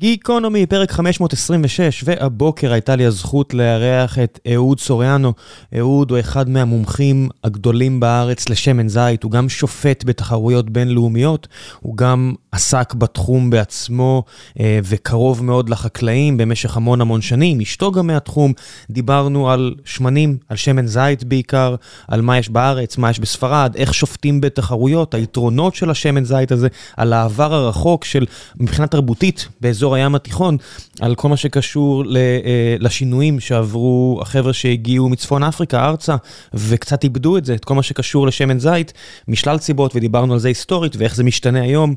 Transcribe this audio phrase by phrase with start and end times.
[0.00, 5.32] גיקונומי, פרק 526, והבוקר הייתה לי הזכות לארח את אהוד סוריאנו.
[5.78, 11.48] אהוד הוא אחד מהמומחים הגדולים בארץ לשמן זית, הוא גם שופט בתחרויות בינלאומיות,
[11.80, 14.24] הוא גם עסק בתחום בעצמו
[14.60, 18.52] אה, וקרוב מאוד לחקלאים במשך המון המון שנים, אשתו גם מהתחום.
[18.90, 21.74] דיברנו על שמנים, על שמן זית בעיקר,
[22.08, 26.68] על מה יש בארץ, מה יש בספרד, איך שופטים בתחרויות, היתרונות של השמן זית הזה,
[26.96, 28.26] על העבר הרחוק של,
[28.60, 29.85] מבחינה תרבותית, באזור...
[29.86, 30.56] באזור הים התיכון,
[31.00, 36.16] על כל מה שקשור אה, לשינויים שעברו החבר'ה שהגיעו מצפון אפריקה ארצה,
[36.54, 38.92] וקצת איבדו את זה, את כל מה שקשור לשמן זית,
[39.28, 41.94] משלל סיבות, ודיברנו על זה היסטורית ואיך זה משתנה היום.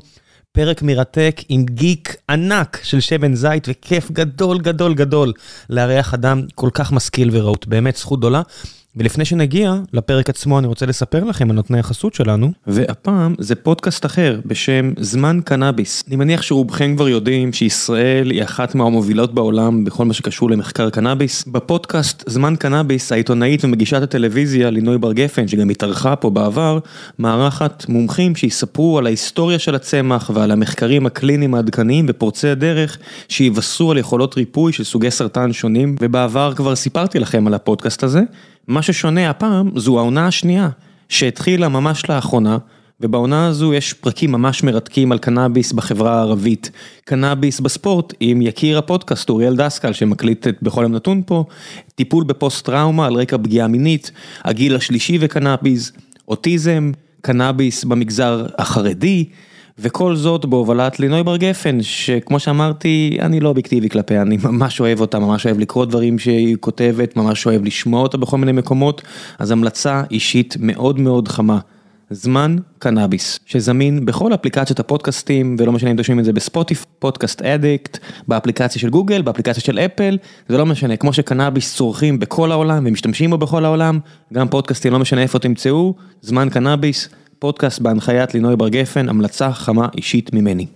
[0.52, 5.32] פרק מרתק עם גיק ענק של שמן זית, וכיף גדול גדול גדול
[5.70, 8.42] לארח אדם כל כך משכיל ורהוט, באמת זכות גדולה.
[8.96, 12.52] ולפני שנגיע לפרק עצמו, אני רוצה לספר לכם על נותני החסות שלנו.
[12.66, 16.04] והפעם זה פודקאסט אחר בשם זמן קנאביס.
[16.08, 21.44] אני מניח שרובכם כבר יודעים שישראל היא אחת מהמובילות בעולם בכל מה שקשור למחקר קנאביס.
[21.44, 26.78] בפודקאסט זמן קנאביס, העיתונאית ומגישת הטלוויזיה לינוי בר גפן, שגם התארחה פה בעבר,
[27.18, 32.98] מארחת מומחים שיספרו על ההיסטוריה של הצמח ועל המחקרים הקליניים העדכניים ופורצי הדרך
[33.28, 38.20] שיבשרו על יכולות ריפוי של סוגי סרטן שונים, ובעבר כבר סיפרתי לכם על הפודקאסט הזה.
[38.70, 40.68] מה ששונה הפעם זו העונה השנייה,
[41.08, 42.58] שהתחילה ממש לאחרונה,
[43.00, 46.70] ובעונה הזו יש פרקים ממש מרתקים על קנאביס בחברה הערבית.
[47.04, 51.44] קנאביס בספורט עם יקיר הפודקאסט אוריאל דסקל שמקליט את בכל יום נתון פה,
[51.94, 54.10] טיפול בפוסט טראומה על רקע פגיעה מינית,
[54.44, 55.92] הגיל השלישי וקנאביס,
[56.28, 59.24] אוטיזם, קנאביס במגזר החרדי.
[59.82, 65.00] וכל זאת בהובלת לינוי בר גפן, שכמו שאמרתי, אני לא אובייקטיבי כלפיה, אני ממש אוהב
[65.00, 69.02] אותה, ממש אוהב לקרוא דברים שהיא כותבת, ממש אוהב לשמוע אותה בכל מיני מקומות,
[69.38, 71.58] אז המלצה אישית מאוד מאוד חמה.
[72.10, 77.42] זמן קנאביס, שזמין בכל אפליקציות הפודקאסטים, ולא משנה אם אתם שומעים את זה בספוטיף, פודקאסט
[77.42, 77.98] אדיקט,
[78.28, 83.30] באפליקציה של גוגל, באפליקציה של אפל, זה לא משנה, כמו שקנאביס צורכים בכל העולם ומשתמשים
[83.30, 83.98] בו בכל העולם,
[84.32, 87.08] גם פודקאסטים, לא משנה איפה תמצאו, זמן קנאביס.
[87.40, 90.66] פודקאסט בהנחיית לינוי בר גפן, המלצה חמה אישית ממני.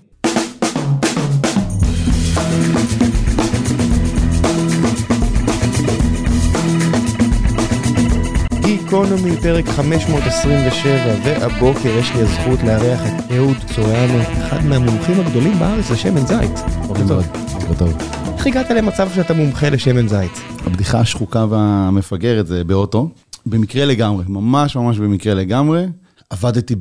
[8.61, 15.91] גיקונומי, פרק 527, והבוקר יש לי הזכות לארח את אהוד צוריאנו, אחד מהמומחים הגדולים בארץ
[15.91, 16.59] לשמן זית.
[16.87, 17.25] בוקר טוב.
[17.53, 17.93] בוקר טוב.
[18.37, 20.33] איך הגעת למצב שאתה מומחה לשמן זית?
[20.67, 23.09] הבדיחה השחוקה והמפגרת זה באוטו,
[23.47, 25.87] במקרה לגמרי, ממש ממש במקרה לגמרי.
[26.31, 26.75] עבדתי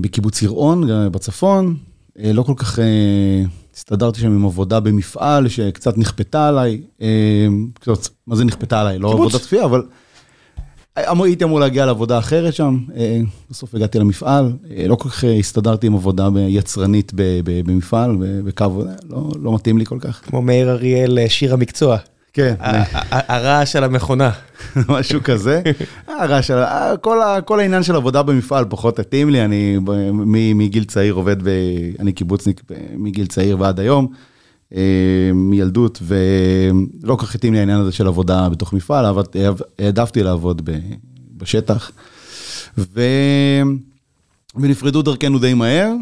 [0.00, 1.76] בקיבוץ יראון, בצפון,
[2.18, 2.84] אה, לא כל כך אה,
[3.74, 7.46] הסתדרתי שם עם עבודה במפעל שקצת נכפתה עליי, אה,
[8.26, 8.98] מה זה נכפתה עליי?
[8.98, 9.82] לא עבודת כפייה, אבל
[10.96, 12.78] הייתי אמור להגיע לעבודה אחרת שם,
[13.50, 14.52] בסוף הגעתי למפעל,
[14.86, 17.12] לא כל כך הסתדרתי עם עבודה יצרנית
[17.44, 20.20] במפעל, בקו, לא, לא מתאים לי כל כך.
[20.26, 21.96] כמו מאיר אריאל, שיר המקצוע.
[22.34, 22.54] כן.
[23.10, 24.30] הרעש של המכונה.
[24.88, 25.62] משהו כזה.
[26.06, 26.62] הרעש של,
[27.44, 29.78] כל העניין של עבודה במפעל פחות התאים לי, אני
[30.54, 31.36] מגיל צעיר עובד,
[31.98, 32.62] אני קיבוצניק
[32.96, 34.08] מגיל צעיר ועד היום,
[34.74, 34.80] אה,
[35.34, 39.14] מילדות, ולא כל כך התאים לי העניין הזה של עבודה בתוך מפעל,
[39.78, 40.70] העדפתי לעבוד
[41.36, 41.90] בשטח.
[44.56, 45.92] ונפרדו דרכנו די מהר,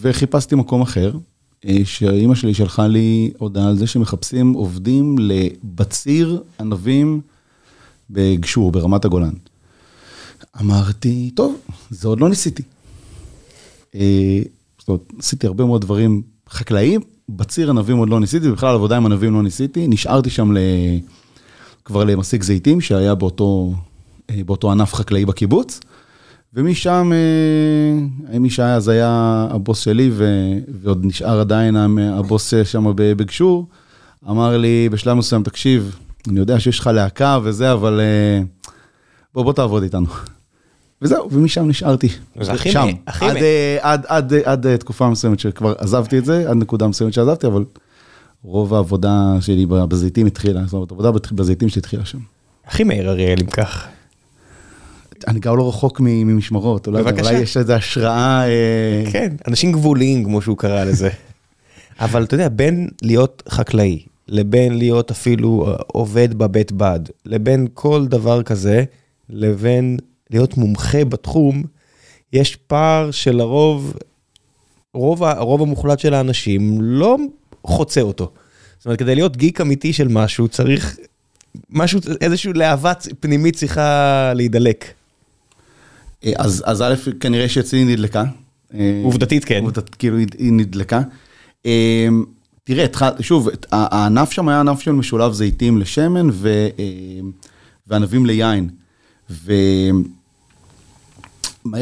[0.00, 1.12] וחיפשתי מקום אחר.
[1.68, 7.20] אה, שאימא שלי שלחה לי הודעה על זה שמחפשים עובדים לבציר ענבים
[8.10, 9.32] בגשור, ברמת הגולן.
[10.60, 11.56] אמרתי, טוב,
[11.90, 12.62] זה עוד לא ניסיתי.
[13.94, 14.42] אה,
[14.78, 19.06] זאת אומרת, עשיתי הרבה מאוד דברים חקלאיים, בציר ענבים עוד לא ניסיתי, בכלל עבודה עם
[19.06, 20.58] ענבים לא ניסיתי, נשארתי שם ל...
[21.84, 23.72] כבר למסיק זיתים שהיה באותו,
[24.30, 25.80] אה, באותו ענף חקלאי בקיבוץ.
[26.54, 27.12] ומשם,
[28.32, 30.10] אה, מי שהיה אז היה הבוס שלי,
[30.82, 33.66] ועוד נשאר עדיין הבוס שם בגשור,
[34.30, 35.96] אמר לי בשלב מסוים, תקשיב,
[36.28, 38.42] אני יודע שיש לך להקה וזה, אבל אה,
[39.34, 40.06] בוא, בוא תעבוד איתנו.
[41.02, 42.08] וזהו, ומשם נשארתי.
[42.56, 47.12] שם, עד, אה, עד, עד, עד תקופה מסוימת שכבר עזבתי את זה, עד נקודה מסוימת
[47.12, 47.64] שעזבתי, אבל
[48.42, 52.18] רוב העבודה שלי בזיתים התחילה, זאת אומרת, עבודה בזיתים שלי התחילה שם.
[52.66, 53.88] הכי מהיר אריאל אם כך.
[55.28, 58.48] אני גם לא רחוק ממשמרות, אולי, אולי יש איזו השראה.
[58.48, 61.10] אה, כן, אנשים גבוליים כמו שהוא קרא לזה.
[62.00, 68.06] אבל אתה יודע, בין להיות חקלאי, לבין להיות אפילו אה, עובד בבית בד, לבין כל
[68.06, 68.84] דבר כזה,
[69.30, 69.98] לבין
[70.30, 71.62] להיות מומחה בתחום,
[72.32, 73.96] יש פער שלרוב,
[74.94, 77.16] רוב, הרוב המוחלט של האנשים לא
[77.64, 78.30] חוצה אותו.
[78.78, 80.96] זאת אומרת, כדי להיות גיק אמיתי של משהו, צריך
[81.70, 84.84] משהו, איזושהי להבה פנימית צריכה להידלק.
[86.24, 88.24] אה, אז, אז א', כנראה שאצלי היא נדלקה.
[88.74, 89.60] אה, עובדתית כן.
[89.62, 91.00] עובדת, כאילו היא נדלקה.
[91.66, 92.08] אה,
[92.64, 92.86] תראה,
[93.20, 96.68] שוב, הענף שם היה ענף של משולב זיתים לשמן ו,
[97.86, 98.68] וענבים ליין.
[99.30, 100.02] ומהר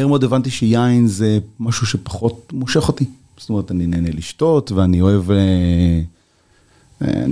[0.07, 3.05] מאוד הבנתי שיין זה משהו שפחות מושך אותי.
[3.39, 5.31] זאת אומרת, אני נהנה לשתות ואני אוהב...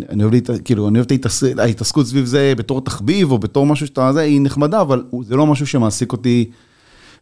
[0.09, 0.35] אני אוהב,
[0.65, 1.27] כאילו, אני אוהב את
[1.59, 5.47] ההתעסקות סביב זה בתור תחביב או בתור משהו שאתה, זה, היא נחמדה, אבל זה לא
[5.47, 6.51] משהו שמעסיק אותי,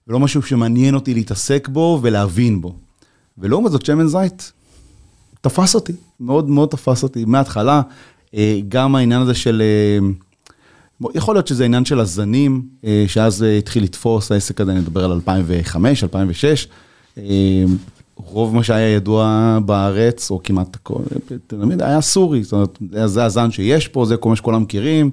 [0.09, 2.75] ולא משהו שמעניין אותי להתעסק בו ולהבין בו.
[3.39, 4.53] ולעומת זאת, שמן זית
[5.41, 7.83] תפס אותי, מאוד מאוד תפס אותי מההתחלה.
[8.35, 13.83] אה, גם העניין הזה של, אה, יכול להיות שזה עניין של הזנים, אה, שאז התחיל
[13.83, 16.69] לתפוס העסק הזה, אני מדבר על 2005, 2006.
[18.17, 21.03] רוב מה שהיה ידוע בארץ, או כמעט הכל,
[21.81, 25.11] היה סורי, זאת אומרת, זה הזן שיש פה, זה כל מה שכולם מכירים.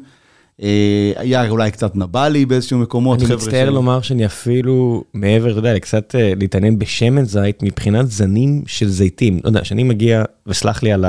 [0.61, 3.21] אה, היה אולי קצת נבלי באיזשהו מקומות.
[3.21, 8.63] אני מצטער לומר שאני אפילו מעבר, אתה יודע, קצת אה, להתעניין בשמן זית מבחינת זנים
[8.67, 9.39] של זיתים.
[9.43, 11.05] לא יודע, שאני מגיע, וסלח לי על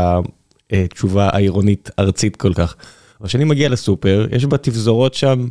[0.73, 2.77] התשובה העירונית ארצית כל כך,
[3.21, 5.49] אבל כשאני מגיע לסופר, יש בתפזורות שם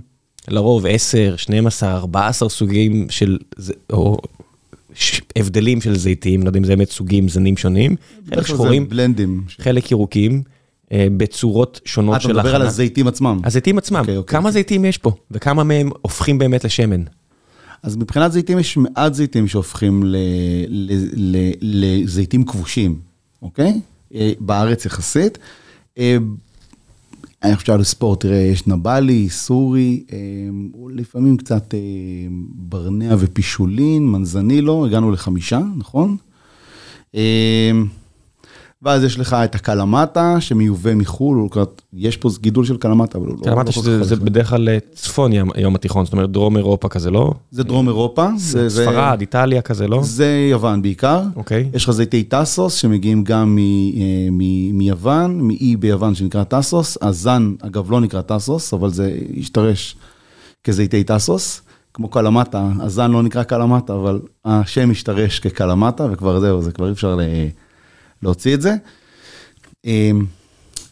[0.48, 3.38] לרוב 10, 12, 14 סוגים של,
[3.90, 4.18] או
[5.36, 7.96] הבדלים של זיתים, לא יודע אם זה באמת סוגים, זנים שונים,
[8.30, 9.44] חלק שחורים, בלנדים.
[9.60, 10.44] חלק ירוקים,
[10.92, 12.42] בצורות שונות של הכנה.
[12.42, 13.40] אתה מדבר על הזיתים עצמם.
[13.44, 14.28] הזיתים עצמם, okay, okay.
[14.28, 17.04] כמה זיתים יש פה, וכמה מהם הופכים באמת לשמן?
[17.84, 20.04] אז מבחינת זיתים יש מעט זיתים שהופכים
[21.62, 23.00] לזיתים כבושים,
[23.42, 23.80] אוקיי?
[24.16, 25.38] אה, בארץ יחסית.
[25.98, 26.18] אה,
[27.44, 30.04] אני חושב לספורט, תראה, יש נבלי, סורי,
[30.90, 31.74] לפעמים קצת
[32.56, 36.18] ברנע ופישולין, מנזנילו, הגענו לחמישה, נכון?
[38.84, 41.48] ואז יש לך את הקלמטה שמיובא מחו"ל,
[41.94, 43.44] יש פה גידול של קלמטה, אבל הוא לא...
[43.44, 47.34] קלמטה שזה בדרך כלל אה, צפון ים התיכון, זאת אומרת דרום אירופה כזה, לא?
[47.52, 48.28] זה דרום אירופה.
[48.38, 50.00] ספרד, איטליה כזה, לא?
[50.04, 51.22] זה יוון בעיקר.
[51.36, 51.70] אוקיי.
[51.74, 54.30] יש לך זיתי טאסוס שמגיעים גם אה,
[54.74, 56.98] מיוון, מאי ביוון שנקרא טאסוס.
[57.02, 59.96] הזן, אגב, לא נקרא טאסוס, אבל זה השתרש
[60.64, 61.62] כזיתי טאסוס.
[61.94, 66.92] כמו קלמטה, הזן לא נקרא קלמטה, אבל השם השתרש כקלמטה, וכבר זהו, זה כבר אי
[66.92, 67.16] אפשר
[68.24, 68.76] להוציא את זה.
[69.86, 70.26] אמ,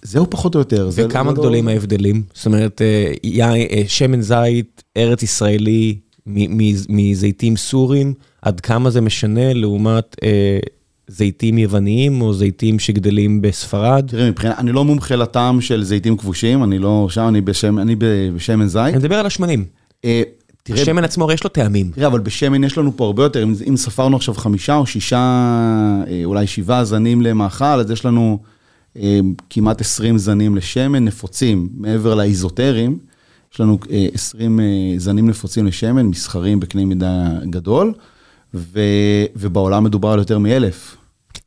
[0.01, 0.89] זהו פחות או יותר.
[0.95, 1.72] וכמה לא גדולים לא...
[1.72, 2.24] ההבדלים?
[2.33, 3.13] זאת אומרת, אה,
[3.51, 5.98] אה, שמן זית, ארץ ישראלי,
[6.89, 10.60] מזיתים סורים, עד כמה זה משנה לעומת אה,
[11.07, 14.06] זיתים יווניים או זיתים שגדלים בספרד?
[14.07, 17.95] תראה, מבחינת, אני לא מומחה לטעם של זיתים כבושים, אני לא שם, אני, בשם, אני
[18.36, 18.81] בשמן זית.
[18.81, 19.66] אני מדבר על השמנים.
[20.06, 20.22] אה,
[20.69, 21.92] השמן עצמו יש לו טעמים.
[21.92, 25.18] תראה, אבל בשמן יש לנו פה הרבה יותר, אם, אם ספרנו עכשיו חמישה או שישה,
[26.08, 28.40] אה, אולי שבעה זנים למאכל, אז יש לנו
[28.98, 29.19] אה,
[29.50, 33.00] כמעט 20 זנים לשמן נפוצים, מעבר לאיזוטרים.
[33.54, 34.66] יש לנו אה, 20 אה,
[34.98, 37.94] זנים נפוצים לשמן, מסחרים בקנה מידה גדול,
[38.54, 38.80] ו,
[39.36, 40.98] ובעולם מדובר על יותר מאלף.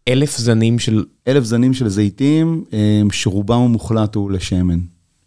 [0.08, 1.04] אלף זנים של...
[1.28, 4.78] אלף זנים של זיתים, אה, שרובם המוחלט הוא לשמן.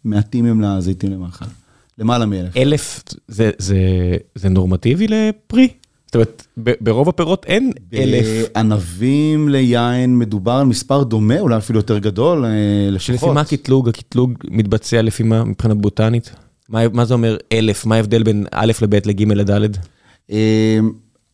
[0.04, 1.44] מעטים הם לזיתים למאכל.
[1.98, 2.56] למעלה מאלף.
[2.56, 3.78] אלף זה, זה,
[4.34, 5.68] זה נורמטיבי לפרי?
[6.06, 6.46] זאת אומרת,
[6.80, 8.26] ברוב הפירות אין אלף.
[8.54, 12.50] בענבים ליין מדובר על מספר דומה, אולי אפילו יותר גדול, אה,
[12.90, 13.28] לשפחות.
[13.28, 13.88] לפי מה הקטלוג?
[13.88, 16.32] הקטלוג מתבצע לפי מה מבחינה בוטנית?
[16.68, 17.86] מה, מה זה אומר אלף?
[17.86, 19.76] מה ההבדל בין א' לב' לג' לד'?
[20.30, 20.78] אה,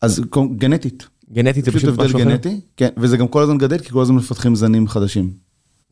[0.01, 0.21] אז
[0.57, 1.07] גנטית.
[1.33, 2.07] גנטית זה פשוט משהו אחר?
[2.07, 5.31] פשוט הבדל גנטי, כן, וזה גם כל הזמן גדל, כי כל הזמן מפתחים זנים חדשים.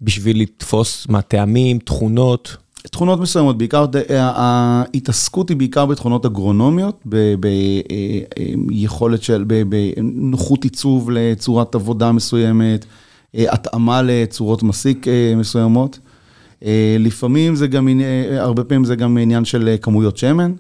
[0.02, 2.58] בשביל לתפוס מה טעמים, תכונות?
[2.92, 7.04] תכונות מסוימות, בעיקר, אה, ההתעסקות היא בעיקר בתכונות אגרונומיות,
[8.68, 12.86] ביכולת של, בנוחות עיצוב לצורת עבודה מסוימת,
[13.36, 16.00] אה, התאמה לצורות מסיק אה, מסוימות.
[17.00, 17.88] לפעמים זה גם,
[18.38, 20.54] הרבה פעמים זה גם עניין של כמויות שמן,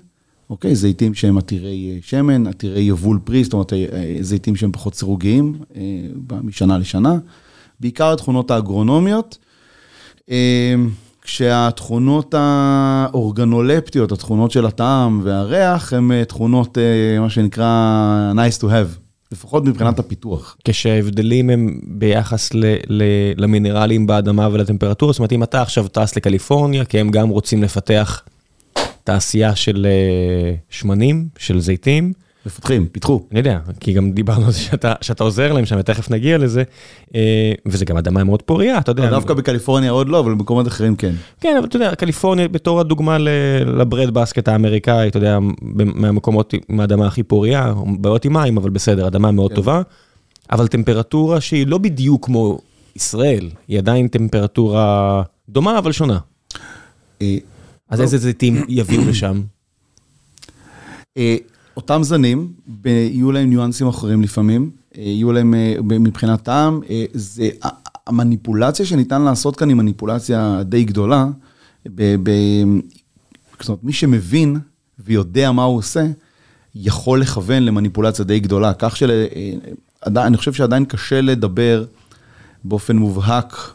[0.49, 0.75] אוקיי?
[0.75, 3.73] זיתים שהם עתירי שמן, עתירי יבול פרי, זאת אומרת,
[4.21, 5.55] זיתים שהם פחות סירוגיים
[6.43, 7.17] משנה לשנה.
[7.79, 9.37] בעיקר התכונות האגרונומיות.
[11.23, 18.99] כשהתכונות האורגנולפטיות, התכונות של הטעם והריח, הן אה, תכונות, אה, מה שנקרא nice to have,
[19.31, 20.57] לפחות מבחינת הפיתוח.
[20.65, 26.85] כשההבדלים הם ביחס ל- ל- למינרלים באדמה ולטמפרטורה, זאת אומרת, אם אתה עכשיו טס לקליפורניה,
[26.85, 28.21] כי הם גם רוצים לפתח
[29.03, 32.13] תעשייה של אה, שמנים, של זיתים,
[32.45, 33.21] מפתחים, פיתחו.
[33.31, 36.63] אני יודע, כי גם דיברנו על זה שאתה, שאתה עוזר להם שם, ותכף נגיע לזה,
[37.15, 39.09] אה, וזה גם אדמה מאוד פוריה, אתה יודע.
[39.09, 41.13] דווקא בקליפורניה עוד לא, אבל במקומות אחרים כן.
[41.41, 43.17] כן, אבל אתה יודע, קליפורניה בתור הדוגמה
[43.65, 45.39] לברד בסקט האמריקאי, אתה יודע,
[45.75, 49.55] מהמקומות עם האדמה הכי פוריה, בעיות עם מים, אבל בסדר, אדמה מאוד כן.
[49.55, 49.81] טובה,
[50.51, 52.59] אבל טמפרטורה שהיא לא בדיוק כמו
[52.95, 56.17] ישראל, היא עדיין טמפרטורה דומה, אבל שונה.
[57.21, 57.37] אה,
[57.89, 59.41] אז איזה זיתים יביאו לשם?
[61.77, 62.53] אותם זנים,
[62.85, 67.49] יהיו להם ניואנסים אחרים לפעמים, אה, יהיו להם אה, מבחינת טעם, אה, זה,
[68.07, 71.27] המניפולציה שניתן לעשות כאן היא מניפולציה די גדולה.
[71.85, 72.31] ב, ב,
[73.59, 74.59] זאת אומרת, מי שמבין
[74.99, 76.05] ויודע מה הוא עושה,
[76.75, 78.73] יכול לכוון למניפולציה די גדולה.
[78.73, 81.85] כך שאני חושב שעדיין קשה לדבר
[82.63, 83.73] באופן מובהק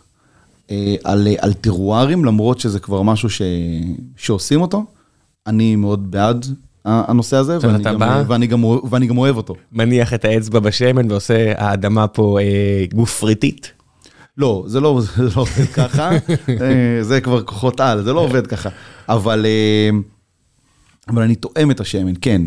[1.04, 3.42] על, על טרוארים, למרות שזה כבר משהו ש,
[4.16, 4.86] שעושים אותו.
[5.46, 6.46] אני מאוד בעד
[6.88, 7.96] הנושא הזה, ואני גם,
[8.28, 9.54] ואני, גם, ואני גם אוהב אותו.
[9.72, 13.72] מניח את האצבע בשמן ועושה האדמה פה אה, גופריתית?
[14.38, 16.10] לא, זה לא, זה לא עובד ככה,
[16.48, 18.68] אה, זה כבר כוחות על, זה לא עובד ככה.
[19.08, 19.90] אבל, אה,
[21.08, 22.42] אבל אני תואם את השמן, כן.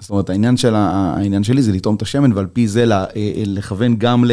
[0.00, 3.06] זאת אומרת, העניין, של, העניין שלי זה לטעום את השמן, ועל פי זה אה,
[3.46, 4.24] לכוון גם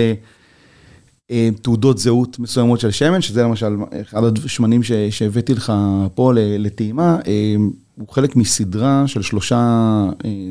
[1.30, 5.74] לתעודות זהות מסוימות של שמן, שזה למשל אחד השמנים שהבאתי לך
[6.16, 7.18] פה לטעימה,
[7.96, 9.80] הוא חלק מסדרה של שלושה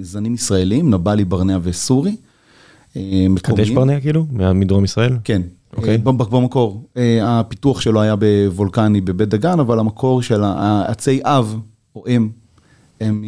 [0.03, 2.17] זנים ישראלים, נבלי, ברנע וסורי.
[3.43, 4.27] קדש ברנע כאילו?
[4.55, 5.19] מדרום ישראל?
[5.25, 5.43] כן.
[5.77, 5.99] אוקיי.
[5.99, 6.89] במקור,
[7.23, 11.57] הפיתוח שלו היה בוולקני בבית דגן, אבל המקור של העצי אב
[11.97, 12.29] או אם,
[13.01, 13.25] הם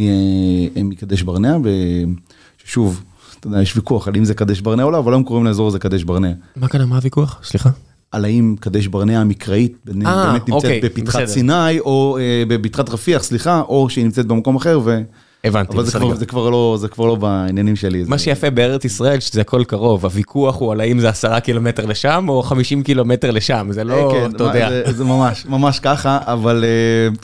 [0.89, 1.57] מקדש ברנע,
[2.65, 3.03] ושוב,
[3.41, 5.69] אתה יודע, יש ויכוח על אם זה קדש ברנע או לא, אבל היום קוראים לאזור
[5.69, 6.33] הזה קדש ברנע.
[6.57, 7.41] מה כאן, מה הוויכוח?
[7.45, 7.71] סליחה.
[8.15, 12.19] על האם קדש ברנע המקראית באמת נמצאת אוקיי, בפתחת סיני, או
[12.49, 15.01] בפתחת רפיח, סליחה, או שהיא נמצאת במקום אחר, ו...
[15.45, 15.77] הבנתי.
[15.77, 18.05] אבל זה כבר, זה, כבר לא, זה כבר לא בעניינים שלי.
[18.09, 18.23] מה זה...
[18.23, 20.05] שיפה בארץ ישראל, שזה הכל קרוב.
[20.05, 24.31] הוויכוח הוא על האם זה עשרה קילומטר לשם, או חמישים קילומטר לשם, זה לא, כן,
[24.37, 24.71] אתה יודע.
[24.71, 26.65] זה, זה ממש, ממש ככה, אבל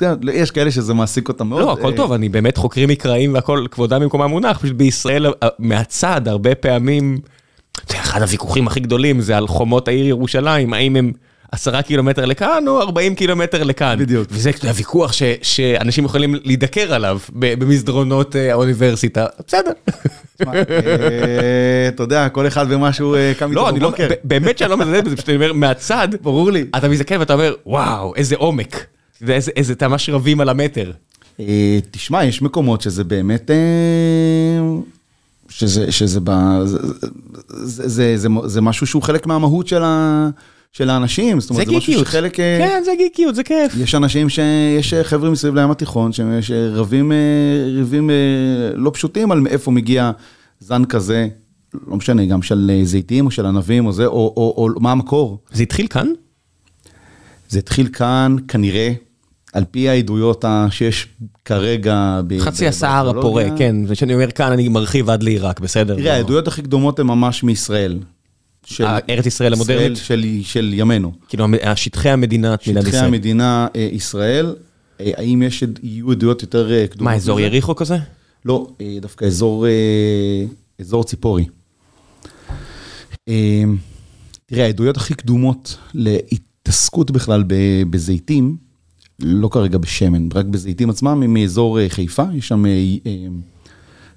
[0.02, 1.61] uh, יש כאלה שזה מעסיק אותם מאוד.
[1.61, 5.26] לא, הכל טוב, אני באמת חוקרים מקראיים והכל, כבודם במקומם מונח, פשוט בישראל,
[5.59, 7.18] מהצד, הרבה פעמים,
[8.11, 11.12] אחד הוויכוחים הכי גדולים זה על חומות העיר ירושלים, האם הם...
[11.52, 13.97] עשרה קילומטר לכאן או ארבעים קילומטר לכאן.
[13.99, 14.29] בדיוק.
[14.31, 15.12] וזה הוויכוח
[15.43, 19.26] שאנשים יכולים להידקר עליו במסדרונות אה, האוניברסיטה.
[19.47, 19.71] בסדר.
[20.47, 24.09] אה, אתה יודע, כל אחד ומה שהוא אה, קם איתו לא, בבוקר.
[24.25, 26.64] באמת שאני לא מזלזל בזה, פשוט אני אומר, מהצד, ברור לי.
[26.76, 28.87] אתה מזדקר ואתה אומר, וואו, איזה עומק.
[29.23, 30.93] ואיזה, אתה ממש רבים על המטר.
[31.90, 33.50] תשמע, יש מקומות שזה באמת...
[35.50, 36.21] שזה, שזה,
[36.64, 36.78] זה,
[37.88, 40.30] זה, זה, זה משהו שהוא חלק מהמהות של ה...
[40.73, 42.40] של האנשים, זאת אומרת, זה, זה משהו שחלק...
[42.40, 43.73] אה, כן, זה גיקיות, זה כיף.
[43.76, 47.16] יש אנשים שיש חבר'ה מסביב לים התיכון, שרבים אה,
[47.80, 48.14] רבים אה,
[48.75, 50.11] לא פשוטים על מאיפה מגיע
[50.61, 51.28] זן כזה,
[51.87, 54.92] לא משנה, גם של זיתים או של ענבים או זה, או, או, או, או מה
[54.92, 55.38] המקור.
[55.52, 56.07] זה התחיל כאן?
[57.49, 58.92] זה התחיל כאן, כנראה,
[59.52, 61.09] על פי העדויות שיש
[61.45, 62.21] כרגע...
[62.38, 65.97] חצי הסהר הפורה, כן, וכשאני אומר כאן אני מרחיב עד לעיראק, בסדר?
[65.97, 67.99] תראה, העדויות הכי קדומות הן ממש מישראל.
[68.64, 69.97] של ארץ ישראל המודרנית?
[69.97, 71.12] של, של ימינו.
[71.28, 72.92] כאילו, שטחי המדינה, מדינת ישראל.
[72.92, 74.54] שטחי המדינה, אה, ישראל.
[75.00, 77.12] אה, האם יש, יהיו עדויות יותר אה, קדומות?
[77.12, 77.97] מה, אזור יריחו כזה?
[78.45, 78.66] לא,
[79.00, 79.66] דווקא אזור,
[80.80, 81.45] אזור ציפורי.
[84.47, 87.45] תראה, העדויות הכי קדומות להתעסקות בכלל
[87.90, 88.57] בזיתים,
[89.22, 92.64] לא כרגע בשמן, רק בזיתים עצמם, הם מאזור חיפה, יש שם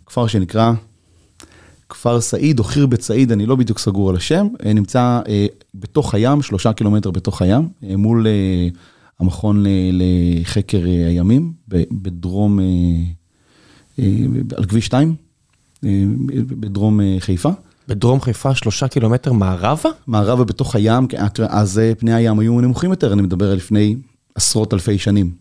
[0.05, 0.73] כפר שנקרא
[1.93, 5.45] כפר סעיד או חירבת סעיד, אני לא בדיוק סגור על השם, אה, נמצא אה,
[5.75, 8.27] בתוך הים, שלושה קילומטר בתוך הים, אה, מול
[9.19, 11.53] המכון לחקר הימים,
[11.91, 12.59] בדרום,
[14.57, 15.15] על כביש 2,
[16.33, 17.49] בדרום חיפה.
[17.87, 19.89] בדרום חיפה שלושה קילומטר מערבה?
[20.07, 21.07] מערבה בתוך הים,
[21.49, 23.95] אז פני הים היו נמוכים יותר, אני מדבר על לפני
[24.35, 25.31] עשרות אלפי שנים.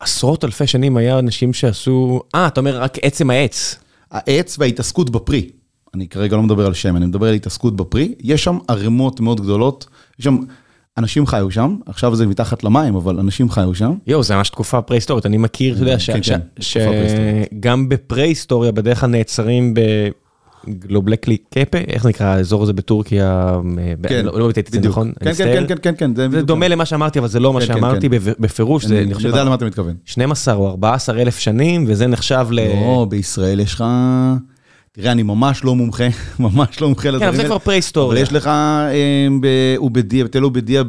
[0.00, 3.76] עשרות אלפי שנים היה אנשים שעשו, אה, אתה אומר רק עצם העץ.
[4.10, 5.50] העץ וההתעסקות בפרי.
[5.94, 9.40] אני כרגע לא מדבר על שמן, אני מדבר על התעסקות בפרי, יש שם ערימות מאוד
[9.40, 9.86] גדולות,
[10.18, 10.38] יש שם,
[10.98, 13.94] אנשים חיו שם, עכשיו זה מתחת למים, אבל אנשים חיו שם.
[14.06, 19.10] יואו, זה ממש תקופה פרה-היסטורית, אני מכיר, אתה יודע, כן, כן, שגם בפרה-היסטוריה בדרך כלל
[19.10, 19.80] נעצרים ב...
[20.68, 23.58] גלובלקלי קפה, איך זה נקרא האזור הזה בטורקיה,
[24.08, 25.12] כן, לא את זה נכון?
[25.20, 28.86] כן, כן, כן, כן, כן, זה דומה למה שאמרתי, אבל זה לא מה שאמרתי בפירוש,
[28.86, 29.94] אני יודע למה אתה מתכוון.
[30.04, 32.60] 12 או 14 אלף שנים, וזה נחשב ל...
[32.60, 33.84] לא, בישראל יש לך...
[35.00, 36.04] תראה, אני ממש לא מומחה,
[36.38, 37.36] ממש לא מומחה לדברים האלה.
[37.36, 38.12] כן, זה כבר פרה-היסטוריה.
[38.12, 38.50] אבל יש לך
[39.76, 40.82] עובדיה, בתל עובדיה,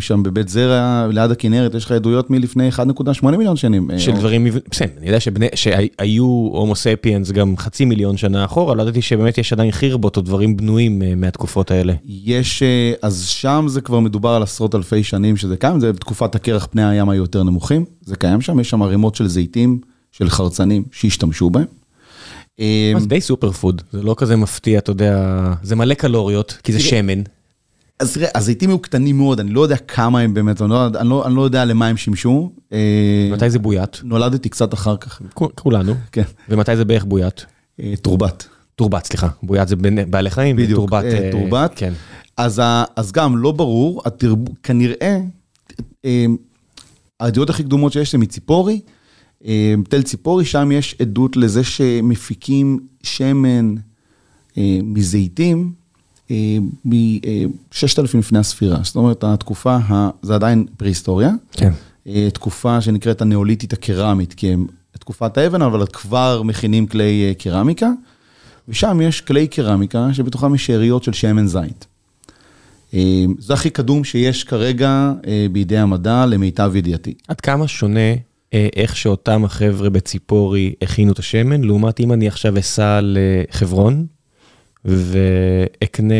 [0.00, 3.90] שם בבית זרע, ליד הכנרת, יש לך עדויות מלפני 1.8 מיליון שנים.
[3.98, 5.18] של דברים, בסדר, אני יודע
[5.54, 10.22] שהיו הומו ספיאנס גם חצי מיליון שנה אחורה, לא ידעתי שבאמת יש עדיין חירבות או
[10.22, 11.92] דברים בנויים מהתקופות האלה.
[12.04, 12.62] יש,
[13.02, 16.84] אז שם זה כבר מדובר על עשרות אלפי שנים שזה קיים, זה בתקופת הקרח פני
[16.84, 19.80] הים היו יותר נמוכים, זה קיים שם, יש שם ערימות של זיתים,
[20.12, 21.64] של חרצנים שהשתמשו בהם.
[22.98, 26.80] זה די סופר פוד, זה לא כזה מפתיע, אתה יודע, זה מלא קלוריות, כי זה
[26.80, 27.22] שמן.
[28.00, 31.08] אז תראה, הזיתים היו קטנים מאוד, אני לא יודע כמה הם באמת, אני לא, אני
[31.08, 32.50] לא, אני לא יודע למה הם שימשו.
[32.72, 34.00] אה, מתי זה בוית?
[34.04, 35.22] נולדתי קצת אחר כך.
[35.34, 35.94] כולנו.
[36.12, 36.22] כן.
[36.48, 37.46] ומתי זה בערך בוית?
[37.80, 38.48] אה, תורבת.
[38.76, 39.28] תורבת, סליחה.
[39.42, 39.76] בוית זה
[40.10, 41.04] בעלי חיים, בדיוק, תורבת.
[41.04, 41.72] אה, תורבת.
[41.76, 41.92] כן.
[42.36, 42.62] אז,
[42.96, 44.38] אז גם לא ברור, התרב...
[44.62, 45.20] כנראה,
[46.04, 46.26] אה,
[47.20, 48.80] העדויות הכי קדומות שיש זה מציפורי,
[49.88, 53.74] תל ציפורי, שם יש עדות לזה שמפיקים שמן
[54.58, 55.72] אה, מזיתים
[56.84, 58.78] מ-6,000 לפני הספירה.
[58.82, 60.10] זאת אומרת, התקופה, ה...
[60.22, 61.30] זה עדיין פרה-היסטוריה.
[61.52, 61.72] כן.
[62.32, 64.66] תקופה שנקראת הנאוליתית הקרמית, כי הם
[64.98, 67.90] תקופת האבן, אבל כבר מכינים כלי קרמיקה,
[68.68, 71.86] ושם יש כלי קרמיקה שבתוכם יש שאריות של שמן זית.
[73.38, 75.12] זה הכי קדום שיש כרגע
[75.52, 77.14] בידי המדע, למיטב ידיעתי.
[77.28, 78.14] עד כמה שונה
[78.52, 84.06] איך שאותם החבר'ה בציפורי הכינו את השמן, לעומת אם אני עכשיו אסע לחברון
[84.84, 86.14] ואקנה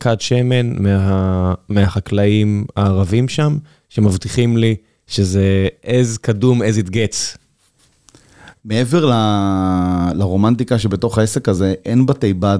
[0.00, 4.76] כד שמן מה, מהחקלאים הערבים שם, שמבטיחים לי
[5.06, 7.38] שזה as קדום as it gets.
[8.64, 9.12] מעבר ל...
[10.14, 12.58] לרומנטיקה שבתוך העסק הזה, אין בתי בד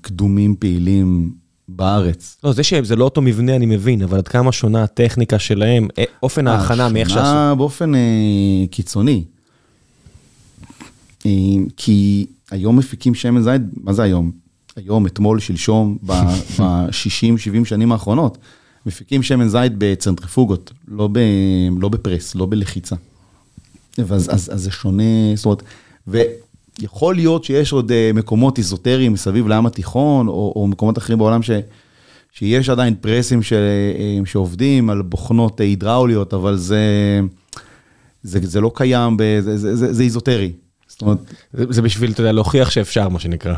[0.00, 1.30] קדומים פעילים
[1.68, 2.36] בארץ.
[2.44, 5.88] לא, זה שזה לא אותו מבנה אני מבין, אבל עד כמה שונה הטכניקה שלהם,
[6.22, 7.20] אופן ההכנה מאיך שעשו.
[7.20, 8.00] שונה באופן אה,
[8.70, 9.24] קיצוני.
[11.26, 11.30] אה,
[11.76, 14.30] כי היום מפיקים שמן זית, מה זה היום?
[14.76, 18.38] היום, אתמול, שלשום, ב-60-70 שנים האחרונות,
[18.86, 21.18] מפיקים שמן זית בצנטריפוגות, לא, ב,
[21.78, 22.96] לא בפרס, לא בלחיצה.
[23.98, 25.02] אז, אז, אז זה שונה,
[25.34, 25.62] זאת אומרת,
[26.78, 31.42] יכול להיות שיש עוד אה, מקומות איזוטריים מסביב לים התיכון, או, או מקומות אחרים בעולם
[31.42, 31.50] ש,
[32.32, 36.80] שיש עדיין פרסים ש, אה, שעובדים על בוכנות הידראוליות, אבל זה,
[38.22, 40.52] זה, זה לא קיים, זה, זה, זה, זה איזוטרי.
[40.88, 41.18] זאת אומרת...
[41.52, 43.54] זה, זה בשביל, אתה יודע, להוכיח שאפשר, מה שנקרא.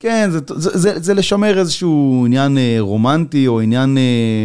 [0.00, 3.98] כן, זה, זה, זה, זה לשמר איזשהו עניין אה, רומנטי, או עניין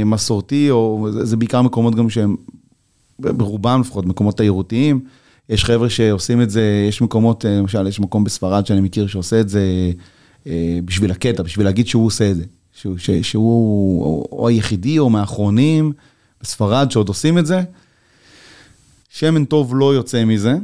[0.06, 2.36] מסורתי, או זה, זה בעיקר מקומות גם שהם,
[3.20, 5.00] ברובם לפחות, מקומות תיירותיים.
[5.50, 9.40] יש חבר'ה שעושים את זה, יש מקומות, אה, למשל, יש מקום בספרד שאני מכיר שעושה
[9.40, 9.92] את זה
[10.48, 12.44] אה, בשביל הקטע, בשביל להגיד שהוא עושה את זה.
[12.74, 15.92] שהוא, שהוא או היחידי או מהאחרונים
[16.42, 17.62] בספרד שעוד עושים את זה.
[19.10, 20.56] שמן טוב לא יוצא מזה,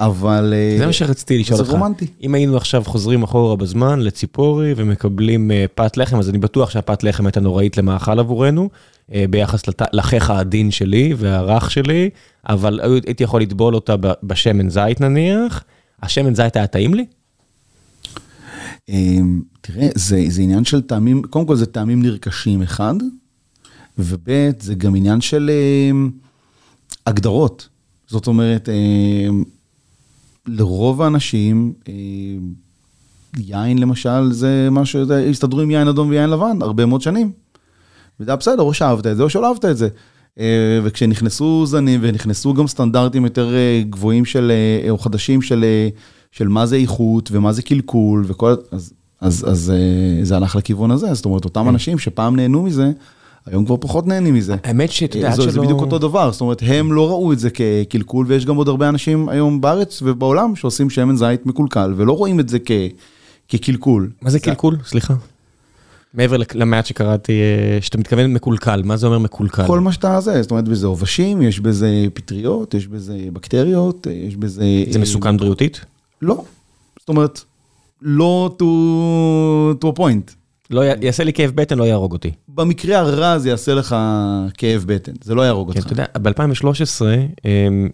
[0.00, 0.54] אבל...
[0.56, 1.70] אה, זה מה שרציתי לשאול אותך.
[1.70, 2.06] זה רומנטי.
[2.22, 7.26] אם היינו עכשיו חוזרים אחורה בזמן לציפורי ומקבלים פת לחם, אז אני בטוח שהפת לחם
[7.26, 8.68] הייתה נוראית למאכל עבורנו,
[9.30, 12.10] ביחס לחיך העדין שלי והרך שלי,
[12.48, 15.64] אבל הייתי יכול לטבול אותה בשמן זית נניח,
[16.02, 17.06] השמן זית היה טעים לי?
[18.88, 22.94] אמ, תראה, זה, זה עניין של טעמים, קודם כל זה טעמים נרכשים אחד,
[23.98, 26.10] וב' זה גם עניין של אמ,
[27.06, 27.68] הגדרות.
[28.06, 29.44] זאת אומרת, אמ,
[30.46, 31.72] לרוב האנשים,
[33.38, 37.32] יין למשל, זה משהו, הסתדרו עם יין אדום ויין לבן הרבה מאוד שנים.
[38.20, 39.88] וזה בסדר, או שאהבת את זה או שלא אהבת את זה.
[40.40, 44.52] אה, וכשנכנסו זנים ונכנסו גם סטנדרטים יותר אה, גבוהים של,
[44.84, 45.64] אה, או חדשים של,
[46.30, 49.72] של מה זה איכות ומה זה קלקול וכל, אז, אז, אז
[50.22, 51.68] זה הלך לכיוון הזה, זאת אומרת, אותם כן.
[51.68, 52.90] אנשים שפעם נהנו מזה,
[53.46, 54.56] היום כבר פחות נהנים מזה.
[54.64, 55.50] האמת שאתה יודע, שלא...
[55.50, 58.68] זה בדיוק אותו דבר, זאת אומרת, הם לא ראו את זה כקלקול, ויש גם עוד
[58.68, 62.70] הרבה אנשים היום בארץ ובעולם שעושים שמן זית מקולקל, ולא רואים את זה כ...
[63.48, 64.10] כקלקול.
[64.22, 64.76] מה זה קלקול?
[64.84, 65.14] סליחה.
[66.14, 69.66] מעבר למעט שקראתי, אה, שאתה מתכוון מקולקל, מה זה אומר מקולקל?
[69.66, 74.36] כל מה שאתה זה, זאת אומרת, בזה עובשים, יש בזה פטריות, יש בזה בקטריות, יש
[74.36, 74.64] בזה...
[74.90, 75.84] זה מסוכן בריאותית?
[76.22, 76.44] לא.
[77.00, 77.40] זאת אומרת,
[78.02, 78.64] לא to,
[79.84, 80.32] to a point.
[80.70, 82.30] לא יעשה לי כאב בטן, לא יהרוג אותי.
[82.48, 83.96] במקרה הרע זה יעשה לך
[84.54, 85.92] כאב בטן, זה לא יהרוג כן, אותך.
[85.92, 87.02] אתה יודע, ב-2013,
[87.44, 87.88] אמ,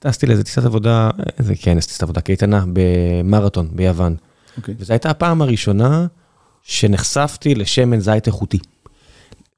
[0.00, 4.16] טסתי לאיזה טיסת עבודה, איזה כן, איזה טיסת עבודה קייטנה במרתון ביוון.
[4.16, 4.56] Okay.
[4.56, 4.74] אוקיי.
[4.78, 6.06] וזו הייתה הפעם הראשונה
[6.64, 8.58] שנחשפתי לשמן זית איכותי.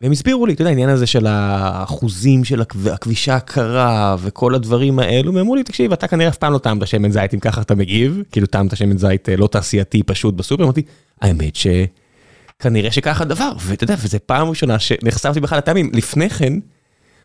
[0.00, 5.34] והם הסבירו לי, אתה יודע, העניין הזה של האחוזים של הכבישה הקרה וכל הדברים האלו,
[5.34, 7.74] והם אמרו לי, תקשיב, אתה כנראה אף פעם לא טעמת שמן זית אם ככה אתה
[7.74, 10.82] מגיב, כאילו טעמת שמן זית אה, לא תעשייתי פשוט בסופר, אמרתי,
[11.20, 16.52] האמת שכנראה שככה דבר, ואתה יודע, וזו פעם ראשונה שנחשפתי בכלל לטעמים, לפני כן,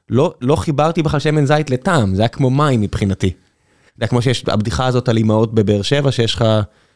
[0.09, 3.29] לא, לא חיברתי בכלל שמן זית לטעם, זה היה כמו מים מבחינתי.
[3.29, 6.45] זה היה כמו שיש הבדיחה הזאת על אמהות בבאר שבע, שיש לך...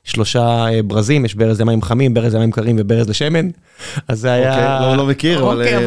[0.06, 3.50] שלושה אה, ברזים, יש ברז למים חמים, ברז למים קרים וברז לשמן.
[4.08, 4.78] אז זה היה...
[4.78, 5.62] אוקיי, לא, לא מכיר, אבל...
[5.62, 5.78] אוקיי,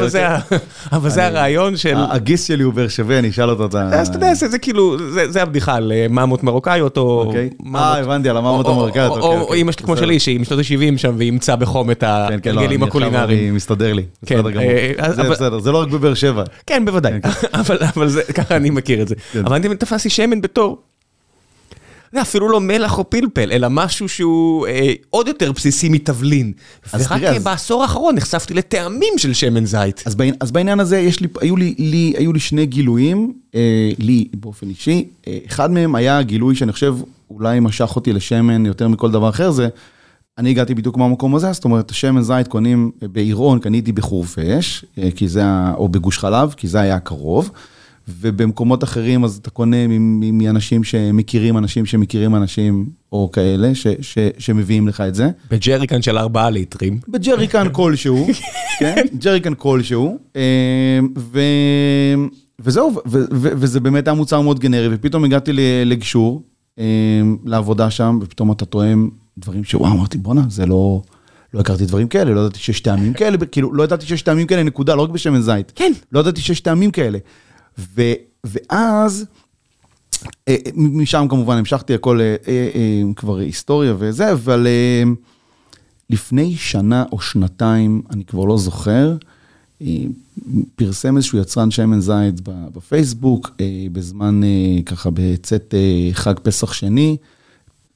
[0.91, 1.95] אבל אה, זה הרעיון של...
[1.97, 3.89] הגיס שלי הוא באר שבע, אני אשאל אותו את ה...
[3.99, 4.97] אז אתה יודע, זה כאילו,
[5.29, 7.23] זה הבדיחה על אה, ממות מרוקאיות, או...
[7.25, 7.49] אוקיי.
[7.75, 9.17] אה, הבנתי, על הממות המרוקאיות.
[9.17, 12.55] או אימא שלי כמו שלי, שהיא משנות ה-70 שם, והיא אימצה בחום את כן, כן,
[12.55, 13.55] לא, הרגלים הקולינריים.
[13.55, 14.71] מסתדר לי, בסדר גמור.
[15.09, 16.43] זה בסדר, זה לא רק בבאר שבע.
[16.65, 17.13] כן, בוודאי,
[17.53, 17.77] אבל
[18.33, 19.15] ככה אני מכיר את זה.
[19.43, 20.77] אבל אני תפסתי שמן בתור.
[22.13, 26.53] זה אפילו לא מלח או פלפל, אלא משהו שהוא אה, עוד יותר בסיסי מתבלין.
[26.93, 30.03] ורק תראה, בעשור האחרון נחשפתי לטעמים של שמן זית.
[30.05, 33.91] אז, בעניין, אז בעניין הזה יש לי, היו לי, לי, היו לי שני גילויים, אה,
[33.99, 35.05] לי באופן אישי.
[35.27, 36.95] אה, אחד מהם היה גילוי שאני חושב
[37.29, 39.67] אולי משך אותי לשמן יותר מכל דבר אחר, זה
[40.37, 45.27] אני הגעתי בדיוק מהמקום הזה, זאת אומרת, שמן זית קונים בעירון, קניתי בחורפיש, אה, כי
[45.27, 45.43] זה,
[45.73, 47.51] או בגוש חלב, כי זה היה הקרוב,
[48.19, 49.77] ובמקומות אחרים אז אתה קונה
[50.33, 55.29] מאנשים שמכירים אנשים שמכירים אנשים, או כאלה, ש, ש, שמביאים לך את זה.
[55.51, 56.99] בג'ריקן של 4 ליטרים.
[57.07, 58.27] בג'ריקן כלשהו,
[58.79, 58.95] כן?
[59.19, 61.39] ג'ריקן כלשהו, אה, ו...
[62.59, 65.51] וזהו, ו- ו- וזה באמת היה מוצר מאוד גנרי, ופתאום הגעתי
[65.85, 66.43] לגשור,
[66.79, 66.85] אה,
[67.45, 71.01] לעבודה שם, ופתאום אתה טועם דברים שוואו, אמרתי, בואנה, זה לא...
[71.53, 74.63] לא הכרתי דברים כאלה, לא ידעתי שיש טעמים כאלה, כאילו, לא ידעתי שיש טעמים כאלה,
[74.63, 75.71] נקודה, לא רק בשמן זית.
[75.75, 75.91] כן.
[76.11, 77.17] לא ידעתי שיש טעמים כאלה.
[77.79, 78.01] ו,
[78.43, 79.25] ואז,
[80.47, 85.03] אה, משם כמובן המשכתי הכל אה, אה, אה, כבר היסטוריה וזה, אבל אה,
[86.09, 89.15] לפני שנה או שנתיים, אני כבר לא זוכר,
[89.81, 89.87] אה,
[90.75, 97.17] פרסם איזשהו יצרן שמן זית בפייסבוק, אה, בזמן אה, ככה בצאת אה, חג פסח שני,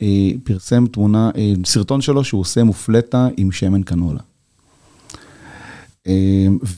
[0.02, 4.22] אה, פרסם תמונה, אה, סרטון שלו שהוא עושה מופלטה עם שמן קנולה.
[6.08, 6.14] אה,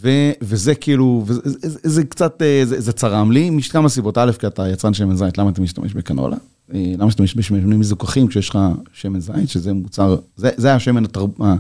[0.02, 0.10] ו,
[0.42, 4.18] וזה כאילו, וזה, זה, זה קצת, אה, זה, זה צרם לי, מכמה סיבות.
[4.18, 6.38] א', כי אתה יצרן שמן זית, למה אתה משתמש בקנולה?
[6.74, 8.60] אה, למה אתה משתמש בשמנים מזוכחים כשיש לך
[8.94, 11.56] שמן זית, שזה מוצר, זה, זה השמן, התרב, ה-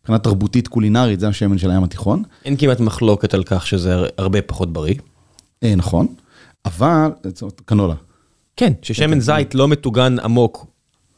[0.00, 2.22] מבחינה תרבותית קולינרית, זה השמן של הים התיכון.
[2.44, 4.94] אין כמעט מחלוקת על כך שזה הרבה פחות בריא.
[5.62, 6.06] אה, נכון,
[6.64, 7.10] אבל,
[7.64, 7.94] קנולה.
[8.56, 10.66] כן, ששמן זית לא מטוגן עמוק,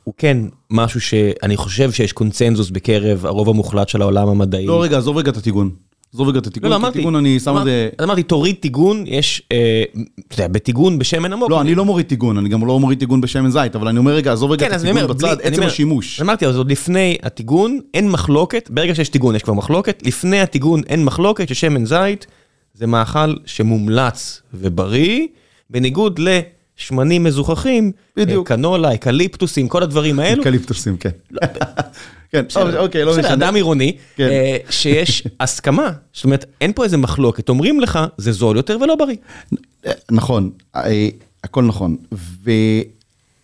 [0.04, 0.36] הוא כן
[0.70, 4.66] משהו שאני חושב שיש קונצנזוס בקרב הרוב המוחלט של העולם המדעי.
[4.66, 5.70] לא, רגע, עזוב רגע את הטיגון.
[6.14, 7.88] עזוב רגע את לא, הטיגון, לא, כי אמרתי, טיגון אני שם את זה...
[8.02, 9.82] אמרתי, תוריד טיגון, יש, אה,
[10.28, 11.50] אתה יודע, בטיגון בשמן עמוק.
[11.50, 14.12] לא, אני לא מוריד טיגון, אני גם לא מוריד טיגון בשמן זית, אבל אני אומר
[14.12, 16.20] רגע, עזוב רגע כן, את הטיגון בצד, עצם השימוש.
[16.20, 20.80] אמרתי, אז עוד לפני הטיגון אין מחלוקת, ברגע שיש טיגון יש כבר מחלוקת, לפני הטיגון
[20.88, 22.26] אין מחלוקת ששמן זית
[22.74, 25.26] זה מאכל שמומלץ ובריא,
[25.70, 26.18] בניגוד
[26.80, 28.50] לשמנים מזוככים, בדיוק.
[28.50, 30.42] אה, קנולה, אקליפטוסים, כל הדברים האלו.
[30.42, 31.10] אקליפטוסים, כן.
[32.32, 32.44] כן,
[32.76, 33.34] אוקיי, לא בסדר, משנה.
[33.34, 34.28] אדם עירוני, כן.
[34.28, 38.96] אה, שיש הסכמה, זאת אומרת, אין פה איזה מחלוקת, אומרים לך, זה זול יותר ולא
[38.96, 39.16] בריא.
[40.10, 41.08] נכון, אה,
[41.44, 41.96] הכל נכון.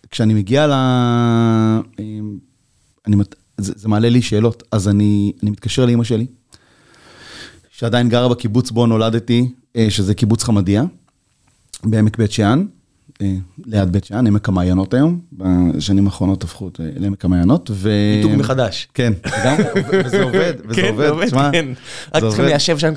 [0.09, 0.73] וכשאני מגיע ל...
[3.07, 3.17] אני,
[3.57, 6.25] זה, זה מעלה לי שאלות, אז אני, אני מתקשר לאימא שלי,
[7.71, 9.49] שעדיין גרה בקיבוץ בו נולדתי,
[9.89, 10.83] שזה קיבוץ חמדיה,
[11.83, 12.65] בעמק בית שאן,
[13.65, 17.69] ליד בית שאן, עמק המעיינות היום, בשנים האחרונות הפכו אה, לעמק המעיינות.
[17.73, 17.89] ו...
[18.15, 18.87] מיתוג מחדש.
[18.93, 19.13] כן,
[19.45, 19.55] גם,
[20.05, 21.65] וזה עובד, וזה כן, עובד, זה עובד, תשמע, כן.
[21.69, 21.75] רק
[22.13, 22.43] זה צריכים עובד.
[22.49, 22.93] ליישב שם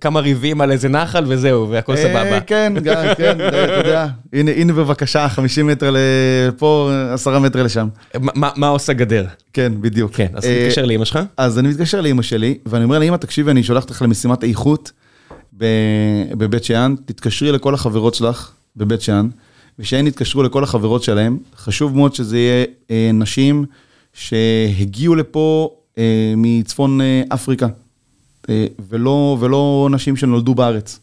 [0.00, 2.32] כמה- ריבים על איזה נחל וזהו, והכל סבבה.
[2.32, 5.94] אה, כן, גם, כן, אתה יודע, הנה, בבקשה, 50 מטר
[6.48, 7.88] לפה, 10 מטר לשם.
[8.34, 9.24] מה- עושה גדר?
[9.52, 10.12] כן, בדיוק.
[10.14, 11.18] כן, אז אה, תתקשר לאמא שלך.
[11.36, 14.92] אז אני מתקשר לאימא שלי, ואני אומר לה, אמא, תקשיבי, אני שולח אותך למשימת איכות
[16.32, 19.28] בבית שאן, תתקשרי לכל החברות שלך בבית שאן,
[19.78, 21.38] ושהן יתקשרו לכל החברות שלהם.
[21.56, 23.64] חשוב מאוד שזה יהיה אה, נשים
[24.12, 27.68] שהגיעו לפה אה, מצפון אה, אפריקה,
[28.48, 31.00] אה, ולא, ולא נשים שנולדו בארץ.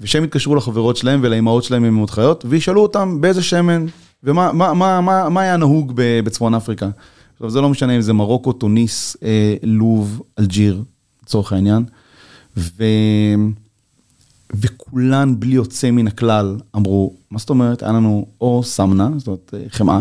[0.00, 3.86] ושהם יתקשרו לחברות שלהם ולאימהות שלהם עם אמהות חיות, וישאלו אותם באיזה שמן,
[4.22, 6.88] ומה מה, מה, מה, מה היה נהוג בצפון אפריקה.
[7.34, 10.82] עכשיו, זה לא משנה אם זה מרוקו, טוניס, אה, לוב, אלג'יר,
[11.22, 11.84] לצורך העניין.
[12.56, 12.84] ו...
[14.52, 19.54] וכולן בלי יוצא מן הכלל אמרו, מה זאת אומרת, היה לנו או סמנה, זאת אומרת
[19.54, 20.00] אה, חמאה,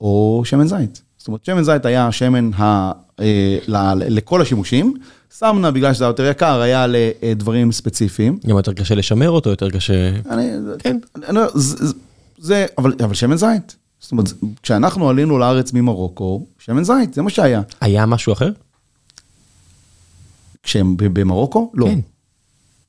[0.00, 1.02] או שמן זית.
[1.18, 3.58] זאת אומרת, שמן זית היה השמן ה, אה,
[3.96, 4.94] לכל השימושים,
[5.30, 8.38] סמנה, בגלל שזה היה יותר יקר, היה לדברים ספציפיים.
[8.46, 10.12] גם יותר קשה לשמר אותו, יותר קשה...
[10.30, 10.98] אני, כן.
[11.28, 11.86] אני, לא- זה,
[12.38, 13.76] זה- אבל, אבל שמן זית.
[14.00, 14.26] זאת אומרת,
[14.62, 17.62] כשאנחנו עלינו לארץ ממרוקו, שמן זית, זה מה שהיה.
[17.80, 18.50] היה משהו אחר?
[20.62, 21.72] כשהם במרוקו?
[21.74, 21.86] לא.
[21.86, 21.98] כן.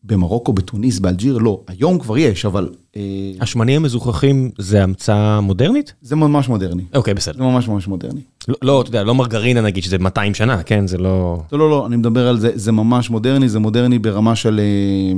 [0.03, 1.61] במרוקו, בתוניס, באלג'יר, לא.
[1.67, 3.01] היום כבר יש, אבל אה,
[3.41, 5.93] השמנים המזוכחים זה המצאה מודרנית?
[6.01, 6.83] זה ממש מודרני.
[6.95, 7.37] אוקיי, בסדר.
[7.37, 8.21] זה ממש ממש מודרני.
[8.47, 10.87] לא- לא, אתה יודע, לא מרגרינה נגיד, שזה 200 שנה, כן?
[10.87, 11.41] זה לא...
[11.51, 15.13] לא, לא, לא, אני מדבר על זה, זה ממש מודרני, זה מודרני ברמה של אה,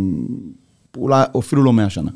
[0.97, 2.11] אולי אפילו לא 100 שנה.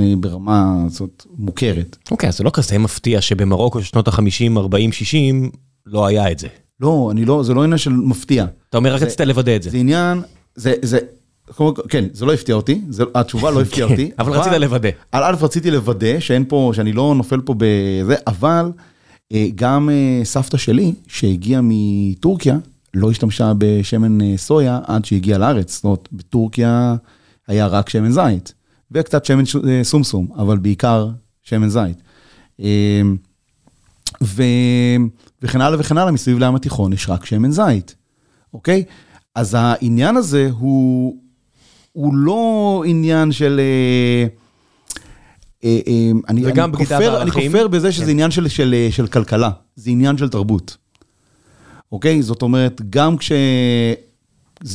[0.00, 1.96] אה, ברמה זאת מוכרת.
[2.10, 5.50] אוקיי, אז זה לא כזה מפתיע שבמרוקו של שנות ה-50, 40, 60,
[5.86, 6.48] לא היה את זה.
[6.80, 8.46] לא, אני לא, זה לא עניין של מפתיע.
[8.70, 9.70] אתה אומר, רק רצית לוודא את זה.
[9.70, 10.22] זה עניין,
[10.54, 10.98] זה, זה,
[11.88, 14.10] כן, זה לא הפתיע אותי, זה, התשובה לא הפתיעה אותי.
[14.18, 14.88] אבל רצית לוודא.
[15.12, 18.72] על א' רציתי לוודא שאין פה, שאני לא נופל פה בזה, אבל
[19.32, 22.58] אה, גם אה, סבתא שלי, שהגיעה מטורקיה,
[22.94, 25.74] לא השתמשה בשמן אה, סויה עד שהגיעה לארץ.
[25.74, 26.94] זאת אומרת, בטורקיה
[27.48, 28.54] היה רק שמן זית,
[28.90, 29.44] וקצת שמן
[29.82, 31.08] סומסום, אבל בעיקר
[31.42, 32.02] שמן זית.
[32.60, 33.02] אה,
[34.22, 34.42] ו...
[35.42, 37.94] וכן הלאה וכן הלאה, מסביב לים התיכון יש רק שמן זית,
[38.54, 38.84] אוקיי?
[39.34, 41.16] אז העניין הזה הוא,
[41.94, 43.60] הוא לא עניין של...
[43.60, 44.26] אה,
[45.64, 47.52] אה, אה, אני, זה גם אני בגידה כופר, אני בערכים.
[47.52, 48.10] כופר בזה שזה כן.
[48.10, 50.76] עניין של, של, של כלכלה, זה עניין של תרבות.
[51.92, 52.22] אוקיי?
[52.22, 53.94] זאת אומרת, גם כשזה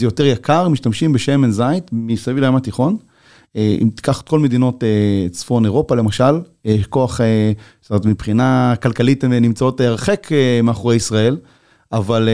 [0.02, 2.98] יותר יקר, משתמשים בשמן זית מסביב לים התיכון.
[3.56, 4.84] אם תיקח את כל מדינות
[5.32, 6.42] צפון אירופה למשל,
[6.90, 7.20] כוח,
[7.82, 10.28] זאת אומרת, מבחינה כלכלית הן נמצאות הרחק
[10.64, 11.38] מאחורי ישראל,
[11.92, 12.30] אבל,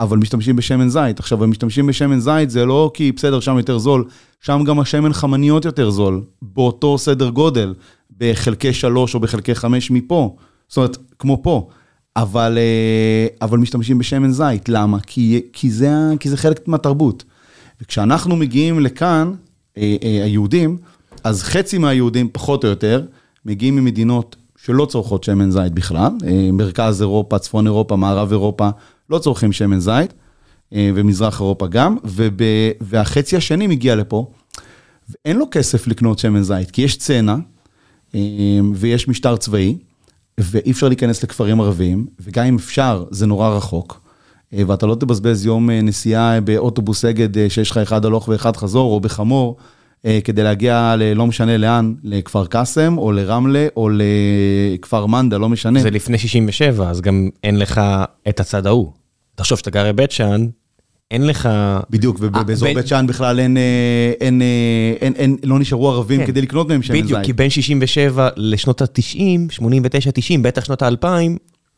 [0.00, 1.18] אבל משתמשים בשמן זית.
[1.18, 4.04] עכשיו, הם משתמשים בשמן זית, זה לא כי בסדר, שם יותר זול,
[4.40, 7.74] שם גם השמן חמניות יותר זול, באותו סדר גודל,
[8.18, 10.36] בחלקי שלוש או בחלקי חמש מפה,
[10.68, 11.68] זאת אומרת, כמו פה.
[12.16, 12.58] אבל,
[13.42, 15.00] אבל משתמשים בשמן זית, למה?
[15.00, 15.90] כי, כי, זה,
[16.20, 17.24] כי זה חלק מהתרבות.
[17.80, 19.32] וכשאנחנו מגיעים לכאן,
[19.78, 20.76] אה, אה, היהודים,
[21.24, 23.02] אז חצי מהיהודים, פחות או יותר,
[23.44, 28.68] מגיעים ממדינות שלא צורכות שמן זית בכלל, אה, מרכז אירופה, צפון אירופה, מערב אירופה,
[29.10, 30.14] לא צורכים שמן זית,
[30.72, 32.38] ומזרח אירופה גם, וב,
[32.80, 34.26] והחצי השני מגיע לפה,
[35.08, 37.36] ואין לו כסף לקנות שמן זית, כי יש צנע,
[38.74, 39.76] ויש משטר צבאי,
[40.38, 44.00] ואי אפשר להיכנס לכפרים ערביים, וגם אם אפשר, זה נורא רחוק.
[44.54, 48.56] אה, ואתה לא תבזבז יום אה, נסיעה באוטובוס אגד אה, שיש לך אחד הלוך ואחד
[48.56, 49.56] חזור, או בחמור,
[50.24, 55.80] כדי להגיע ללא משנה לאן, לכפר קאסם, או לרמלה, או לכפר מנדה, לא משנה.
[55.80, 57.80] זה לפני 67, אז גם אין לך
[58.28, 58.92] את הצד ההוא.
[59.34, 60.46] תחשוב שאתה גר בבית שאן,
[61.10, 61.48] אין לך...
[61.90, 63.56] בדיוק, ובאזור בית שאן בכלל אין,
[64.20, 64.42] אין,
[65.00, 66.26] אין, אין, לא נשארו ערבים כן.
[66.26, 67.04] כדי לקנות מהם שמן זית.
[67.04, 69.18] בדיוק, כי בין 67 לשנות ה-90,
[69.50, 71.06] 89, 90, בטח שנות ה-2000,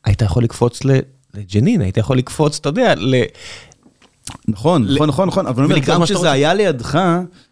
[0.05, 0.81] היית יכול לקפוץ
[1.35, 3.15] לג'נין, היית יכול לקפוץ, אתה יודע, ל...
[4.49, 6.99] נכון, נכון, נכון, נכון, אבל אני אומר, גם כשזה היה לידך,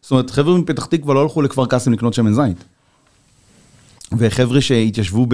[0.03, 2.65] זאת אומרת, חבר'ה מפתח תקווה לא הלכו לכפר קאסם לקנות שמן זית.
[4.19, 5.27] וחבר'ה שהתיישבו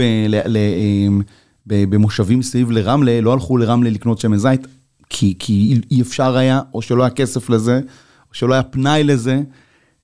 [1.67, 4.67] במושבים סביב לרמלה, לא הלכו לרמלה לקנות שמן זית,
[5.11, 7.81] כי, כי אי אפשר היה, או שלא היה כסף לזה,
[8.31, 9.41] או שלא היה פנאי לזה.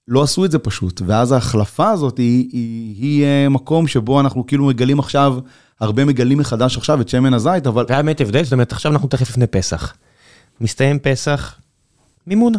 [0.09, 4.47] לא עשו את זה פשוט, ואז ההחלפה הזאת היא, היא, היא אה, מקום שבו אנחנו
[4.47, 5.39] כאילו מגלים עכשיו
[5.81, 7.85] הרבה מגלים מחדש עכשיו את שמן הזית, אבל...
[7.89, 9.95] זה היה באמת הבדל, זאת אומרת, עכשיו אנחנו תכף לפני פסח.
[10.61, 11.59] מסתיים פסח,
[12.27, 12.59] מימונה.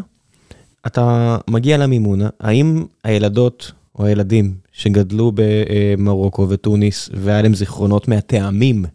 [0.88, 8.86] אתה מגיע למימונה, האם הילדות או הילדים שגדלו במרוקו ותוניס והיה להם זיכרונות מהטעמים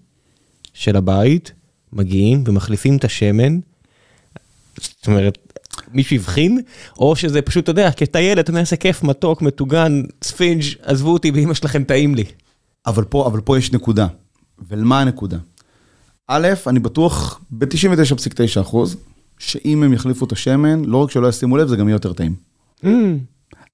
[0.74, 1.52] של הבית,
[1.92, 3.58] מגיעים ומחליפים את השמן,
[4.80, 5.38] זאת אומרת,
[5.92, 6.60] מישהו הבחין,
[6.98, 11.54] או שזה פשוט, אתה יודע, כי אתה אומר, כיף, מתוק, מטוגן, ספינג', עזבו אותי, באמא
[11.54, 12.24] שלכם טעים לי.
[12.86, 14.06] אבל פה, אבל פה יש נקודה.
[14.68, 15.38] ולמה הנקודה?
[16.34, 18.96] א', אני בטוח ב-99.9 אחוז,
[19.38, 22.34] שאם הם יחליפו את השמן, לא רק שלא ישימו לב, זה גם יהיה יותר טעים.
[22.84, 22.88] Mm.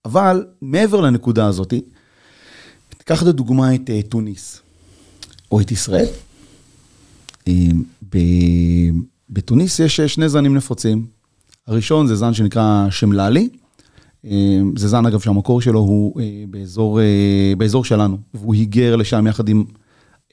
[0.04, 1.74] אבל מעבר לנקודה הזאת,
[2.88, 4.62] תיקח לדוגמה את uh, תוניס,
[5.52, 6.06] או את ישראל.
[7.48, 7.50] Uh,
[9.30, 11.06] בתוניס יש שני זנים נפוצים.
[11.66, 13.48] הראשון זה זן שנקרא שמללי,
[14.76, 19.48] זה זן, אגב, שהמקור שלו הוא אה, באזור, אה, באזור שלנו, והוא היגר לשם יחד
[19.48, 19.64] עם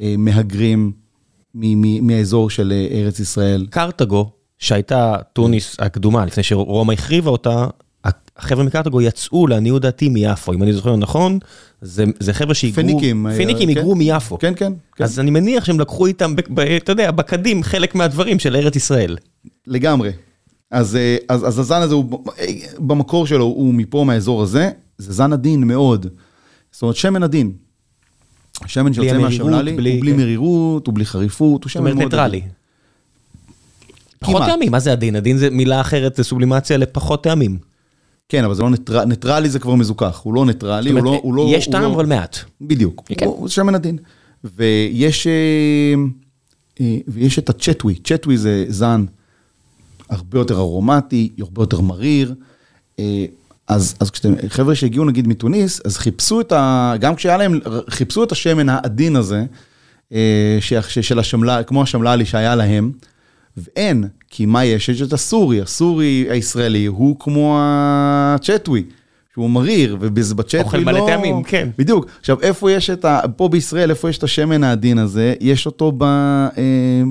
[0.01, 0.91] אה, מהגרים
[2.01, 3.67] מהאזור של ארץ ישראל.
[3.69, 7.67] קרתגו, שהייתה טוניס הקדומה, לפני שרומא החריבה אותה,
[8.37, 11.39] החבר'ה מקרתגו יצאו, לעניות דעתי, מיפו, אם אני זוכר נכון,
[11.81, 14.39] זה, זה חבר'ה שהיגרו, פניקים, פיניקים היגרו כן, מיפו.
[14.39, 15.03] כן, כן, כן.
[15.03, 18.75] אז אני מניח שהם לקחו איתם, ב, ב, אתה יודע, בקדים חלק מהדברים של ארץ
[18.75, 19.17] ישראל.
[19.67, 20.11] לגמרי.
[20.71, 22.23] אז, אה, אז, אז הזן הזה, הוא,
[22.79, 26.07] במקור שלו, הוא מפה, מהאזור הזה, זה זן עדין מאוד.
[26.71, 27.51] זאת אומרת, שמן עדין.
[28.61, 30.17] השמן שיוצא מהשמללי, הוא בלי כן.
[30.17, 32.09] מרירות, הוא בלי חריפות, הוא שמן מאוד עדין.
[32.09, 32.51] זאת אומרת, ניטרלי.
[34.19, 35.15] פחות טעמים, מה זה עדין?
[35.15, 37.57] עדין זה מילה אחרת, זה סובלימציה לפחות טעמים.
[38.29, 41.19] כן, אבל זה לא ניטרלי, ניטרלי זה כבר מזוכך, הוא לא ניטרלי, הוא לא...
[41.23, 42.37] הוא לא יש טעם, לא, אבל מעט.
[42.61, 43.25] בדיוק, כן.
[43.25, 43.97] הוא, הוא שמן עדין.
[44.43, 45.93] ויש, אה,
[46.81, 49.05] אה, ויש את הצ'טווי, צ'טווי זה זן
[50.09, 52.33] הרבה יותר ארומטי, הרבה יותר מריר.
[53.67, 56.93] אז, אז כשאתם, חבר'ה שהגיעו נגיד מתוניס, אז חיפשו את ה...
[56.99, 59.45] גם כשהיה להם, חיפשו את השמן העדין הזה,
[60.13, 62.91] אה, ש, של השמלה, כמו השמללי שהיה להם,
[63.57, 64.89] ואין, כי מה יש?
[64.89, 68.83] יש את הסורי, הסורי הישראלי הוא כמו הצ'טווי.
[69.35, 70.59] שהוא מריר, לא...
[70.63, 71.69] אוכל מלא טעמים, כן.
[71.77, 72.05] בדיוק.
[72.19, 73.19] עכשיו, איפה יש את ה...
[73.35, 75.33] פה בישראל, איפה יש את השמן העדין הזה?
[75.41, 76.03] יש אותו ב...
[76.03, 76.49] אה,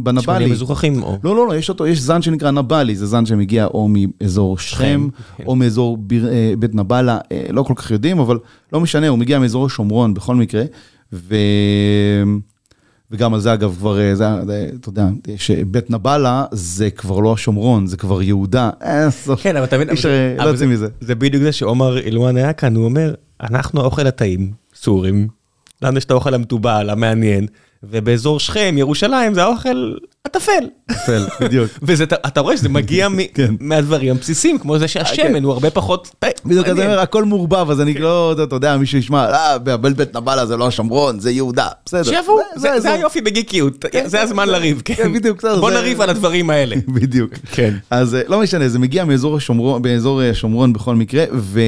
[0.02, 0.22] בנבלי.
[0.22, 1.18] שמנים מזוכחים או...
[1.24, 5.08] לא, לא, לא, יש אותו, יש זן שנקרא נבלי, זה זן שמגיע או מאזור שכם,
[5.36, 5.44] כן.
[5.46, 8.38] או מאזור ביר, אה, בית נבלה, אה, לא כל כך יודעים, אבל
[8.72, 10.62] לא משנה, הוא מגיע מאזור השומרון בכל מקרה.
[11.12, 11.34] ו...
[13.10, 14.26] וגם על זה אגב כבר, אה, זה,
[14.80, 18.70] אתה יודע, שבית נבלה זה כבר לא השומרון, זה כבר יהודה.
[18.82, 19.08] אה,
[19.42, 19.88] כן, אבל אתה מבין,
[20.38, 20.88] לא יוצאים מזה.
[21.00, 25.28] זה בדיוק זה שעומר אילואן היה כאן, הוא אומר, אנחנו האוכל הטעים, סורים,
[25.82, 27.46] לנו יש את האוכל המתובל, המעניין,
[27.82, 29.94] ובאזור שכם, ירושלים, זה האוכל
[30.26, 30.68] הטפל.
[30.86, 31.70] טפל, בדיוק.
[31.82, 33.54] ואתה רואה שזה מגיע כן.
[33.60, 36.24] מהדברים הבסיסיים, כמו זה שהשמן הוא הרבה פחות...
[36.44, 36.86] בדיוק, מעניין.
[36.86, 40.66] אומר, הכל מעורבב, אז אני לא, אתה יודע, מישהו ישמע, אה, בבלבט נבלה זה לא
[40.66, 42.02] השומרון, זה יהודה, בסדר.
[42.02, 42.92] שיבואו, זה-.
[42.92, 44.94] היופי בגיקיות, זה הזמן לריב, כן.
[44.94, 46.76] כן, בדיוק, בסדר, בוא נריב על הדברים האלה.
[47.00, 47.32] בדיוק.
[47.52, 47.74] כן.
[47.90, 51.60] אז אה, לא משנה, זה מגיע מאזור השומרון, אה, השומרון בכל מקרה, ו...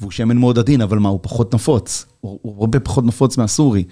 [0.00, 2.06] והוא שמן מאוד עדין, אבל מה, הוא פחות נפוץ.
[2.20, 3.84] הוא, הרבה פחות נפוץ מהסורי.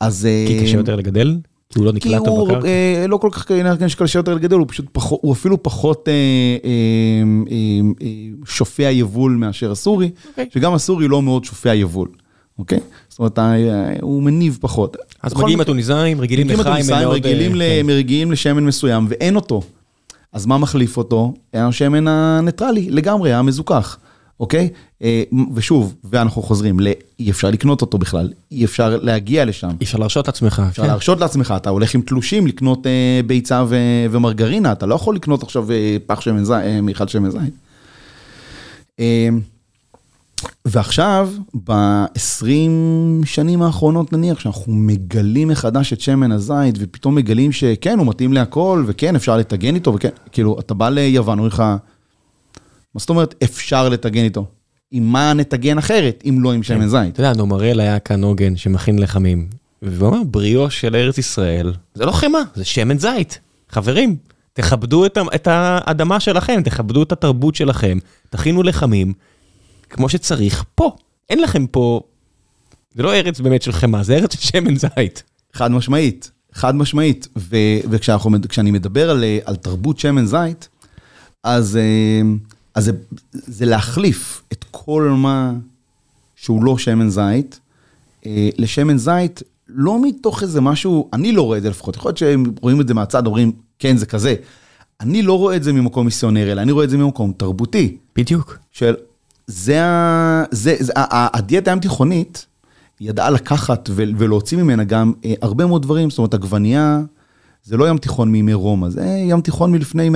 [0.00, 0.26] אז...
[0.26, 1.36] אה, כי קשה יותר לגדל?
[1.72, 2.66] כי הוא לא כי נקלט טוב הוא בקרקע?
[2.66, 6.12] אה, לא כל כך עניין שקשה יותר לגדל, הוא פשוט פחות, הוא אפילו פחות אה,
[6.12, 6.70] אה,
[7.50, 7.56] אה,
[8.06, 8.08] אה,
[8.46, 10.46] שופע יבול מאשר הסורי, אוקיי.
[10.54, 12.08] שגם הסורי לא מאוד שופע יבול,
[12.58, 12.78] אוקיי?
[13.08, 13.54] זאת אומרת, אה,
[14.02, 14.96] הוא מניב פחות.
[15.22, 17.90] אז מגיעים הטוניסאים, רגילים לחיים, רגילים, אה, ל- כן.
[17.90, 19.62] רגילים לשמן מסוים ואין אותו.
[20.32, 21.34] אז מה מחליף אותו?
[21.54, 23.98] השמן הניטרלי לגמרי, המזוכח,
[24.40, 24.68] אוקיי?
[25.02, 25.22] אה,
[25.54, 26.88] ושוב, ואנחנו חוזרים, ל-
[27.20, 29.68] אי אפשר לקנות אותו בכלל, אי אפשר להגיע לשם.
[29.80, 30.62] אי אפשר להרשות את עצמך.
[30.70, 30.88] אפשר כן.
[30.88, 33.76] להרשות לעצמך, אתה הולך עם תלושים לקנות אה, ביצה ו-
[34.10, 37.54] ומרגרינה, אתה לא יכול לקנות עכשיו אה, פח שמן זית, מיכל שמן זית.
[40.64, 41.30] ועכשיו,
[41.64, 42.44] ב-20
[43.24, 48.84] שנים האחרונות נניח, שאנחנו מגלים מחדש את שמן הזית, ופתאום מגלים שכן, הוא מתאים להכל,
[48.86, 51.62] וכן, אפשר לטגן איתו, וכן, כאילו, אתה בא ליוון, אומרים לך,
[52.98, 54.46] מה זאת אומרת אפשר לטגן איתו?
[54.90, 57.12] עם מה נטגן אחרת, אם לא עם שמן זית?
[57.14, 59.48] אתה יודע, נומרל היה כאן עוגן שמכין לחמים,
[59.82, 63.38] והוא אמר, בריאו של ארץ ישראל, זה לא חמאה, זה שמן זית.
[63.68, 64.16] חברים,
[64.52, 67.98] תכבדו את את האדמה שלכם, תכבדו את התרבות שלכם,
[68.30, 69.12] תכינו לחמים,
[69.90, 70.96] כמו שצריך פה.
[71.30, 72.00] אין לכם פה,
[72.94, 75.22] זה לא ארץ באמת של חמאה, זה ארץ של שמן זית.
[75.52, 77.28] חד משמעית, חד משמעית.
[77.38, 77.56] ו-
[77.90, 80.68] וכשאנחנו, מד- כשאני מדבר על, אה, על תרבות שמן זית,
[81.44, 82.22] אז, אה,
[82.74, 82.92] אז זה,
[83.32, 85.52] זה להחליף את כל מה
[86.36, 87.60] שהוא לא שמן זית,
[88.26, 92.18] אה, לשמן זית, לא מתוך איזה משהו, אני לא רואה את זה לפחות, יכול להיות
[92.18, 94.34] שהם רואים את זה מהצד, אומרים, כן, זה כזה.
[95.00, 97.96] אני לא רואה את זה ממקום מיסיונרי, אלא אני רואה את זה ממקום תרבותי.
[98.16, 98.58] בדיוק.
[98.72, 98.94] של
[99.46, 100.44] זה ה...
[100.50, 102.46] זה, זה, ה- הדיאטה הים תיכונית
[103.00, 107.00] ידעה לקחת ולהוציא ממנה גם אה, הרבה מאוד דברים, זאת אומרת עגבנייה
[107.64, 110.12] זה לא ים תיכון מימי רומא, זה ים תיכון מלפני 150-200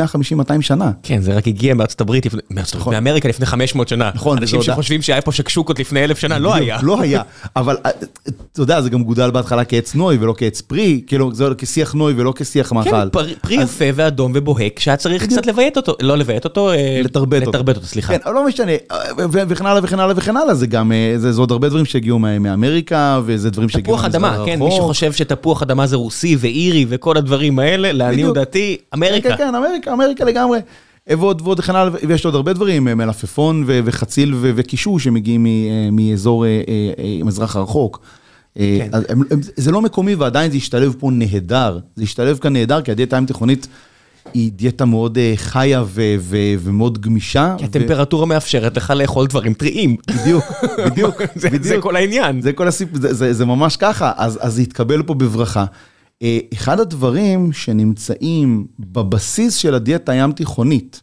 [0.61, 0.91] שנה.
[1.03, 4.11] כן, זה רק הגיע מארצות הברית, מארצות הברית, מאמריקה לפני 500 שנה.
[4.15, 6.79] נכון, אנשים שחושבים שהיה פה שקשוקות לפני אלף שנה, לא היה.
[6.83, 7.23] לא היה,
[7.57, 7.91] אבל אה,
[8.53, 12.15] אתה יודע, זה גם גודל בהתחלה כעץ נוי ולא כעץ פרי, כאילו זה שיח נוי
[12.17, 12.91] ולא כשיח מאכל.
[12.91, 13.09] כן,
[13.43, 17.51] פרי- יפה ואדום ובוהק, שהיה צריך קצת לביית אותו, לא לביית אותו, אה, לטרבט אותו.
[17.51, 18.19] לטרבט אותו, סליחה.
[18.19, 18.73] כן, לא משנה,
[19.19, 22.19] ו- וכן הלאה וכן הלאה וכן הלאה, זה גם, אה, זה, עוד הרבה דברים שהגיעו
[22.19, 23.97] מאמריקה, וזה דברים שהגיעו
[27.33, 28.35] זה הדברים האלה, לעניות.
[28.35, 29.29] דעתי, אמריקה.
[29.31, 30.59] כן, כן, אמריקה, אמריקה לגמרי.
[31.09, 35.47] ועוד ועוד וכן הלאה, ויש עוד הרבה דברים, אה, מלפפון ו- וחציל ו- וקישוש שמגיעים
[35.47, 35.51] אה,
[35.93, 36.51] מאזור אה,
[37.21, 38.01] המזרח הרחוק.
[38.55, 38.61] כן.
[39.09, 41.79] הם- הם- זה לא מקומי ועדיין זה השתלב פה נהדר.
[41.97, 43.67] זה השתלב כאן נהדר, כי הדיאטה הים תיכונית
[44.35, 47.55] היא דיאטה מאוד חיה ו- ו- ומאוד גמישה.
[47.59, 49.97] כי ו- הטמפרטורה מאפשרת לך לאכול דברים טריים.
[50.21, 50.45] בדיוק,
[50.87, 51.83] בדיוק, זה- זה בדיוק.
[51.83, 52.43] כל העניין.
[52.43, 55.65] זה כל הסיפור, זה, זה, זה ממש ככה, אז, אז זה התקבל פה בברכה.
[56.23, 61.03] אה, אחד הדברים שנמצאים בבסיס של הדיאטה הים תיכונית,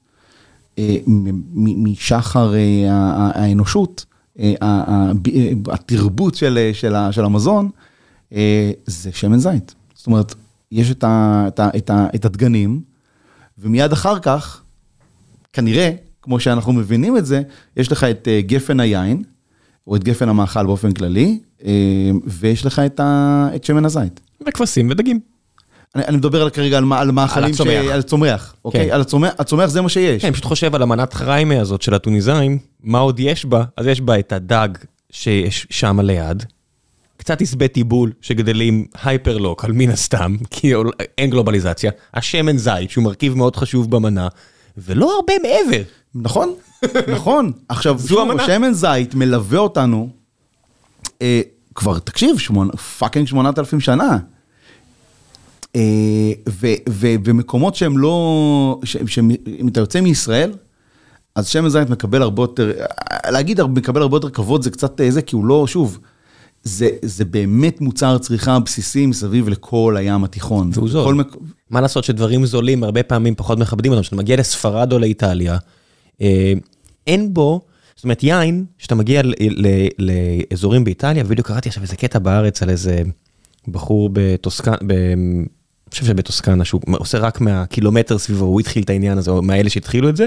[1.56, 2.54] משחר
[2.90, 4.06] האנושות,
[4.40, 7.70] אה, ה- ה- ב- אה, התרבות של, של, של המזון,
[8.34, 9.76] אה, זה שמן זית.
[9.96, 10.36] זאת אומרת,
[10.72, 12.82] יש את, ה, את, ה, את, ה, את הדגנים,
[13.58, 14.62] ומיד אחר כך,
[15.54, 17.42] כנראה, כמו שאנחנו מבינים את זה,
[17.78, 19.24] יש לך את גפן היין,
[19.90, 21.72] או את גפן המאכל באופן כללי, אה,
[22.28, 24.20] ויש לך את, ה, את שמן הזית.
[24.48, 25.20] וכבשים ודגים.
[25.96, 27.86] אני, אני מדבר על- כרגע על, מה- על מאכלים, ש- הצומח.
[27.92, 28.88] על צומח, אוקיי?
[28.88, 28.94] כן.
[28.94, 30.22] על הצומח, הצומח זה מה שיש.
[30.22, 33.64] כן, אני פשוט חושב על המנת חריימה הזאת של הטוניסאים, מה עוד יש בה?
[33.78, 34.70] אז יש בה את הדג
[35.12, 36.44] שיש שם ליד,
[37.18, 40.72] קצת עשבי טיבול שגדלים הייפרלוקל מן הסתם, כי
[41.18, 44.28] אין גלובליזציה, השמן זית שהוא מרכיב מאוד חשוב במנה,
[44.78, 45.82] ולא הרבה מעבר.
[46.16, 46.54] נכון,
[47.12, 47.52] נכון.
[47.70, 48.46] עכשיו, זו שוב, המנה.
[48.46, 50.10] שמן זית מלווה אותנו,
[51.22, 51.42] אה,
[51.76, 54.18] כבר, תקשיב, שמונה, פאקינג 8,000 שנה.
[55.76, 55.82] אה,
[56.50, 60.52] ו- ו- ומקומות שהם לא, ש- שהם- אם אתה יוצא מישראל,
[61.36, 62.72] אז שמן זית מקבל הרבה יותר,
[63.30, 66.00] להגיד מקבל הרבה יותר כבוד זה קצת אה, זה, כי הוא לא, שוב,
[66.64, 70.70] זה, זה באמת מוצר צריכה בסיסי מסביב לכל הים התיכון.
[70.74, 71.16] והוא זול.
[71.16, 71.36] מק...
[71.70, 75.58] מה לעשות שדברים זולים הרבה פעמים פחות מכבדים אותם, כשאתה מגיע לספרד או לאיטליה,
[77.08, 77.62] אין בו,
[77.96, 79.22] זאת אומרת יין, כשאתה מגיע
[80.00, 83.02] לאזורים באיטליה, ובדיוק קראתי עכשיו איזה קטע בארץ על איזה
[83.68, 84.76] בחור בטוסקנה.
[84.82, 89.70] אני חושב שבטוסקנה, שהוא עושה רק מהקילומטר סביבו, הוא התחיל את העניין הזה, או מאלה
[89.70, 90.26] שהתחילו את זה,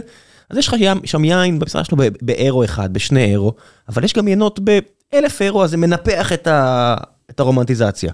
[0.51, 0.74] אז יש לך
[1.05, 3.55] שם יין במשרה שלו באירו אחד, בשני אירו,
[3.88, 6.97] אבל יש גם ינות באלף אירו, אז זה מנפח את, ה...
[7.30, 8.12] את הרומנטיזציה.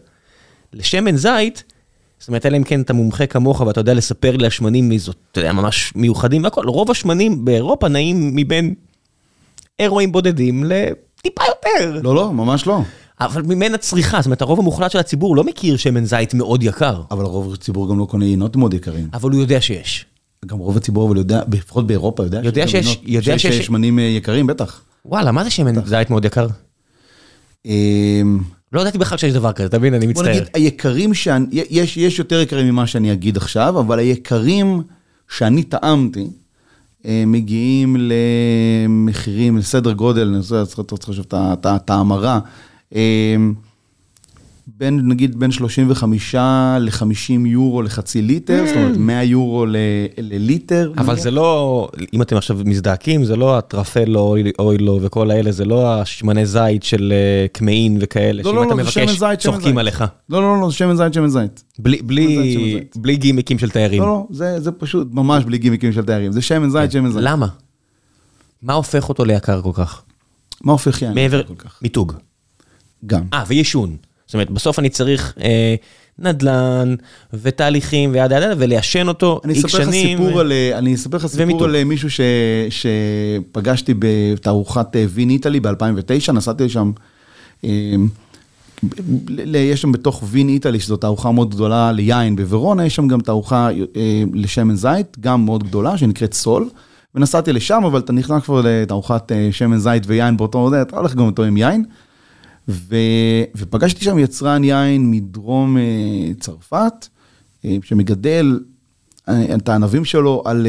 [0.72, 1.64] לשמן זית,
[2.18, 5.16] זאת אומרת, אלא אם כן אתה מומחה כמוך ואתה יודע לספר לי על שמנים מזאת,
[5.32, 8.74] אתה יודע, ממש מיוחדים והכל, רוב השמנים באירופה נעים מבין
[9.80, 12.00] אירועים בודדים לטיפה יותר.
[12.02, 12.80] לא, לא, ממש לא.
[13.20, 17.02] אבל ממנה צריכה, זאת אומרת, הרוב המוחלט של הציבור לא מכיר שמן זית מאוד יקר,
[17.10, 19.08] אבל רוב הציבור גם לא קונה יינות מאוד יקרים.
[19.14, 20.06] אבל הוא יודע שיש.
[20.46, 24.04] גם רוב הציבור, אבל יודע, לפחות באירופה, יודע, יודע שיש- יינות- יודע שיש- שמנים אה,
[24.04, 24.80] יקרים, בטח.
[25.04, 26.46] וואלה, מה זה שמן זית מאוד יקר?
[28.72, 29.94] לא ידעתי בכלל שיש דבר כזה, אתה מבין?
[29.94, 30.28] אני בוא מצטער.
[30.34, 34.82] נגיד, היקרים שאני, יש, יש יותר יקרים ממה שאני אגיד עכשיו, אבל היקרים
[35.36, 36.26] שאני טעמתי,
[37.06, 37.96] אה, מגיעים
[38.88, 40.62] למחירים, לסדר גודל, אני רוצה
[41.20, 42.38] את ה- את ההמרה,
[42.94, 43.36] אה,
[44.78, 46.34] בין, נגיד, בין 35
[46.80, 47.04] ל-50
[47.46, 49.76] יורו לחצי ליטר, זאת אומרת 100 יורו ל-
[50.18, 50.92] לליטר.
[50.98, 55.94] אבל זה לא, אם אתם עכשיו מזדעקים, זה לא הטרפלו, אוילו וכל האלה, זה לא
[55.94, 59.68] השמני זית של אה, קמעין וכאלה, לא, שאם לא, אתה לא, מבקש, זית, שמן צוחקים
[59.68, 59.78] זית.
[59.78, 60.04] עליך.
[60.30, 61.64] לא, לא, לא, זה שמן זית, שמן זית.
[61.78, 62.96] בלי- שמן בלי זית.
[62.96, 64.02] בלי גימיקים של תיירים.
[64.02, 67.22] לא, לא, זה, זה פשוט ממש בלי גימיקים של תיירים, זה שמן זית, שמן זית.
[67.22, 67.46] למה?
[68.62, 70.02] מה הופך אותו ליקר כל כך?
[70.64, 71.14] מה הופך יין?
[71.14, 71.78] מעבר, כל כך?
[71.82, 72.12] מיתוג.
[73.06, 73.22] גם.
[73.32, 73.96] אה, ועישון.
[74.28, 75.74] זאת אומרת, בסוף אני צריך אה,
[76.18, 76.94] נדל"ן
[77.32, 80.18] ותהליכים וידה ידה, ולעשן אותו איקס שנים.
[80.18, 81.26] סיפור על, אה, אני אספר לך.
[81.26, 82.20] סיפור על אה, מישהו ש,
[82.70, 86.90] שפגשתי בתערוכת וין איטלי ב-2009, נסעתי לשם,
[87.64, 87.70] אה,
[89.54, 93.68] יש שם בתוך וין איטלי, שזו תערוכה מאוד גדולה ליין בוורונה, יש שם גם תערוכה
[93.96, 96.68] אה, לשמן זית, גם מאוד גדולה, שנקראת סול.
[97.14, 101.26] ונסעתי לשם, אבל אתה נכנס כבר לתערוכת אה, שמן זית ויין באותו, אתה הולך גם
[101.26, 101.84] אותו עם יין.
[102.68, 102.96] ו...
[103.56, 105.82] ופגשתי שם יצרן יין מדרום אה,
[106.40, 107.08] צרפת,
[107.64, 108.60] אה, שמגדל
[109.28, 110.66] אה, את הענבים שלו על,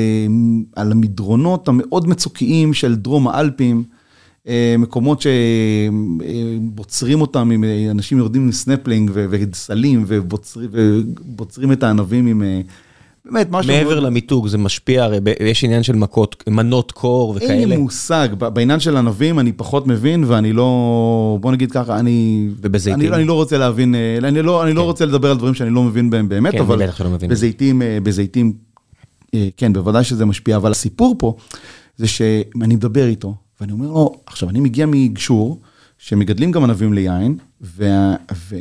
[0.75, 3.83] על המדרונות המאוד מצוקיים של דרום האלפים,
[4.79, 5.23] מקומות
[6.71, 12.43] שבוצרים אותם, עם אנשים יורדים עם סנפלינג וסלים ובוצרים, ובוצרים את הענבים עם...
[13.25, 17.51] באמת, משהו מעבר מאוד- למיתוג, זה משפיע, הרי יש עניין של מכות, מנות קור אין
[17.51, 17.77] לי וכאלה.
[17.77, 22.47] מושג, בעניין של ענבים אני פחות מבין ואני לא, בוא נגיד ככה, אני...
[22.61, 22.99] ובזיתים?
[22.99, 25.69] אני, אני לא רוצה להבין, אה, אני לא, אני לא רוצה לדבר על דברים שאני
[25.69, 27.29] לא מבין בהם באמת, כן, אבל בטח שלא מבין.
[27.29, 28.53] בזיתים, אה, בזיתים,
[29.33, 31.35] אה, כן, בוודאי שזה משפיע, אבל הסיפור פה
[31.97, 35.59] זה שאני מדבר איתו, ואני אומר לו, עכשיו אני מגיע מגשור,
[35.97, 38.15] שמגדלים גם ענבים ליין, וה,
[38.49, 38.55] ו,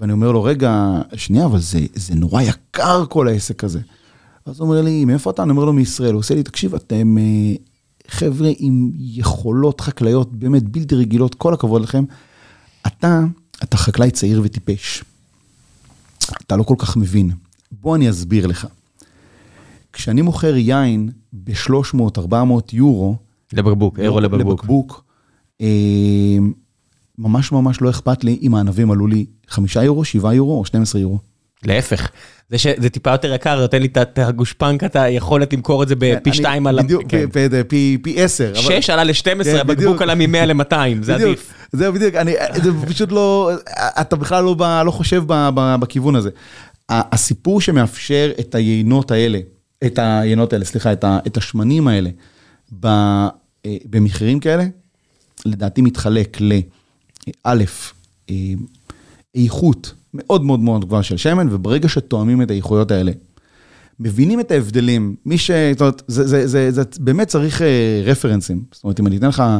[0.00, 3.80] ואני אומר לו, רגע, שנייה, אבל זה, זה נורא יקר כל העסק הזה.
[4.46, 5.42] אז הוא אומר לי, מאיפה אתה?
[5.42, 6.12] אני אומר לו, מישראל.
[6.12, 7.54] הוא עושה לי, תקשיב, אתם אה,
[8.08, 12.04] חבר'ה עם יכולות חקלאיות באמת בלתי רגילות, כל הכבוד לכם.
[12.86, 13.24] אתה,
[13.62, 15.04] אתה חקלאי צעיר וטיפש.
[16.46, 17.30] אתה לא כל כך מבין.
[17.72, 18.66] בוא אני אסביר לך.
[19.92, 22.34] כשאני מוכר יין ב-300-400
[22.72, 23.16] יורו,
[23.52, 24.50] לבקבוק, אירו לבקבוק.
[24.50, 25.04] לבקבוק,
[25.60, 26.36] אה,
[27.18, 31.00] ממש ממש לא אכפת לי אם הענבים עלו לי 5 יורו, 7 יורו או 12
[31.00, 31.18] יורו.
[31.66, 32.10] להפך,
[32.50, 35.94] זה שזה טיפה יותר יקר, זה נותן לי את הגושפנקה, את היכולת למכור את זה
[35.96, 36.78] בפי אני- שתיים על...
[36.78, 37.30] ה- בדיוק, כן.
[37.30, 38.52] פי- פי- פי- פי 10.
[38.52, 40.02] אבל- שש עלה ל-12, כן, הבקבוק בדיוק.
[40.02, 41.52] עלה מ-100 ל-200, זה עדיף.
[41.72, 42.14] זהו בדיוק,
[42.62, 43.50] זה פשוט לא,
[44.00, 44.56] אתה בכלל לא,
[44.86, 45.22] לא חושב
[45.80, 46.30] בכיוון הזה.
[46.88, 49.38] הסיפור שמאפשר את היינות האלה,
[49.86, 51.04] את היינות האלה, סליחה, את,
[51.36, 52.10] השמנים האלה,
[52.84, 53.28] אה,
[53.84, 54.64] במחירים כאלה,
[55.46, 56.36] לדעתי מתחלק
[57.44, 57.64] לא',
[59.34, 63.12] איכות מאוד מאוד מאוד גבוהה של שמן, וברגע שתואמים את האיכויות האלה,
[64.00, 65.50] מבינים את ההבדלים, מי ש...
[65.72, 68.64] זאת אומרת, זה, זה, זה, זה באמת צריך אה, רפרנסים.
[68.72, 69.58] זאת אומרת, אם אני אתן לך אה,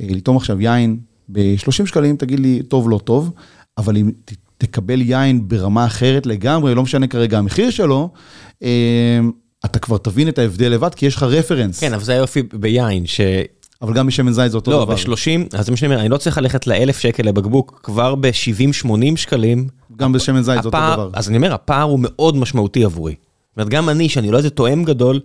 [0.00, 0.98] לטעום עכשיו יין
[1.28, 3.30] ב-30 שקלים, תגיד לי, טוב, לא טוב,
[3.78, 4.10] אבל אם
[4.58, 8.10] תקבל יין ברמה אחרת לגמרי, לא משנה כרגע המחיר שלו,
[8.62, 9.20] אה,
[9.64, 11.80] אתה כבר תבין את ההבדל לבד, כי יש לך רפרנס.
[11.80, 13.20] כן, אבל זה היופי ביין, ש...
[13.84, 14.94] אבל גם בשמן זית זה אותו לא, דבר.
[14.94, 18.90] ב-30, אז זה מה שאני אומר, אני לא צריך ללכת לאלף שקל לבקבוק, כבר ב-70-80
[19.16, 19.68] שקלים.
[19.96, 21.10] גם בשמן זית זה אותו הפער- דבר.
[21.12, 23.14] אז אני אומר, הפער הוא מאוד משמעותי עבורי.
[23.14, 25.20] זאת אומרת, גם אני, שאני לא איזה תואם גדול,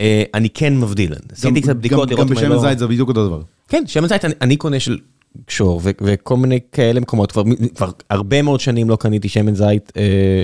[0.00, 1.14] אה, אני כן מבדיל.
[1.32, 2.60] עשיתי קצת בדיקות גם, לראות גם אם אני בשמן לא...
[2.60, 3.40] זית זה בדיוק אותו דבר.
[3.68, 4.98] כן, שמן זית אני, אני קונה של
[5.46, 7.42] קשור ו- וכל מיני כאלה מקומות, כבר,
[7.74, 10.42] כבר הרבה מאוד שנים לא קניתי שמן זית אה,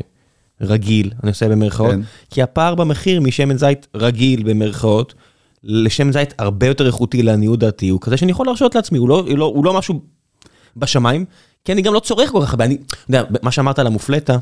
[0.61, 2.01] רגיל, אני עושה במרכאות, כן.
[2.30, 5.14] כי הפער במחיר משמן זית רגיל במרכאות,
[5.67, 9.25] לשמן זית הרבה יותר איכותי לעניות דעתי, הוא כזה שאני יכול להרשות לעצמי, הוא לא,
[9.29, 10.01] הוא לא, הוא לא משהו
[10.77, 11.25] בשמיים,
[11.64, 14.39] כי אני גם לא צורך כל כך הרבה, אני, יודע, מה שאמרת על המופלטה,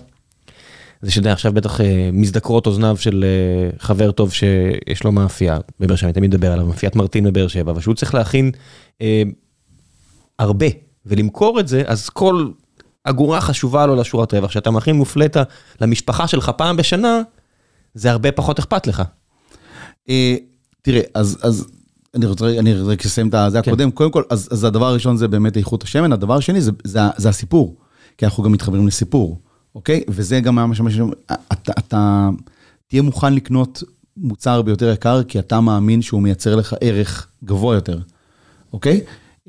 [1.02, 5.58] זה שאתה יודע, עכשיו בטח אה, מזדקרות אוזניו של אה, חבר טוב שיש לו מאפייה
[5.80, 8.50] בבאר שבע, אני תמיד מדבר עליו, מאפיית מרטין בבאר שבע, אבל שהוא צריך להכין
[9.02, 9.22] אה,
[10.38, 10.66] הרבה
[11.06, 12.48] ולמכור את זה, אז כל
[13.04, 14.50] אגורה חשובה לו לשורת רווח.
[14.50, 15.42] כשאתה מכין מופלטה
[15.80, 17.22] למשפחה שלך פעם בשנה,
[17.94, 19.02] זה הרבה פחות אכפת לך.
[20.86, 21.66] אה, תראה, אז, אז
[22.14, 23.70] אני רוצה, אני רק אסיים את זה כן.
[23.70, 27.00] הקודם, קודם כל, אז, אז הדבר הראשון זה באמת איכות השמן, הדבר השני זה, זה,
[27.16, 27.76] זה הסיפור,
[28.18, 29.38] כי אנחנו גם מתחברים לסיפור,
[29.74, 30.04] אוקיי?
[30.08, 30.80] וזה גם היה מה ש...
[31.52, 32.30] אתה, אתה
[32.88, 33.82] תהיה מוכן לקנות
[34.16, 37.98] מוצר ביותר יקר, כי אתה מאמין שהוא מייצר לך ערך גבוה יותר,
[38.72, 39.00] אוקיי?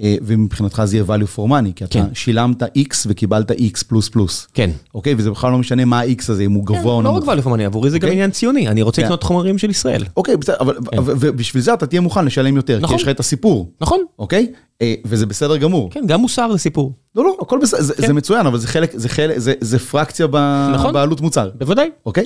[0.02, 2.06] אה, ומבחינתך זה יהיה value for money, כי אתה כן.
[2.14, 4.48] שילמת X וקיבלת X פלוס פלוס.
[4.54, 4.70] כן.
[4.96, 5.16] אוקיי?
[5.18, 7.22] וזה בכלל לא משנה מה ה-X הזה, אם הוא גבוה או לא נמוך.
[7.24, 8.16] רק ואליו פורמני, עבורי זה גם אוקיי.
[8.16, 9.06] עניין ציוני, אני רוצה כן.
[9.06, 10.04] לקנות חומרים של ישראל.
[10.18, 10.98] אוקיי, בסדר, אבל כן.
[11.06, 12.96] ובשביל זה אתה תהיה מוכן לשלם יותר, כי נכון.
[12.96, 14.00] יש לך את הסיפור, נכון?
[14.20, 14.52] אוקיי?
[14.82, 15.92] אה, וזה בסדר גמור.
[15.92, 16.94] כן, גם מוסר זה סיפור.
[17.16, 18.08] לא, לא, הכל בסדר, זה- כן.
[18.08, 20.94] זה מצוין, אבל זה חלק, זה חלק, זה- זה פרקציה ב- נכון.
[20.94, 21.50] בעלות מוצר.
[21.58, 21.90] בוודאי.
[22.06, 22.26] אוקיי?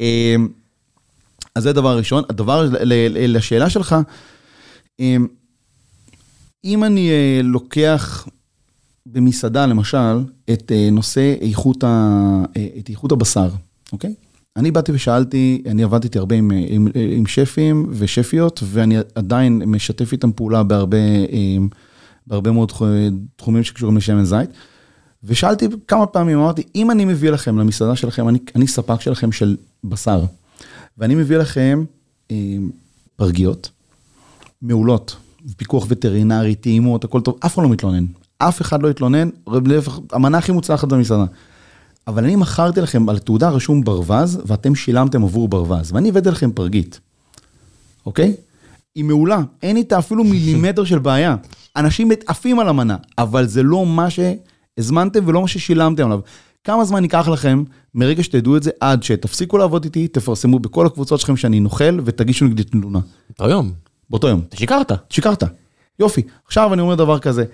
[0.00, 0.48] אמ,
[1.54, 2.22] אז זה הדבר הראשון.
[2.30, 2.68] הדבר
[3.08, 3.96] לשאלה שלך,
[6.64, 8.28] אם אני אה, לוקח
[9.06, 10.18] במסעדה למשל
[10.52, 11.86] את אה, נושא איכות, ה,
[12.56, 13.48] אה, את איכות הבשר,
[13.92, 14.14] אוקיי?
[14.56, 20.32] אני באתי ושאלתי, אני עבדתי הרבה עם, עם, עם שפים ושפיות, ואני עדיין משתף איתם
[20.32, 20.96] פעולה בהרבה,
[21.32, 21.68] אמ,
[22.26, 22.84] בהרבה מאוד תחו-
[23.36, 24.50] תחומים שקשורים לשמן זית.
[25.24, 29.56] ושאלתי כמה פעמים, אמרתי, אם אני מביא לכם למסעדה שלכם, אני, אני ספק שלכם של
[29.84, 30.24] בשר,
[30.98, 31.84] ואני מביא לכם
[32.30, 32.36] אה,
[33.16, 33.70] פרגיות
[34.62, 35.16] מעולות,
[35.56, 38.06] פיקוח וטרינרי, טעימות, הכל טוב, אף אחד לא מתלונן.
[38.38, 39.28] אף אחד לא התלונן,
[40.12, 41.24] המנה הכי מוצלחת במסעדה.
[42.06, 46.52] אבל אני מכרתי לכם על תעודה רשום ברווז, ואתם שילמתם עבור ברווז, ואני הבאתי לכם
[46.52, 47.00] פרגית,
[48.06, 48.34] אוקיי?
[48.94, 51.36] היא מעולה, אין איתה אפילו מילימטר של בעיה.
[51.76, 56.20] אנשים עפים על המנה, אבל זה לא מה שהזמנתם ולא מה ששילמתם עליו.
[56.64, 61.20] כמה זמן ייקח לכם מרגע שתדעו את זה עד שתפסיקו לעבוד איתי, תפרסמו בכל הקבוצות
[61.20, 63.00] שלכם שאני נוכל ותגישו נגדי תלונה.
[63.30, 63.85] אותו יום.
[64.10, 64.40] באותו יום.
[64.48, 64.92] אתה שיקרת.
[65.10, 65.42] שיקרת.
[66.00, 66.22] יופי.
[66.46, 67.44] עכשיו אני אומר דבר כזה.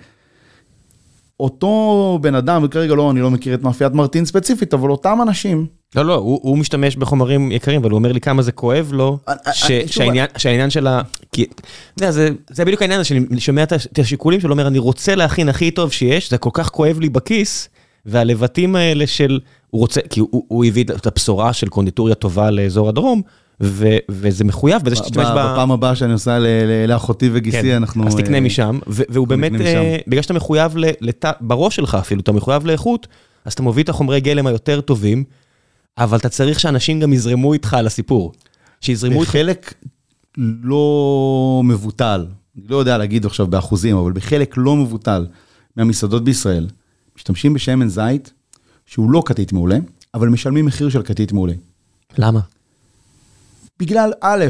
[1.39, 5.65] אותו בן אדם, וכרגע לא, אני לא מכיר את מאפיית מרטין ספציפית, אבל אותם אנשים,
[5.95, 9.17] לא, לא, הוא, הוא משתמש בחומרים יקרים, אבל הוא אומר לי כמה זה כואב לו,
[9.27, 11.01] אני- ש, אני- שוב, שהעניין, שהעניין של ה...
[11.31, 11.45] כי,
[11.95, 15.71] זה, זה בדיוק העניין הזה, שאני שומע את השיקולים שלו, אומר, אני רוצה להכין הכי
[15.71, 17.69] טוב שיש, זה כל כך כואב לי בכיס,
[18.05, 19.39] והלבטים האלה של,
[19.69, 23.21] הוא רוצה, כי הוא, הוא הביא את הבשורה של קונדיטוריה טובה לאזור הדרום,
[23.63, 25.29] ו, וזה מחויב בזה שתשתמש ב-.
[25.29, 28.07] בפעם הבאה שאני ל- לאחותי וגיסי, כן, אנחנו...
[28.07, 29.97] אז תקנה אה, משם, והוא באמת, אה.
[30.07, 33.07] בגלל שאתה מחויב, ל- לת- בראש שלך אפילו, אתה מחויב לאיכות,
[33.45, 35.23] אז אתה מביא את החומרי גלם היותר טובים,
[35.97, 38.31] אבל אתה צריך שאנשים גם יזרמו איתך על הסיפור.
[38.81, 39.73] שיזרמו איתך, בחלק
[40.63, 42.25] לא מבוטל,
[42.57, 45.27] אני לא יודע להגיד עכשיו באחוזים, אבל בחלק לא מבוטל
[45.77, 46.67] מהמסעדות בישראל,
[47.17, 48.33] משתמשים בשמן זית
[48.85, 49.77] שהוא לא כתית מעולה,
[50.13, 51.53] אבל משלמים מחיר של כתית מעולה.
[52.17, 52.39] למה?
[53.79, 54.45] בגלל א',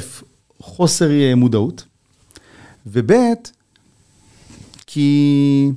[0.60, 1.86] חוסר אה, מודעות,
[2.86, 3.12] וב',
[4.88, 5.72] כי...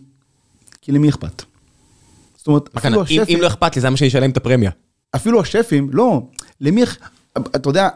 [0.80, 1.42] כי למי אכפת?
[2.36, 4.30] זאת אומרת, מה כאן, אפילו אם- השפים, אם לא אכפת לי, זה למה שאני אשלם
[4.30, 4.70] את הפרמיה.
[5.16, 6.22] אפילו השפים, לא,
[6.61, 6.82] למי,
[7.38, 7.88] אתה יודע,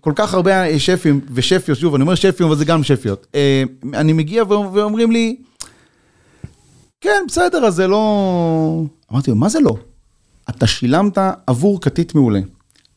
[0.00, 3.26] כל כך הרבה אה, שפים ושפיות, שוב, אני אומר שפים, אבל זה גם שפיות.
[3.34, 3.62] אה,
[3.94, 5.36] אני מגיע ואומ- ואומרים לי,
[7.00, 8.82] כן, בסדר, אז זה לא...
[9.12, 9.76] אמרתי לו, מה זה לא?
[10.50, 12.40] אתה שילמת עבור כתית מעולה.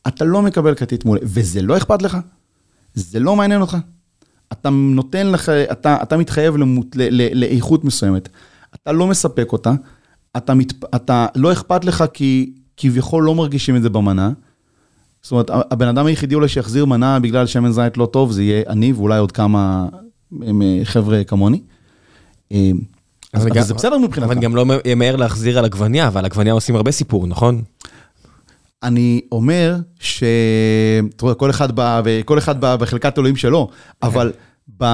[0.08, 2.18] אתה לא מקבל כתית מעולה, וזה לא אכפת לך?
[2.94, 3.76] זה לא מעניין אותך?
[4.52, 8.28] אתה נותן לך, אתה, אתה מתחייב למות, ל, ל, לאיכות מסוימת.
[8.74, 9.72] אתה לא מספק אותה,
[10.36, 14.30] אתה, מת, אתה לא אכפת לך כי כביכול לא מרגישים את זה במנה.
[15.22, 18.62] זאת אומרת, הבן אדם היחידי אולי שיחזיר מנה בגלל שמן זית לא טוב, זה יהיה
[18.68, 19.88] אני ואולי עוד כמה
[20.42, 20.48] אה,
[20.84, 21.60] חבר'ה כמוני.
[22.52, 22.70] אה,
[23.32, 24.30] אז, אבל גם- זה בסדר מבחינתך.
[24.30, 27.62] אבל גם לא ימהר להחזיר על עגבניה, ועל עגבניה עושים הרבה סיפור, נכון?
[28.82, 30.22] אני אומר ש...
[31.16, 31.80] אתה רואה, כל אחד, ב...
[32.24, 32.74] כל אחד ב...
[32.74, 33.68] בחלקת אלוהים שלו,
[34.02, 34.32] אבל
[34.78, 34.84] ב...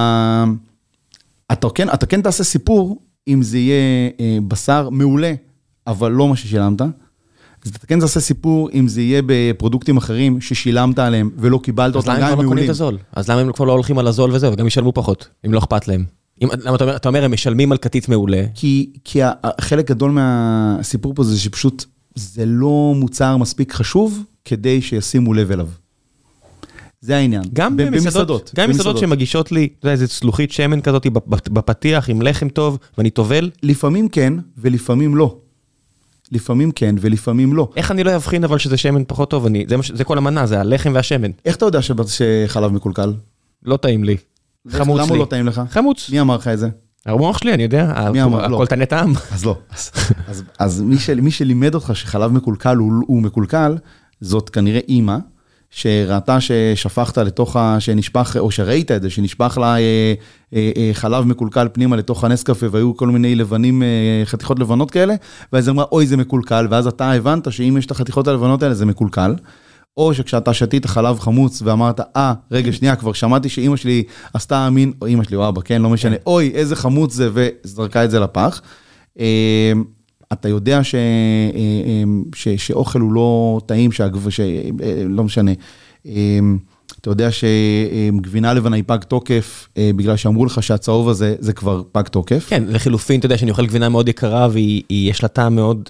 [1.51, 3.75] אתה, כן, אתה כן תעשה סיפור אם זה יהיה
[4.19, 5.33] אה, בשר מעולה,
[5.87, 6.81] אבל לא מה ששילמת.
[7.65, 12.01] אז אתה כן תעשה סיפור אם זה יהיה בפרודוקטים אחרים ששילמת עליהם ולא קיבלת אז
[12.01, 12.65] אותם, למה גם הם הם כבר לא קונים מעולים.
[12.65, 12.97] את הזול?
[13.13, 15.87] אז למה הם כבר לא הולכים על הזול וזהו, וגם ישלמו פחות, אם לא אכפת
[15.87, 16.05] להם?
[16.41, 19.31] אם- למה אתה אומר, אתה אומר, הם משלמים על כתית מעולה, כי, כי ה-
[19.61, 25.67] חלק גדול מהסיפור פה זה שפשוט זה לא מוצר מספיק חשוב כדי שישימו לב אליו.
[27.01, 27.43] זה העניין.
[27.53, 32.09] גם ב- במסעדות, גם במסעדות שמגישות לי, אתה יודע, איזה צלוחית שמן כזאת בפ- בפתיח
[32.09, 35.37] עם לחם טוב, ואני טובל, לפעמים כן ולפעמים לא.
[36.31, 37.69] לפעמים כן ולפעמים לא.
[37.75, 40.59] איך אני לא אבחין אבל שזה שמן פחות טוב, אני, זה, זה כל המנה, זה
[40.59, 41.31] הלחם והשמן.
[41.45, 43.13] איך אתה יודע שחלב מקולקל?
[43.63, 44.17] לא טעים לי.
[44.69, 45.09] חמוץ למה לי.
[45.09, 45.61] הוא לא טעים לך?
[45.69, 46.09] חמוץ.
[46.09, 46.69] מי אמר לך את זה?
[47.05, 48.47] המוח שלי, אני יודע, מי אמר?
[48.47, 48.55] לא.
[48.55, 49.13] הכל טעם.
[49.31, 49.57] אז לא.
[50.59, 53.77] אז, מי, של, מי שלימד אותך שחלב מקולקל הוא, מקולקל,
[54.21, 55.17] זאת כנראה אימא,
[55.69, 60.13] שראתה ששפכת לתוך, ה, שנשפך, או שראית את זה, שנשפך לה אה,
[60.53, 65.15] אה, אה, חלב מקולקל פנימה לתוך הנסקפה, והיו כל מיני לבנים, אה, חתיכות לבנות כאלה,
[65.53, 68.85] ואז אמרה, אוי, זה מקולקל, ואז אתה הבנת שאם יש את החתיכות הלבנות האלה, זה
[68.85, 69.35] מקולקל.
[69.97, 74.93] או שכשאתה שתית חלב חמוץ ואמרת, אה, רגע, שנייה, כבר שמעתי שאימא שלי עשתה מין,
[75.01, 78.19] או אימא שלי או אבא, כן, לא משנה, אוי, איזה חמוץ זה, וזרקה את זה
[78.19, 78.61] לפח.
[79.19, 79.71] אה,
[80.33, 80.95] אתה יודע ש,
[82.35, 84.29] ש, שאוכל הוא לא טעים, שהגב...
[84.29, 84.39] ש,
[85.05, 85.51] לא משנה.
[87.01, 92.01] אתה יודע שגבינה לבנה היא פג תוקף, בגלל שאמרו לך שהצהוב הזה זה כבר פג
[92.01, 92.45] תוקף.
[92.49, 95.89] כן, לחילופין, אתה יודע שאני אוכל גבינה מאוד יקרה ויש לה טעם מאוד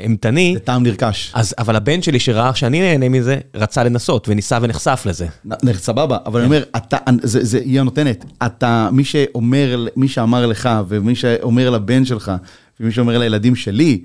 [0.00, 0.54] אימתני.
[0.54, 1.32] זה טעם נרכש.
[1.34, 5.26] אז, אבל הבן שלי שראה שאני נהנה מזה, רצה לנסות וניסה ונחשף לזה.
[5.72, 8.24] סבבה, אבל אני אומר, אתה, זה, זה היא הנותנת.
[8.46, 12.32] אתה, מי שאומר, מי שאמר לך ומי שאומר לבן שלך
[12.80, 14.04] ומי שאומר לילדים שלי,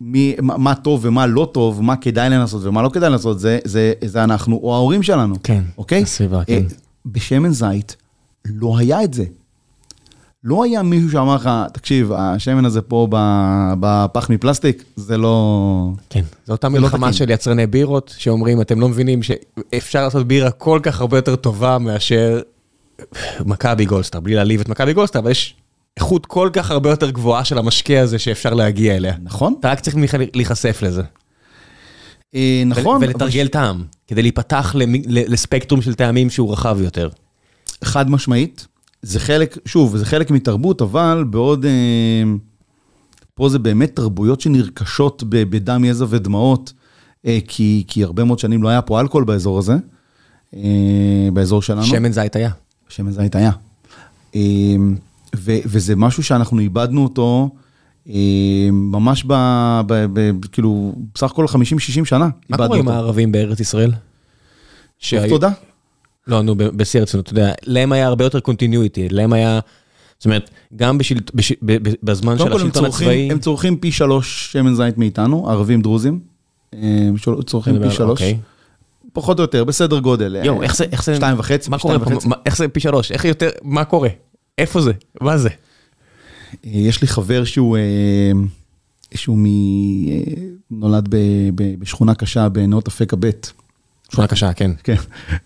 [0.00, 3.58] מי, מה, מה טוב ומה לא טוב, מה כדאי לנסות ומה לא כדאי לנסות, זה,
[3.64, 5.34] זה, זה אנחנו או ההורים שלנו.
[5.42, 6.02] כן, אוקיי?
[6.02, 6.62] הסביבה, כן.
[7.06, 7.96] בשמן זית
[8.44, 9.24] לא היה את זה.
[10.46, 13.08] לא היה מישהו שאמר לך, תקשיב, השמן הזה פה
[13.80, 15.90] בפח מפלסטיק, זה לא...
[16.10, 20.80] כן, זו אותה מלחמה של יצרני בירות, שאומרים, אתם לא מבינים שאפשר לעשות בירה כל
[20.82, 22.40] כך הרבה יותר טובה מאשר
[23.44, 25.54] מכבי גולדסטאר, בלי להעליב את מכבי גולדסטאר, אבל יש
[25.96, 29.14] איכות כל כך הרבה יותר גבוהה של המשקה הזה שאפשר להגיע אליה.
[29.22, 29.54] נכון.
[29.60, 29.96] אתה רק צריך
[30.34, 31.02] להיחשף לזה.
[32.66, 33.02] נכון.
[33.02, 34.74] ולתרגל טעם, כדי להיפתח
[35.06, 37.08] לספקטרום של טעמים שהוא רחב יותר.
[37.84, 38.66] חד משמעית.
[39.06, 41.64] זה חלק, שוב, זה חלק מתרבות, אבל בעוד...
[41.64, 41.70] אה,
[43.34, 46.72] פה זה באמת תרבויות שנרכשות בדם, יזע ודמעות,
[47.26, 49.76] אה, כי, כי הרבה מאוד שנים לא היה פה אלכוהול באזור הזה,
[50.54, 51.82] אה, באזור שלנו.
[51.82, 52.50] שמן זית היה.
[52.88, 53.50] שמן זית היה.
[55.36, 57.50] ו, וזה משהו שאנחנו איבדנו אותו
[58.72, 59.32] ממש ב...
[59.86, 62.28] ב, ב כאילו, בסך הכל 50-60 שנה.
[62.48, 63.92] מה קורה עם הערבים בארץ ישראל?
[65.10, 65.50] טוב, תודה.
[66.26, 69.60] לא, נו, בשיא הרצינות, אתה יודע, להם היה הרבה יותר continuity, להם היה,
[70.18, 70.98] זאת אומרת, גם
[72.02, 73.30] בזמן של השלטון הצבאי...
[73.30, 76.20] הם צורכים פי שלוש שמן זית מאיתנו, ערבים דרוזים,
[77.46, 78.10] צורכים פי שלוש.
[78.22, 78.38] אוקיי.
[79.12, 80.36] פחות או יותר, בסדר גודל.
[80.44, 81.14] יואו, איך זה...
[81.16, 81.96] שתיים וחצי, מה קורה?
[82.46, 83.12] איך זה פי שלוש?
[83.12, 83.48] איך יותר...
[83.62, 84.08] מה קורה?
[84.58, 84.92] איפה זה?
[85.20, 85.48] מה זה?
[86.64, 87.76] יש לי חבר שהוא...
[89.14, 89.38] שהוא
[90.70, 91.08] נולד
[91.54, 93.30] בשכונה קשה בנאות אפקה ב'.
[94.12, 94.70] שכונה קשה, כן.
[94.84, 94.94] כן,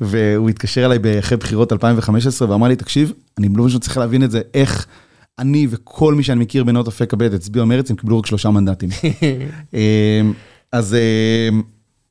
[0.00, 4.30] והוא התקשר אליי אחרי בחירות 2015 ואמר לי, תקשיב, אני לא פשוט צריך להבין את
[4.30, 4.86] זה, איך
[5.38, 8.88] אני וכל מי שאני מכיר בנאות אפק הבית הצביעו מרץ, הם קיבלו רק שלושה מנדטים.
[10.72, 10.96] אז...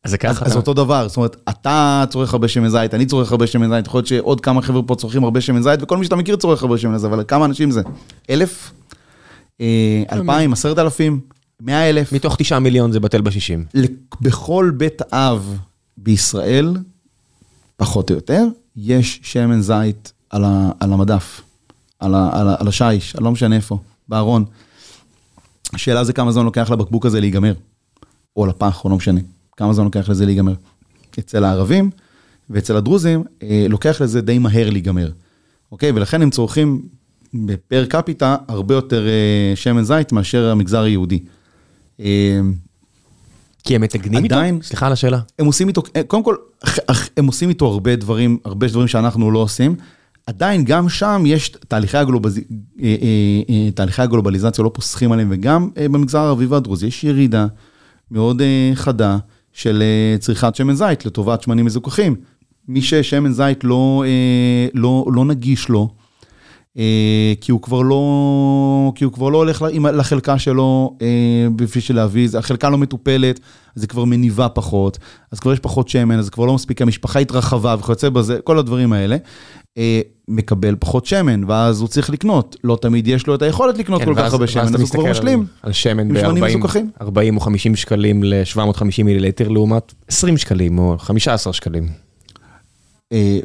[0.04, 0.46] אז זה ככה.
[0.46, 3.88] אז אותו דבר, זאת אומרת, אתה צורך הרבה שמן זית, אני צורך הרבה שמן זית,
[3.88, 6.64] יכול להיות שעוד כמה חבר'ה פה צורכים הרבה שמן זית, וכל מי שאתה מכיר צורך
[6.64, 7.82] הרבה שמן זית, אבל כמה אנשים זה?
[8.30, 8.72] אלף?
[10.12, 10.54] אלפיים?
[10.54, 11.20] עשרת אלפים?
[11.62, 12.14] מאה אלף?
[12.14, 13.66] מתוך תשעה מיליון זה בטל בשישים.
[14.22, 15.58] בכל בית אב
[16.04, 16.78] בישראל,
[17.78, 18.44] פחות או יותר,
[18.76, 21.42] יש שמן זית על, ה, על המדף,
[22.00, 23.78] על, ה, על, ה, על השיש, לא משנה איפה,
[24.08, 24.46] בארון.
[25.74, 27.54] השאלה זה כמה זמן לוקח לבקבוק הזה להיגמר,
[28.36, 29.22] או לפח, או לא משנה,
[29.58, 30.54] כמה זמן לוקח לזה להיגמר.
[31.20, 31.90] אצל הערבים
[32.50, 35.12] ואצל הדרוזים, אה, לוקח לזה די מהר להיגמר,
[35.72, 35.92] אוקיי?
[35.92, 36.82] ולכן הם צורכים
[37.34, 41.20] בפר קפיטה הרבה יותר אה, שמן זית מאשר המגזר היהודי.
[42.00, 42.40] אה,
[43.64, 44.36] כי הם מתגנים איתו?
[44.36, 45.20] עדיין, סליחה על השאלה.
[45.40, 46.36] הם עושים איתו, קודם כל,
[47.18, 49.76] הם עושים איתו הרבה דברים, הרבה דברים שאנחנו לא עושים.
[50.28, 52.38] עדיין, גם שם יש תהליכי, הגלובז...
[52.38, 52.44] אה,
[52.82, 52.96] אה,
[53.50, 57.48] אה, תהליכי הגלובליזציה לא פוסחים עליהם, וגם במגזר הערבי והדרוזי יש ירידה
[58.12, 58.42] מאוד
[58.74, 59.18] חדה
[59.54, 59.84] של
[60.20, 62.16] צריכת שמן זית לטובת שמנים מזוכחים.
[62.68, 64.04] מי ששמן זית לא,
[64.74, 65.90] לא, לא נגיש לו,
[67.42, 70.98] כי הוא כבר לא, כי הוא כבר לא הולך לחלקה שלו
[71.56, 73.40] בשביל של להביא, החלקה לא מטופלת,
[73.76, 74.98] אז זה כבר מניבה פחות,
[75.32, 78.94] אז כבר יש פחות שמן, אז כבר לא מספיק, המשפחה התרחבה וכיוצא בזה, כל הדברים
[78.94, 79.18] האלה,
[80.28, 84.16] מקבל פחות שמן, ואז הוא צריך לקנות, לא תמיד יש לו את היכולת לקנות כל
[84.16, 85.46] כך הרבה שמן, אז הוא כבר משלים.
[85.64, 92.09] על שמן ב-40 או 50 שקלים ל-750 מיליליטר לעומת 20 שקלים או 15 שקלים.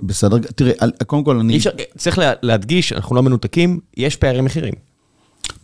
[0.03, 0.73] בסדר, תראה,
[1.07, 1.59] קודם כל אני...
[1.99, 4.75] צריך להדגיש, אנחנו לא מנותקים, יש פערי מחירים.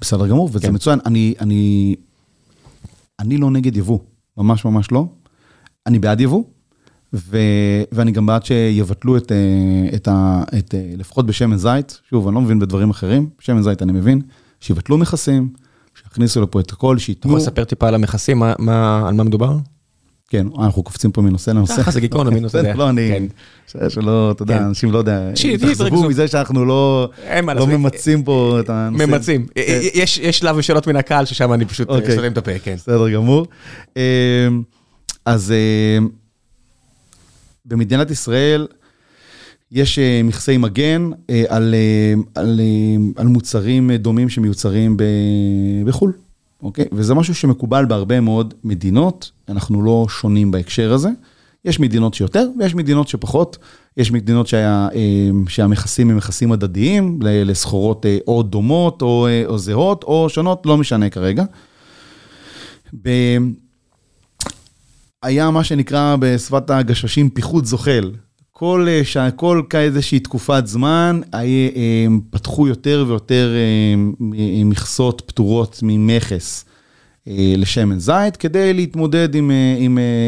[0.00, 0.98] בסדר גמור, וזה מצוין.
[3.20, 3.98] אני לא נגד יבוא,
[4.36, 5.06] ממש ממש לא.
[5.86, 6.44] אני בעד יבוא,
[7.92, 9.16] ואני גם בעד שיבטלו
[9.94, 10.42] את ה...
[10.96, 14.22] לפחות בשמן זית, שוב, אני לא מבין בדברים אחרים, שמן זית אני מבין,
[14.60, 15.48] שיבטלו מכסים,
[15.94, 17.32] שיכניסו לפה את הכל, שייתנו...
[17.32, 19.56] אתה יכול לספר טיפה על המכסים, על מה מדובר?
[20.30, 21.76] כן, אנחנו קופצים פה מנושא לנושא.
[21.76, 22.72] ככה זה גיקון, מנושא.
[22.74, 23.28] לא, אני,
[23.88, 27.08] שלא, אתה יודע, אנשים לא יודע, תחזבו מזה שאנחנו לא
[27.68, 29.06] ממצים פה את הנושא.
[29.06, 29.46] ממצים.
[29.94, 32.74] יש שלב ושאלות מן הקהל ששם אני פשוט סותם את הפה, כן.
[32.74, 33.46] בסדר גמור.
[35.24, 35.54] אז
[37.64, 38.66] במדינת ישראל
[39.72, 41.10] יש מכסי מגן
[41.46, 41.74] על
[43.24, 44.96] מוצרים דומים שמיוצרים
[45.86, 46.12] בחו"ל.
[46.62, 46.84] אוקיי?
[46.92, 51.08] וזה משהו שמקובל בהרבה מאוד מדינות, אנחנו לא שונים בהקשר הזה.
[51.64, 53.58] יש מדינות שיותר ויש מדינות שפחות.
[53.96, 59.58] יש מדינות שהיה, אה, שהמכסים הם מכסים הדדיים לסחורות אה, או דומות או, אה, או
[59.58, 61.44] זהות או שונות, לא משנה כרגע.
[65.22, 68.10] היה מה שנקרא בשפת הגששים פיחות זוחל.
[68.60, 68.86] כל,
[69.16, 71.20] אה, כל איזושהי תקופת זמן,
[72.04, 73.54] הם פתחו יותר ויותר
[74.64, 76.64] מכסות פטורות ממכס
[77.26, 79.34] לשמן זית, כדי להתמודד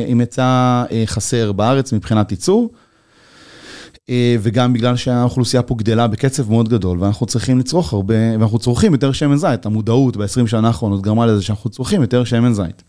[0.07, 2.71] עם היצע חסר בארץ מבחינת ייצור.
[4.41, 9.13] וגם בגלל שהאוכלוסייה פה גדלה בקצב מאוד גדול, ואנחנו צריכים לצרוך הרבה, ואנחנו צורכים יותר
[9.13, 9.67] שמן זית.
[9.67, 12.83] המודעות ב-20 שנה האחרונות גרמה לזה שאנחנו צורכים יותר שמן זית.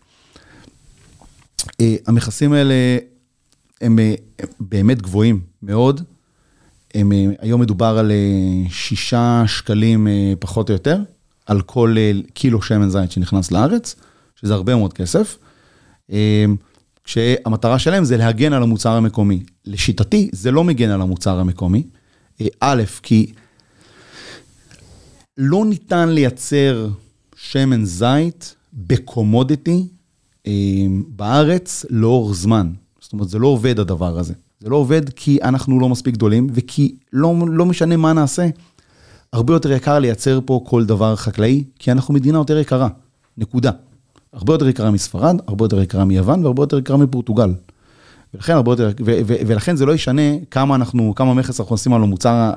[2.06, 2.74] המכסים האלה
[3.84, 3.98] הם
[4.60, 6.00] באמת גבוהים מאוד.
[6.94, 8.12] הם, היום מדובר על
[8.68, 10.08] שישה שקלים
[10.38, 10.98] פחות או יותר,
[11.46, 11.96] על כל
[12.34, 13.94] קילו שמן זית שנכנס לארץ,
[14.36, 15.38] שזה הרבה מאוד כסף.
[17.04, 19.42] כשהמטרה שלהם זה להגן על המוצר המקומי.
[19.64, 21.82] לשיטתי, זה לא מגן על המוצר המקומי.
[22.60, 23.32] א', כי
[25.38, 26.88] לא ניתן לייצר
[27.36, 29.88] שמן זית בקומודיטי
[31.08, 32.72] בארץ לאורך זמן.
[33.14, 34.34] זאת אומרת, זה לא עובד הדבר הזה.
[34.60, 38.48] זה לא עובד כי אנחנו לא מספיק גדולים, וכי לא, לא משנה מה נעשה.
[39.32, 42.88] הרבה יותר יקר לייצר פה כל דבר חקלאי, כי אנחנו מדינה יותר יקרה.
[43.38, 43.70] נקודה.
[44.32, 47.52] הרבה יותר יקרה מספרד, הרבה יותר יקרה מיוון והרבה יותר יקרה מפורטוגל.
[48.34, 51.94] ולכן הרבה יותר, ו, ו, ולכן זה לא ישנה כמה אנחנו, כמה מכס אנחנו עושים
[51.94, 52.50] על המוצר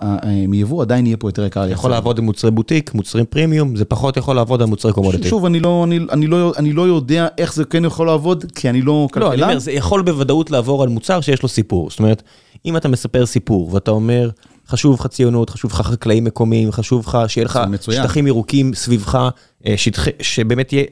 [0.47, 1.69] מיבוא, עדיין יהיה פה יותר יקר.
[1.69, 5.29] יכול לעבוד עם מוצרי בוטיק, מוצרים פרימיום, זה פחות יכול לעבוד על מוצרי קומודיטי.
[5.29, 8.69] שוב, אני לא, אני, אני, לא, אני לא יודע איך זה כן יכול לעבוד, כי
[8.69, 9.29] אני לא כלכלן.
[9.29, 11.89] לא, אני אומר, זה יכול בוודאות לעבור על מוצר שיש לו סיפור.
[11.89, 12.23] זאת אומרת,
[12.65, 14.29] אם אתה מספר סיפור ואתה אומר,
[14.67, 17.59] חשוב לך ציונות, חשוב לך חקלאים מקומיים, חשוב לך שיהיה לך
[17.91, 19.29] שטחים ירוקים סביבך,
[19.75, 20.83] שטח, שבאמת יהיה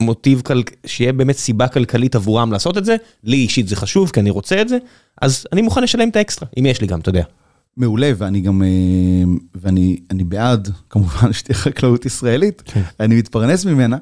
[0.00, 0.42] מוטיב,
[0.86, 4.62] שיהיה באמת סיבה כלכלית עבורם לעשות את זה, לי אישית זה חשוב, כי אני רוצה
[4.62, 4.78] את זה,
[5.22, 7.24] אז אני מוכן לשלם את האקסטרה, אם יש לי גם, אתה יודע.
[7.76, 8.62] מעולה, ואני גם,
[9.54, 12.82] ואני אני בעד, כמובן, שתהיה חקלאות ישראלית, כן.
[13.00, 13.96] אני מתפרנס ממנה.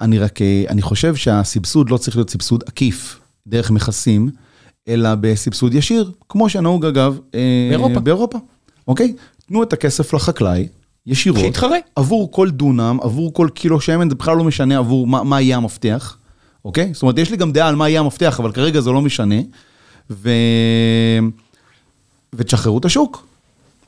[0.00, 0.38] אני רק,
[0.68, 4.30] אני חושב שהסבסוד לא צריך להיות סבסוד עקיף, דרך מכסים,
[4.88, 7.18] אלא בסבסוד ישיר, כמו שנהוג אגב,
[7.68, 8.00] באירופה.
[8.00, 8.38] באירופה,
[8.88, 9.14] אוקיי?
[9.46, 10.68] תנו את הכסף לחקלאי,
[11.08, 11.76] ישירות, שיתחרה.
[11.96, 15.56] עבור כל דונם, עבור כל קילו שמן, זה בכלל לא משנה עבור מה, מה יהיה
[15.56, 16.18] המפתח,
[16.64, 16.90] אוקיי?
[16.94, 19.34] זאת אומרת, יש לי גם דעה על מה יהיה המפתח, אבל כרגע זה לא משנה.
[20.10, 20.30] ו...
[22.32, 23.26] ותשחררו את השוק,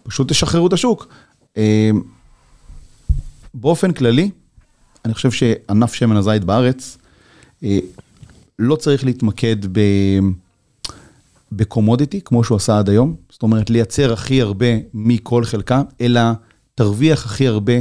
[0.03, 1.09] פשוט תשחררו את השוק.
[1.57, 1.91] אה,
[3.55, 4.31] באופן כללי,
[5.05, 6.99] אני חושב שענף שמן הזית בארץ
[7.65, 7.79] אה,
[8.59, 9.81] לא צריך להתמקד ב...
[11.53, 16.21] בקומודיטי, כמו שהוא עשה עד היום, זאת אומרת, לייצר הכי הרבה מכל חלקה, אלא
[16.81, 17.73] תרוויח הכי הרבה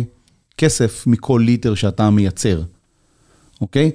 [0.58, 2.62] כסף מכל ליטר שאתה מייצר,
[3.62, 3.91] אוקיי?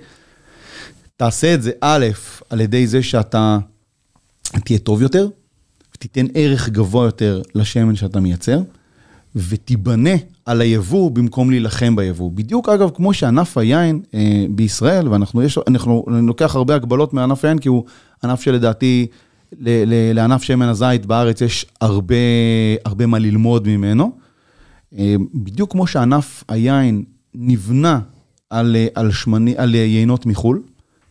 [1.17, 2.07] תעשה את זה, א',
[2.51, 3.59] על ידי זה שאתה
[4.65, 5.29] תהיה טוב יותר,
[5.95, 8.61] ותיתן ערך גבוה יותר לשמן שאתה מייצר,
[9.37, 10.11] ותיבנה
[10.47, 12.31] על היבוא במקום להילחם ביבוא.
[12.35, 17.45] בדיוק, אגב, כמו שענף היין אה, בישראל, ואנחנו יש, אנחנו, אני לוקח הרבה הגבלות מענף
[17.45, 17.85] היין, כי הוא
[18.25, 19.07] ענף שלדעתי,
[19.59, 22.15] ל, ל, לענף שמן הזית בארץ יש הרבה,
[22.85, 24.24] הרבה מה ללמוד ממנו.
[24.99, 28.01] אה, בדיוק כמו שענף היין נבנה
[28.51, 30.63] על, אה, על, שמני, על אה, יינות מחו"ל,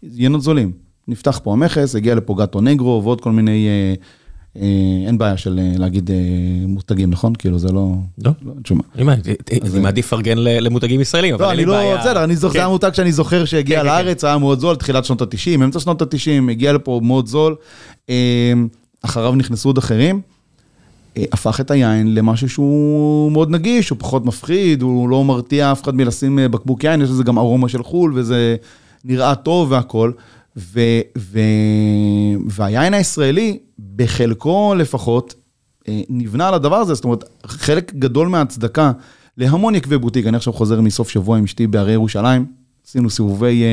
[0.04, 0.72] יינות זולים.
[1.08, 3.68] נפתח פה המכס, הגיע לפה גאטו נגרו ועוד כל מיני,
[5.08, 6.10] אין בעיה של להגיד
[6.68, 7.36] מותגים, נכון?
[7.36, 7.94] כאילו זה לא...
[8.26, 8.32] לא.
[8.46, 8.84] לא תשמע.
[8.96, 9.04] אני
[9.82, 11.98] מעדיף לפרגן למותגים ישראלים, אבל לא, אין לי בעיה.
[11.98, 14.28] בסדר, אני זוכר, זה המותג שאני זוכר שהגיע כן, כן, לארץ, כן.
[14.28, 17.56] היה מאוד זול, תחילת שנות ה-90, אמצע שנות ה-90, הגיע לפה מאוד זול.
[19.02, 20.22] אחריו נכנסו עוד אחרים.
[21.18, 25.84] אה, הפך את היין למשהו שהוא מאוד נגיש, הוא פחות מפחיד, הוא לא מרתיע אף
[25.84, 28.56] אחד מלשים אה, בקבוק יין, יש לזה גם ארומה של חו"ל וזה
[29.06, 30.12] נראה טוב והכל.
[30.58, 30.80] ו,
[31.18, 31.40] ו,
[32.48, 33.58] והיין הישראלי,
[33.96, 35.34] בחלקו לפחות,
[35.88, 38.92] אה, נבנה על הדבר הזה, זאת אומרת, חלק גדול מההצדקה
[39.38, 42.46] להמון יקבי בוטיק, אני עכשיו חוזר מסוף שבוע עם אשתי בהרי ירושלים,
[42.88, 43.64] עשינו סיבובי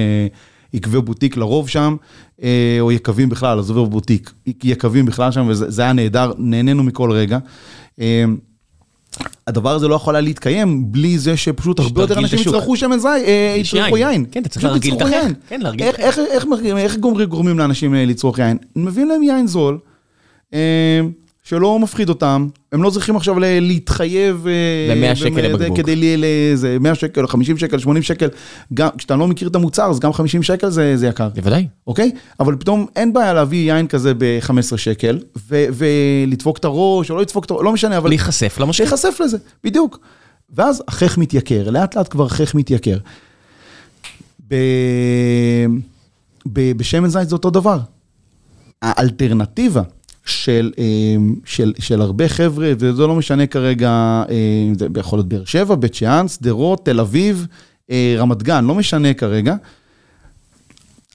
[0.74, 1.96] יקבי בוטיק לרוב שם,
[2.42, 4.32] אה, או יקבים בכלל, עזוב בוטיק,
[4.64, 7.38] יקבים בכלל שם, וזה היה נהדר, נהנינו מכל רגע.
[8.00, 8.24] אה,
[9.46, 13.24] הדבר הזה לא יכול היה להתקיים בלי זה שפשוט הרבה יותר אנשים יצרכו שמן זית,
[13.26, 14.24] אה, יצרכו יין.
[14.30, 15.34] כן, אתה צריך להרגיל את החיים.
[15.48, 16.76] כן, להרגיל את החיים.
[16.76, 16.96] איך
[17.28, 18.56] גורמים לאנשים לצרוך יין?
[18.76, 19.78] מביאים להם יין זול.
[21.42, 24.46] שלא מפחיד אותם, הם לא צריכים עכשיו להתחייב...
[24.90, 25.76] ב-100 שקל לבקבוק.
[25.76, 28.28] כדי לאיזה 100 שקל, 50 שקל, 80 שקל.
[28.74, 31.28] גם כשאתה לא מכיר את המוצר, אז גם 50 שקל זה, זה יקר.
[31.28, 31.66] בוודאי.
[31.86, 32.10] אוקיי?
[32.40, 35.18] אבל פתאום אין בעיה להביא יין כזה ב-15 שקל,
[35.50, 38.08] ו- ולדפוק את הראש, או לא לדפוק את הראש, לא משנה, אבל...
[38.08, 38.84] להיחשף למשקה.
[38.84, 39.98] להיחשף לזה, בדיוק.
[40.54, 42.98] ואז החך מתייקר, לאט לאט כבר החך מתייקר.
[44.48, 44.54] ב...
[46.52, 47.78] ב- בשמן זית זה אותו דבר.
[48.82, 49.82] האלטרנטיבה
[50.24, 55.44] של, אמ, של, של הרבה חבר'ה, וזה לא משנה כרגע, אמ, זה יכול להיות באר
[55.44, 57.46] שבע, בית שאן, שדרות, תל אביב,
[57.90, 59.54] אה, רמת גן, לא משנה כרגע.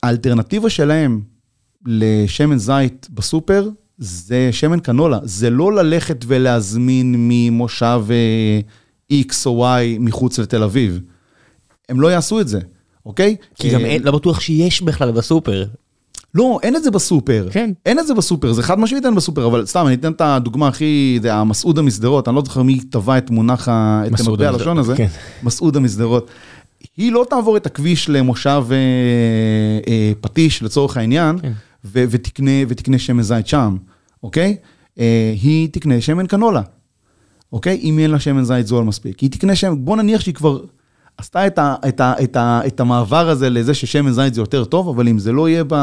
[0.04, 1.22] האלטרנטיבה שלהם
[1.86, 8.60] לשמן זית בסופר זה שמן קנולה, זה לא ללכת ולהזמין ממושב אה,
[9.22, 11.00] X או Y מחוץ לתל אביב.
[11.90, 12.60] הם לא יעשו את זה,
[13.06, 13.36] אוקיי?
[13.56, 15.66] כי גם אה, אין, לא בטוח שיש בכלל בסופר.
[16.36, 17.48] לא, אין את זה בסופר.
[17.52, 17.72] כן.
[17.86, 20.68] אין את זה בסופר, זה חד משמעית אין בסופר, אבל סתם, אני אתן את הדוגמה
[20.68, 24.96] הכי, זה המסעודה משדרות, אני לא זוכר מי טבע את מונח, את מטבע הלשון הזה,
[24.96, 25.08] כן.
[25.44, 26.30] מסעודה משדרות.
[26.98, 28.76] היא לא תעבור את הכביש למושב אה,
[29.88, 31.52] אה, פטיש לצורך העניין, כן.
[31.86, 33.78] ו- ותקנה, ותקנה שמן זית שם,
[34.24, 34.58] אוקיי?
[35.00, 36.62] אה, היא תקנה שמן קנולה,
[37.54, 37.80] אוקיי?
[37.84, 39.20] אם אין לה שמן זית זול מספיק.
[39.20, 40.60] היא תקנה שמן, בוא נניח שהיא כבר
[41.18, 44.66] עשתה את, ה, את, ה, את, ה, את המעבר הזה לזה ששמן זית זה יותר
[44.66, 45.74] טוב, אבל אם זה לא יהיה ב,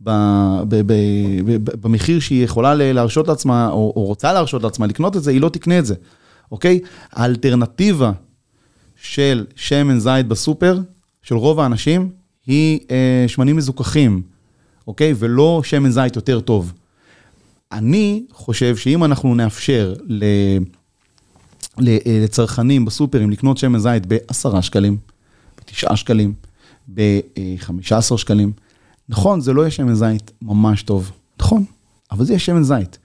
[0.00, 0.10] ב,
[0.68, 0.92] ב, ב,
[1.44, 5.30] ב, ב, במחיר שהיא יכולה להרשות לעצמה, או, או רוצה להרשות לעצמה לקנות את זה,
[5.30, 5.94] היא לא תקנה את זה,
[6.52, 6.80] אוקיי?
[7.12, 8.12] האלטרנטיבה
[8.96, 10.78] של שמן זית בסופר,
[11.22, 12.10] של רוב האנשים,
[12.46, 14.22] היא אה, שמנים מזוכחים,
[14.86, 15.14] אוקיי?
[15.18, 16.72] ולא שמן זית יותר טוב.
[17.72, 20.24] אני חושב שאם אנחנו נאפשר ל...
[21.88, 24.96] אה, לצרכנים בסופרים לקנות שמן זית ב-10 שקלים,
[25.58, 26.32] ב-9 שקלים,
[26.94, 28.52] ב-15 שקלים,
[29.08, 31.10] נכון, זה לא יהיה שמן זית ממש טוב,
[31.40, 31.64] נכון,
[32.10, 32.98] אבל זה יהיה שמן זית.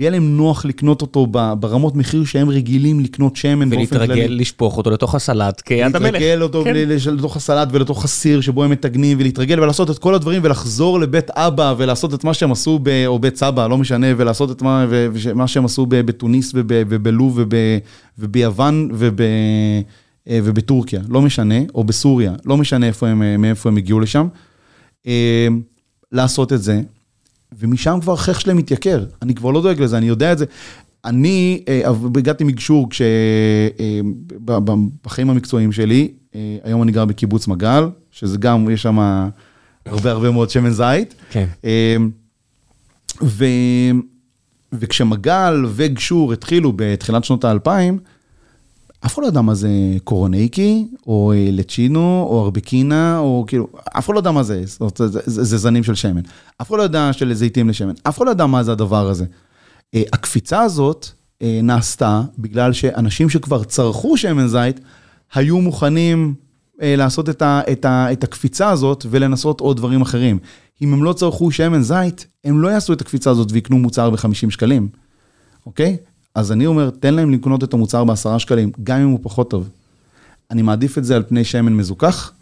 [0.00, 1.26] ויהיה להם נוח לקנות אותו
[1.60, 4.04] ברמות מחיר שהם רגילים לקנות שמן באופן כללי.
[4.04, 6.12] ולהתרגל לשפוך אותו לתוך הסלט כיד המלך.
[6.12, 6.74] להתרגל אותו כן.
[7.16, 11.74] לתוך הסלט ולתוך הסיר שבו הם מטגנים ולהתרגל ולעשות את כל הדברים ולחזור לבית אבא
[11.78, 14.86] ולעשות את מה שהם עשו, ב, או בית סבא, לא משנה, ולעשות את מה,
[15.34, 17.52] מה שהם עשו בתוניס וב, ובלוב וב,
[18.18, 24.00] וביוון וב, אה, ובטורקיה, לא משנה, או בסוריה, לא משנה איפה הם, מאיפה הם הגיעו
[24.00, 24.28] לשם.
[25.06, 25.48] אה,
[26.12, 26.80] לעשות את זה,
[27.58, 29.04] ומשם כבר החייך שלהם מתייקר.
[29.22, 30.44] אני כבר לא דואג לזה, אני יודע את זה.
[31.04, 31.82] אני אה,
[32.16, 33.02] הגעתי מגשור כש...
[33.80, 34.00] אה,
[34.44, 38.98] ב- ב- בחיים המקצועיים שלי, אה, היום אני גר בקיבוץ מגל, שזה גם, יש שם
[39.86, 41.14] הרבה הרבה מאוד שמן זית.
[41.30, 41.46] כן.
[41.64, 41.96] אה,
[43.22, 43.44] ו...
[44.72, 47.98] וכשמגל וגשור התחילו בתחילת שנות האלפיים,
[49.06, 49.68] אף אחד לא ידע מה זה
[50.04, 54.96] קורוניקי, או אה, לצ'ינו, או ארבקינה, או כאילו, אף אחד לא ידע מה זה, זאת
[54.96, 56.20] זה, זה, זה זנים של שמן.
[56.60, 59.24] אף אחד לא ידע של זיתים לשמן, אף אחד לא ידע מה זה הדבר הזה.
[59.94, 61.06] אה, הקפיצה הזאת
[61.42, 64.80] אה, נעשתה בגלל שאנשים שכבר צרכו שמן זית,
[65.34, 66.34] היו מוכנים
[66.82, 70.38] לעשות את, ה, את, ה, את הקפיצה הזאת ולנסות עוד דברים אחרים.
[70.82, 74.50] אם הם לא צרכו שמן זית, הם לא יעשו את הקפיצה הזאת ויקנו מוצר ב-50
[74.50, 74.88] שקלים,
[75.66, 75.96] אוקיי?
[76.34, 79.68] אז אני אומר, תן להם לקנות את המוצר בעשרה שקלים, גם אם הוא פחות טוב.
[80.50, 82.32] אני מעדיף את זה על פני שמן מזוכח,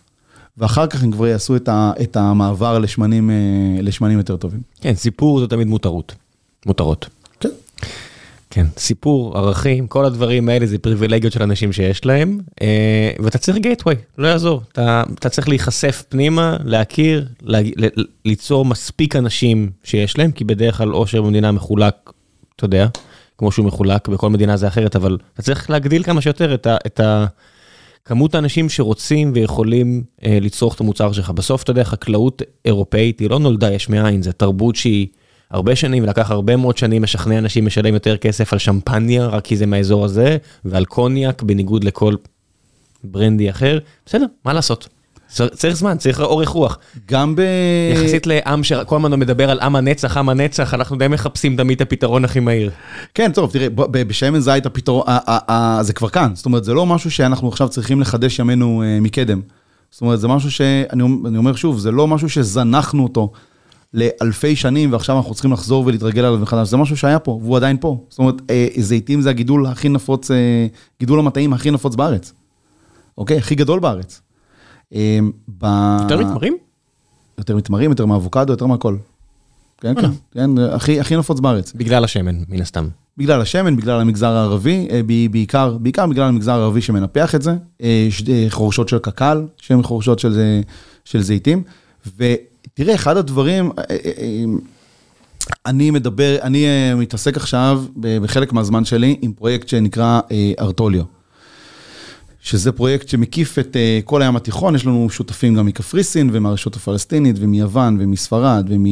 [0.59, 4.61] ואחר כך הם כבר יעשו את, ה, את המעבר לשמנים, אה, לשמנים יותר טובים.
[4.81, 6.15] כן, סיפור זה תמיד מותרות.
[6.67, 7.09] מותרות.
[7.41, 7.49] כן.
[8.51, 13.59] כן, סיפור, ערכים, כל הדברים האלה זה פריבילגיות של אנשים שיש להם, אה, ואתה צריך
[13.59, 14.63] גייטווי, לא יעזור.
[14.73, 17.89] אתה, אתה צריך להיחשף פנימה, להכיר, לה, ל,
[18.25, 21.95] ליצור מספיק אנשים שיש להם, כי בדרך כלל עושר במדינה מחולק,
[22.57, 22.87] אתה יודע,
[23.39, 26.77] כמו שהוא מחולק, בכל מדינה זה אחרת, אבל אתה צריך להגדיל כמה שיותר את ה...
[26.87, 27.27] את ה
[28.05, 31.31] כמות האנשים שרוצים ויכולים אה, לצרוך את המוצר שלך.
[31.31, 35.07] בסוף, אתה יודע, חקלאות אירופאית היא לא נולדה יש מאין, זו תרבות שהיא
[35.51, 39.57] הרבה שנים, ולקח הרבה מאוד שנים לשכנע אנשים לשלם יותר כסף על שמפניה, רק כי
[39.57, 42.15] זה מהאזור הזה, ועל קוניאק, בניגוד לכל
[43.05, 43.79] ברנדי אחר.
[44.07, 44.89] בסדר, מה לעשות?
[45.29, 46.79] צר- צריך זמן, צריך אורך רוח.
[47.09, 47.43] גם ב...
[47.95, 51.81] יחסית לעם שכל הזמן מדבר על עם הנצח, עם הנצח, אנחנו די מחפשים תמיד את
[51.81, 52.71] הפתרון הכי מהיר.
[53.15, 55.03] כן, טוב, תראה, ב- ב- בשמן זית הפתרון,
[55.81, 56.31] זה כבר כאן.
[56.35, 59.41] זאת אומרת, זה לא משהו שאנחנו עכשיו צריכים לחדש ימינו אה, מקדם.
[59.91, 63.33] זאת אומרת, זה משהו שאני אומ- אני אומר שוב, זה לא משהו שזנחנו אותו
[63.95, 66.69] לאלפי שנים, ועכשיו אנחנו צריכים לחזור ולהתרגל עליו מחדש.
[66.69, 68.05] זה משהו שהיה פה, והוא עדיין פה.
[68.09, 70.37] זאת אומרת, אה, זיתים זה הגידול הכי נפוץ, אה,
[71.01, 72.33] גידול המטעים הכי נפוץ בארץ.
[73.19, 73.39] אוקיי?
[73.39, 74.21] הכי גדול בארץ.
[74.95, 75.19] אה,
[75.59, 76.57] ב- יותר מתמרים?
[77.39, 78.97] יותר מתמרים, יותר מאבוקדו, יותר מהכל.
[79.81, 81.73] כן, כן, כן, הכי, הכי נפוץ בארץ.
[81.73, 82.89] בגלל השמן, מן הסתם.
[83.17, 88.09] בגלל השמן, בגלל המגזר הערבי, אה, בעיקר, בעיקר בגלל המגזר הערבי שמנפח את זה, אה,
[88.29, 90.61] אה, חורשות של קק"ל, שהן חורשות של,
[91.05, 91.63] של זיתים,
[92.17, 94.45] ותראה, אחד הדברים, אה, אה, אה,
[95.67, 101.03] אני מדבר, אני אה, מתעסק עכשיו בחלק מהזמן שלי עם פרויקט שנקרא אה, ארטוליו.
[102.41, 107.37] שזה פרויקט שמקיף את uh, כל הים התיכון, יש לנו שותפים גם מקפריסין ומהרשות הפלסטינית
[107.39, 108.89] ומיוון ומספרד ומ, uh,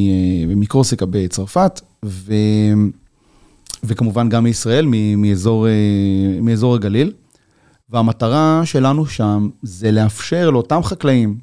[0.48, 2.34] ומקורסיקה בצרפת, ו,
[3.84, 4.86] וכמובן גם מישראל,
[5.16, 7.12] מאזור, uh, מאזור הגליל.
[7.90, 11.38] והמטרה שלנו שם זה לאפשר לאותם חקלאים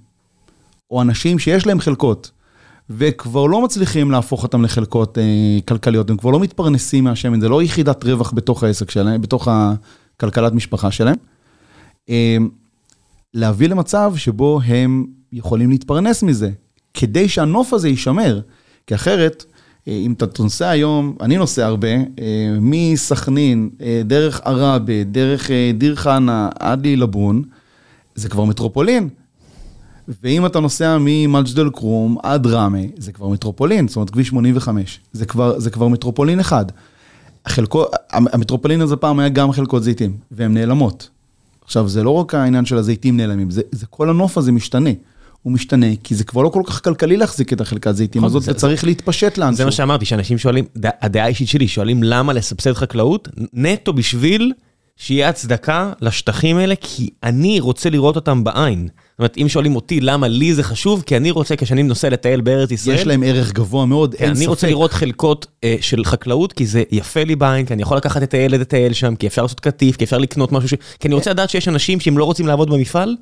[0.92, 2.32] או אנשים שיש להם חלקות
[2.90, 5.22] וכבר לא מצליחים להפוך אותם לחלקות uh,
[5.68, 10.54] כלכליות, הם כבר לא מתפרנסים מהשמן, זה לא יחידת רווח בתוך העסק שלהם, בתוך הכלכלת
[10.54, 11.16] משפחה שלהם.
[12.10, 12.50] אמ,
[13.34, 16.50] להביא למצב שבו הם יכולים להתפרנס מזה,
[16.94, 18.42] כדי שהנוף הזה יישמר.
[18.88, 19.46] כי אחרת,
[19.88, 22.04] אה, אם אתה נוסע היום, אני נוסע הרבה, אה,
[22.62, 27.44] מסכנין, אה, דרך עראבה, דרך דיר חנא עד לעילבון,
[28.16, 29.10] זה כבר מטרופולין.
[30.24, 35.26] ואם אתה נוסע ממג'דל כרום עד ראמה, זה כבר מטרופולין, זאת אומרת כביש 85, זה
[35.26, 36.66] כבר, זה כבר מטרופולין אחד.
[37.48, 41.10] חלקו, המטרופולין הזה פעם היה גם חלקות זיתים, והן נעלמות.
[41.66, 44.90] עכשיו, זה לא רק העניין של הזיתים נעלמים, זה, זה כל הנוף הזה משתנה.
[45.42, 48.56] הוא משתנה, כי זה כבר לא כל כך כלכלי להחזיק את החלקת זיתים נכון, הזאת,
[48.56, 49.58] וצריך להתפשט לאנשהו.
[49.58, 50.66] זה מה שאמרתי, שאנשים שואלים,
[51.02, 54.54] הדעה האישית שלי, שואלים למה לסבסד חקלאות, נטו בשביל
[54.98, 58.88] שיהיה הצדקה לשטחים האלה, כי אני רוצה לראות אותם בעין.
[58.88, 62.42] זאת אומרת, אם שואלים אותי למה לי זה חשוב, כי אני רוצה, כשאני נוסע לטייל
[62.42, 62.96] בארץ ישראל...
[62.96, 64.38] יש להם ערך גבוה מאוד, אין ספק.
[64.38, 67.98] אני רוצה לראות חלקות אה, של חקלאות, כי זה יפה לי בעין, כי אני יכול
[67.98, 70.74] לקחת את הילד לטייל שם, כי אפשר לעשות קטיף, כי אפשר לקנות משהו ש...
[71.00, 73.16] כי אני רוצה לדעת שיש אנשים שאם לא רוצים לעבוד במפעל,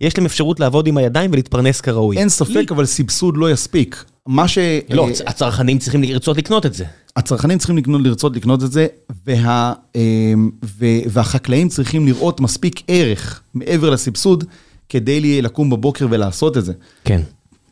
[0.00, 2.16] יש להם אפשרות לעבוד עם הידיים ולהתפרנס כראוי.
[2.16, 2.66] אין ספק, לי...
[2.70, 4.04] אבל סבסוד לא יספיק.
[4.28, 4.58] מה ש...
[4.90, 6.84] לא, אה, הצרכנים צריכים לרצות לקנות את זה.
[7.16, 8.86] הצרכנים צריכים לקנות, לרצות לקנות את זה,
[9.26, 10.50] וה, אמ,
[11.06, 14.44] והחקלאים צריכים לראות מספיק ערך מעבר לסבסוד,
[14.88, 16.72] כדי לקום בבוקר ולעשות את זה.
[17.04, 17.20] כן.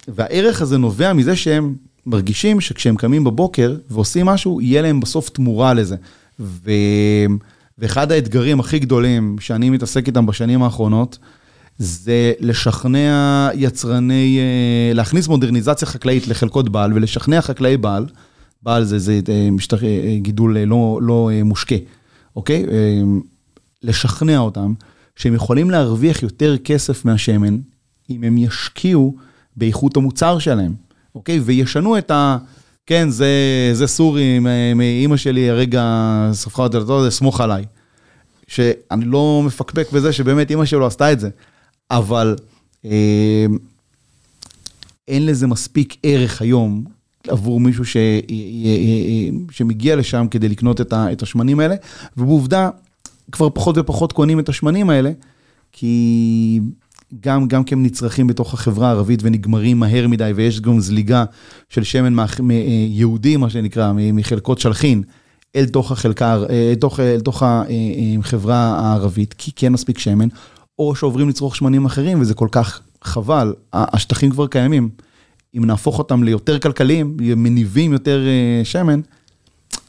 [0.09, 1.75] והערך הזה נובע מזה שהם
[2.07, 5.97] מרגישים שכשהם קמים בבוקר ועושים משהו, יהיה להם בסוף תמורה לזה.
[6.41, 6.71] ו...
[7.79, 11.19] ואחד האתגרים הכי גדולים שאני מתעסק איתם בשנים האחרונות,
[11.79, 18.07] זה לשכנע יצרני, אה, להכניס מודרניזציה חקלאית לחלקות בעל ולשכנע חקלאי בעל,
[18.63, 21.75] בעל זה, זה אה, משטח, אה, גידול לא, לא מושקה,
[22.37, 22.67] אוקיי?
[23.83, 24.75] לשכנע אותם
[25.17, 27.59] שהם יכולים להרוויח יותר כסף מהשמן
[28.11, 29.17] אם הם ישקיעו
[29.57, 30.75] באיכות המוצר שלהם,
[31.15, 31.41] אוקיי?
[31.45, 32.39] וישנו את ה...
[32.87, 33.29] כן, זה,
[33.73, 34.39] זה סורי
[34.75, 35.85] מאימא שלי, הרגע
[36.33, 37.65] ספחה לטוב, סמוך עליי.
[38.47, 41.29] שאני לא מפקפק בזה שבאמת אימא שלו עשתה את זה.
[41.91, 42.37] אבל
[42.85, 43.47] אה,
[45.09, 46.85] אין לזה מספיק ערך היום
[47.29, 47.97] עבור מישהו ש,
[49.51, 51.75] שמגיע לשם כדי לקנות את, ה, את השמנים האלה,
[52.17, 52.71] ובעובדה,
[53.33, 55.11] כבר פחות ופחות קונים את השמנים האלה,
[55.73, 56.61] כי
[57.21, 61.25] גם, גם כי הם נצרכים בתוך החברה הערבית ונגמרים מהר מדי, ויש גם זליגה
[61.69, 62.25] של שמן
[62.89, 65.03] יהודי, מה שנקרא, מחלקות שלחין,
[65.57, 67.43] אל תוך החלקה, אל אה, תוך, אל תוך
[68.21, 70.29] החברה הערבית, כי כן מספיק שמן,
[70.79, 73.55] או שעוברים לצרוך שמנים אחרים, וזה כל כך חבל.
[73.73, 74.89] השטחים כבר קיימים.
[75.57, 79.01] אם נהפוך אותם ליותר כלכליים, מניבים יותר אה, שמן,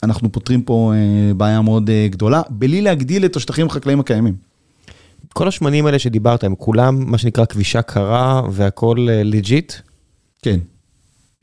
[0.03, 4.35] אנחנו פותרים פה אה, בעיה מאוד אה, גדולה, בלי להגדיל את השטחים החקלאיים הקיימים.
[5.33, 9.73] כל השמנים האלה שדיברת, הם כולם מה שנקרא כבישה קרה והכל לג'יט?
[10.41, 10.59] כן.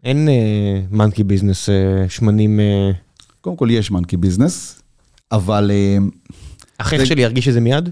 [0.04, 0.28] אין
[0.90, 1.68] monkey business
[2.08, 2.60] שמנים...
[3.40, 4.82] קודם כל יש monkey business,
[5.32, 5.70] אבל...
[6.80, 7.06] החיך זה...
[7.06, 7.90] שלי ירגיש את זה מיד?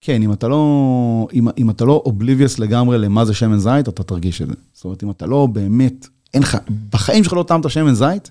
[0.00, 4.02] כן, אם אתה לא, אם, אם אתה לא oblivious לגמרי למה זה שמן זית, אתה
[4.02, 4.54] תרגיש את זה.
[4.72, 6.56] זאת אומרת, אם אתה לא באמת, אין לך,
[6.92, 8.30] בחיים שלך לא טעמת שמן זית,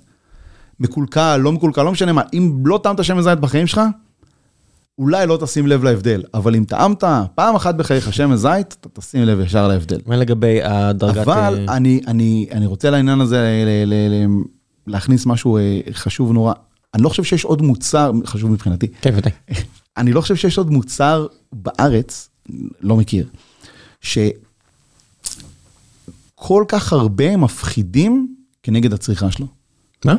[0.80, 3.82] מקולקל, לא מקולקל, לא משנה מה, אם לא טעמת שמן זית בחיים שלך,
[5.00, 7.04] אולי לא תשים לב להבדל, אבל אם טעמת
[7.36, 10.00] פעם אחת בחייך שמן זית, אתה תשים לב ישר להבדל.
[10.06, 11.18] מה לגבי הדרגת...
[11.18, 11.72] אבל uh...
[11.72, 14.28] אני, אני, אני רוצה לעניין הזה ל, ל, ל,
[14.88, 16.54] להכניס משהו אה, חשוב נורא.
[16.94, 18.88] אני לא חושב שיש עוד מוצר, חשוב מבחינתי.
[19.02, 19.32] כן, ודאי.
[19.98, 22.30] אני לא חושב שיש עוד מוצר בארץ,
[22.82, 23.30] לא מכיר,
[24.02, 24.24] שכל
[26.68, 29.48] כך הרבה מפחידים כנגד הצריכה שלו.
[30.06, 30.16] מה?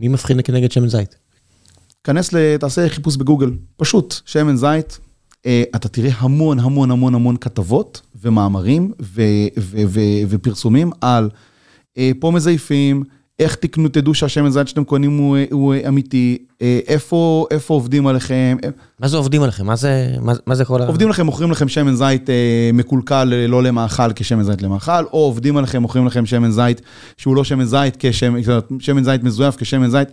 [0.00, 1.16] מי מפחיד כנגד שמן זית?
[2.04, 4.98] כנס, תעשה חיפוש בגוגל, פשוט, שמן זית,
[5.46, 9.22] אה, אתה תראה המון המון המון המון כתבות ומאמרים ו,
[9.58, 11.30] ו, ו, ופרסומים על
[11.98, 13.04] אה, פה מזייפים,
[13.42, 18.56] איך תקנו, תדעו שהשמן זית שאתם קונים הוא, הוא אמיתי, אה, איפה, איפה עובדים עליכם.
[19.00, 19.66] מה זה עובדים עליכם?
[19.66, 20.86] מה זה, מה, מה זה כל ה...
[20.86, 25.56] עובדים לכם, מוכרים לכם שמן זית אה, מקולקל לא למאכל כשמן זית למאכל, או עובדים
[25.56, 26.80] עליכם, מוכרים לכם שמן זית
[27.16, 27.96] שהוא לא שמן זית
[28.78, 30.08] כשמן זית מזויף כשמן זית.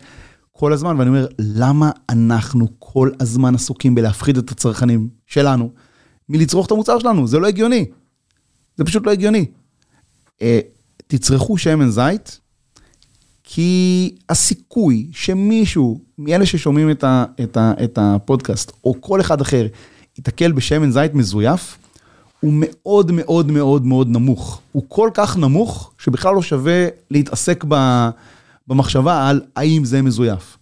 [0.52, 5.70] כל הזמן, ואני אומר, למה אנחנו כל הזמן עסוקים בלהפחיד את הצרכנים שלנו
[6.30, 7.28] מלצרוך את המוצר שלנו?
[7.28, 7.86] זה לא הגיוני.
[8.78, 9.46] זה פשוט לא הגיוני.
[10.42, 10.60] אה,
[11.08, 12.40] תצרכו שמן זית,
[13.52, 19.68] כי הסיכוי שמישהו מאלה ששומעים את, ה, את, ה, את הפודקאסט, או כל אחד אחר,
[20.18, 21.78] ייתקל בשמן זית מזויף,
[22.40, 24.62] הוא מאוד מאוד מאוד מאוד נמוך.
[24.72, 28.10] הוא כל כך נמוך, שבכלל לא שווה להתעסק ב,
[28.68, 30.58] במחשבה על האם זה מזויף.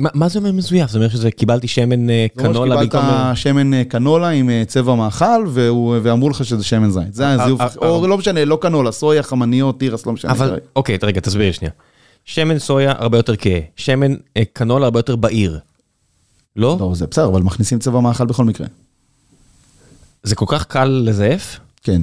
[0.00, 0.90] ما, מה זה אומר מזויף?
[0.90, 3.00] זה אומר שזה קיבלתי שמן אה, קנולה במקום...
[3.00, 7.14] קיבלת שמן אה, קנולה עם אה, צבע מאכל, והוא, ואמרו לך שזה שמן זית.
[7.14, 10.32] זה הזיוף, או לא משנה, לא קנולה, סויה, חמניות, תירס, לא משנה.
[10.32, 11.72] אבל, אוקיי, רגע, תסביר שנייה.
[12.24, 15.58] שמן סויה הרבה יותר כהה, שמן אה, קנולה הרבה יותר בהיר.
[16.56, 16.76] לא?
[16.80, 18.66] לא, זה בסדר, אבל מכניסים צבע מאכל בכל מקרה.
[20.22, 21.60] זה כל כך קל לזייף?
[21.82, 22.02] כן.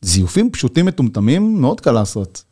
[0.00, 2.42] זיופים פשוטים מטומטמים, מאוד קל לעשות.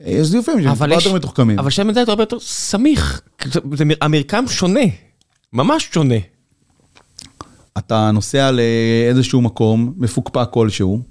[0.00, 1.58] יש זיופים שהם טיפה יותר מתוחכמים.
[1.58, 3.20] אבל שמן זית הרבה יותר סמיך.
[3.74, 4.80] זה, המרקם שונה.
[5.52, 6.14] ממש שונה.
[7.78, 11.02] אתה נוסע לאיזשהו מקום מפוקפק כלשהו.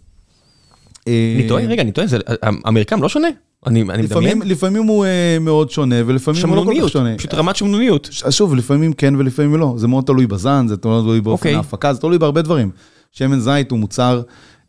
[1.07, 2.07] אני טועה, רגע, אני טועה,
[2.41, 3.27] המרקם לא שונה?
[3.67, 4.51] אני אני לפעמים, מדמיין.
[4.51, 7.17] לפעמים הוא אה, מאוד שונה ולפעמים הוא לא כל כך שונה.
[7.17, 8.09] פשוט רמת שמנוניות.
[8.29, 11.55] שוב, לפעמים כן ולפעמים לא, זה מאוד תלוי בזן, זה מאוד תלוי באופן אוקיי.
[11.55, 12.71] ההפקה, זה תלוי בהרבה דברים.
[13.11, 14.21] שמן זית הוא מוצר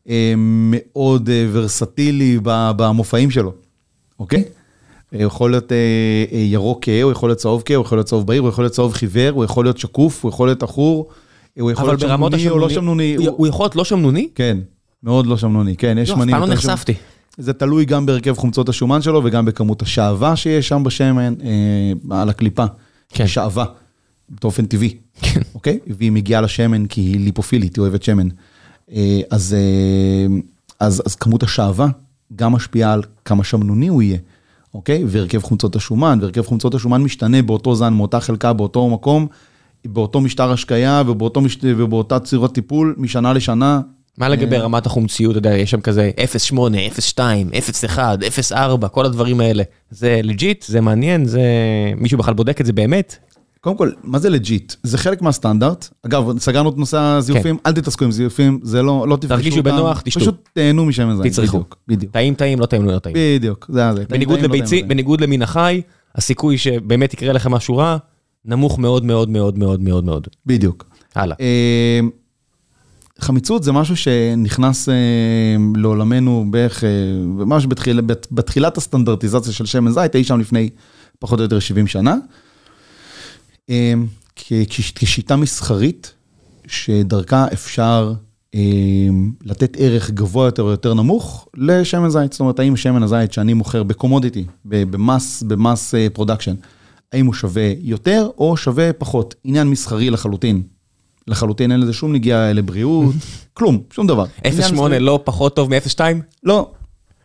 [0.08, 3.52] אה, מאוד אה, ורסטילי במופעים שלו,
[4.20, 4.44] אוקיי?
[5.12, 5.72] הוא יכול להיות
[6.32, 8.72] ירוק כהה, הוא יכול להיות צהוב כהה, הוא יכול להיות צהוב בהיר, הוא יכול להיות
[8.74, 11.08] צהוב חיוור, הוא יכול להיות שקוף, הוא יכול להיות עכור,
[11.60, 13.14] הוא יכול להיות שמנוני או לא שמנוני.
[13.16, 14.28] הוא- הוא יכול להיות לא שמנוני?
[14.34, 14.58] כן,
[15.02, 16.94] מאוד לא שמנוני, כן, יש לא, אף שמנים פעם לא יותר שם- נחשפתי.
[17.38, 22.28] זה תלוי גם בהרכב חומצות השומן שלו וגם בכמות השעווה שיש שם בשמן, אה, על
[22.28, 22.64] הקליפה.
[23.08, 23.26] כן.
[23.26, 23.64] שעווה,
[24.42, 25.40] באופן טבעי, כן.
[25.54, 25.78] אוקיי?
[25.86, 28.28] והיא מגיעה לשמן כי היא ליפופילית, היא אוהבת שמן.
[28.92, 30.36] אה, אז, אה,
[30.80, 31.88] אז, אז כמות השעווה
[32.36, 34.18] גם משפיעה על כמה שמנוני הוא יהיה,
[34.74, 35.04] אוקיי?
[35.06, 39.26] והרכב חומצות השומן, והרכב חומצות השומן משתנה באותו זן, מאותה חלקה, באותו מקום,
[39.84, 41.58] באותו משטר השקיה ובאותו מש...
[41.62, 43.80] ובאותה צורת טיפול, משנה לשנה.
[44.18, 46.10] מה לגבי רמת החומציות, אתה יודע, יש שם כזה
[46.52, 46.56] 0.8,
[47.14, 47.18] 0.2,
[47.88, 47.98] 0.1,
[48.52, 49.62] 0.4, כל הדברים האלה.
[49.90, 51.42] זה legit, זה מעניין, זה...
[51.96, 53.16] מישהו בכלל בודק את זה באמת?
[53.60, 54.74] קודם כל, מה זה legit?
[54.82, 55.88] זה חלק מהסטנדרט.
[56.06, 59.36] אגב, סגרנו את נושא הזיופים, אל תתעסקו עם זיופים, זה לא, לא תפגשו כן.
[59.36, 59.70] תרגישו אותם.
[59.70, 60.20] בנוח, תשתו.
[60.20, 61.32] פשוט תהנו משמן זית.
[61.32, 61.64] תצרכו.
[61.88, 62.12] בדיוק.
[62.12, 63.16] טעים טעים, לא טעים לא טעים.
[63.18, 64.04] בדיוק, זה זה.
[64.08, 65.80] בניגוד לא לביצי, לא בניגוד למין החי,
[66.14, 67.96] הסיכוי שבאמת יקרה לך משהו רע,
[68.44, 70.28] נמוך מאוד מאוד מאוד מאוד מאוד מאוד.
[70.46, 70.84] בדיוק.
[71.14, 71.36] הלאה.
[73.20, 74.94] אה, חמיצות זה משהו שנכנס אה,
[75.76, 76.88] לעולמנו בערך, אה,
[77.24, 80.70] ממש בתחיל, בת- בתחילת הסטנדרטיזציה של שמן זית, אי שם לפני
[81.18, 82.16] פחות או יותר 70 שנה.
[83.70, 83.92] אה,
[84.36, 86.12] כ- כש- כשיטה מסחרית,
[86.66, 88.12] שדרכה אפשר
[88.54, 88.60] אה,
[89.44, 92.32] לתת ערך גבוה יותר או יותר נמוך לשמן זית.
[92.32, 96.54] זאת אומרת, האם שמן הזית שאני מוכר ב commodity, ב mass, ב mass production,
[97.12, 99.34] האם הוא שווה יותר או שווה פחות?
[99.44, 100.62] עניין מסחרי לחלוטין.
[101.28, 103.14] לחלוטין אין לזה שום נגיעה לבריאות,
[103.56, 104.24] כלום, שום דבר.
[104.44, 105.00] עניין 0.8 מסחרי.
[105.00, 106.00] לא פחות טוב מ-0.2?
[106.42, 106.70] לא,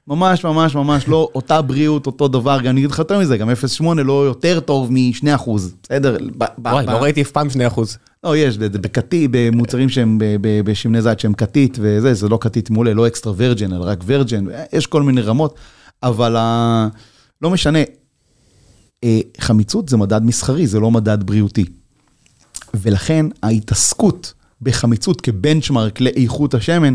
[0.07, 3.49] ממש ממש ממש לא אותה בריאות, אותו דבר, גם אני אגיד לך יותר מזה, גם
[3.49, 5.25] 0.8 לא יותר טוב מ-2
[5.83, 6.17] בסדר?
[6.37, 7.97] ב- ב- וואי, לא ראיתי אף פעם 2 אחוז.
[8.23, 12.93] לא, יש, זה בקטי, במוצרים שהם בשמני זית שהם קטית וזה, זה לא קטית מעולה,
[12.93, 15.55] לא אקסטרה ורג'ן, אלא רק ורג'ן, יש כל מיני רמות,
[16.03, 16.35] אבל.
[17.41, 17.79] לא משנה,
[19.03, 21.65] אה, חמיצות זה מדד מסחרי, זה לא מדד בריאותי.
[22.75, 26.93] ולכן ההתעסקות בחמיצות כבנצ'מרק לאיכות השמן,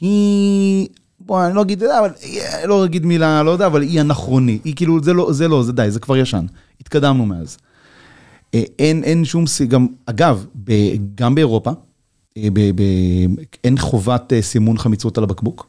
[0.00, 0.88] היא,
[1.20, 2.10] בוא, אני לא אגיד, אבל,
[2.64, 5.72] לא אגיד מילה, לא יודע, אבל היא אנכרוני, היא כאילו, זה לא, זה לא, זה
[5.72, 6.46] די, זה כבר ישן,
[6.80, 7.58] התקדמנו מאז.
[8.54, 10.72] אה, אין, אין שום, גם, אגב, ב,
[11.14, 11.70] גם באירופה,
[12.36, 12.82] אה, ב, ב,
[13.64, 15.66] אין חובת אה, סימון חמיצות על הבקבוק,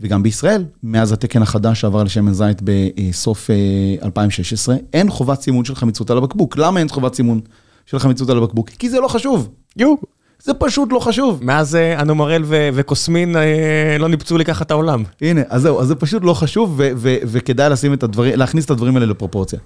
[0.00, 3.56] וגם בישראל, מאז התקן החדש שעבר לשמן זית בסוף אה,
[4.02, 6.56] 2016, אין חובת סימון של חמיצות על הבקבוק.
[6.56, 7.40] למה אין חובת סימון
[7.86, 8.70] של חמיצות על הבקבוק?
[8.70, 9.48] כי זה לא חשוב.
[9.76, 9.94] יו.
[10.42, 11.44] זה פשוט לא חשוב.
[11.44, 15.02] מאז אה, אנומרל ו- וקוסמין אה, לא ניפצו לי ככה את העולם.
[15.20, 18.64] הנה, אז זהו, אז זה פשוט לא חשוב, ו- ו- וכדאי לשים את הדברים, להכניס
[18.64, 19.58] את הדברים האלה לפרופורציה.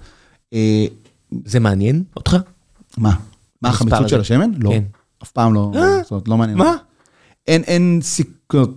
[0.53, 0.85] אה,
[1.45, 2.37] זה מעניין אותך?
[2.97, 3.13] מה?
[3.61, 4.09] מה החמיצות.
[4.09, 4.51] של השמן?
[4.57, 4.69] לא.
[4.69, 4.83] כן.
[5.23, 6.57] אף פעם לא, זאת אומרת, לא מעניין.
[6.57, 6.75] מה?
[7.47, 8.73] אין, אין סיכון,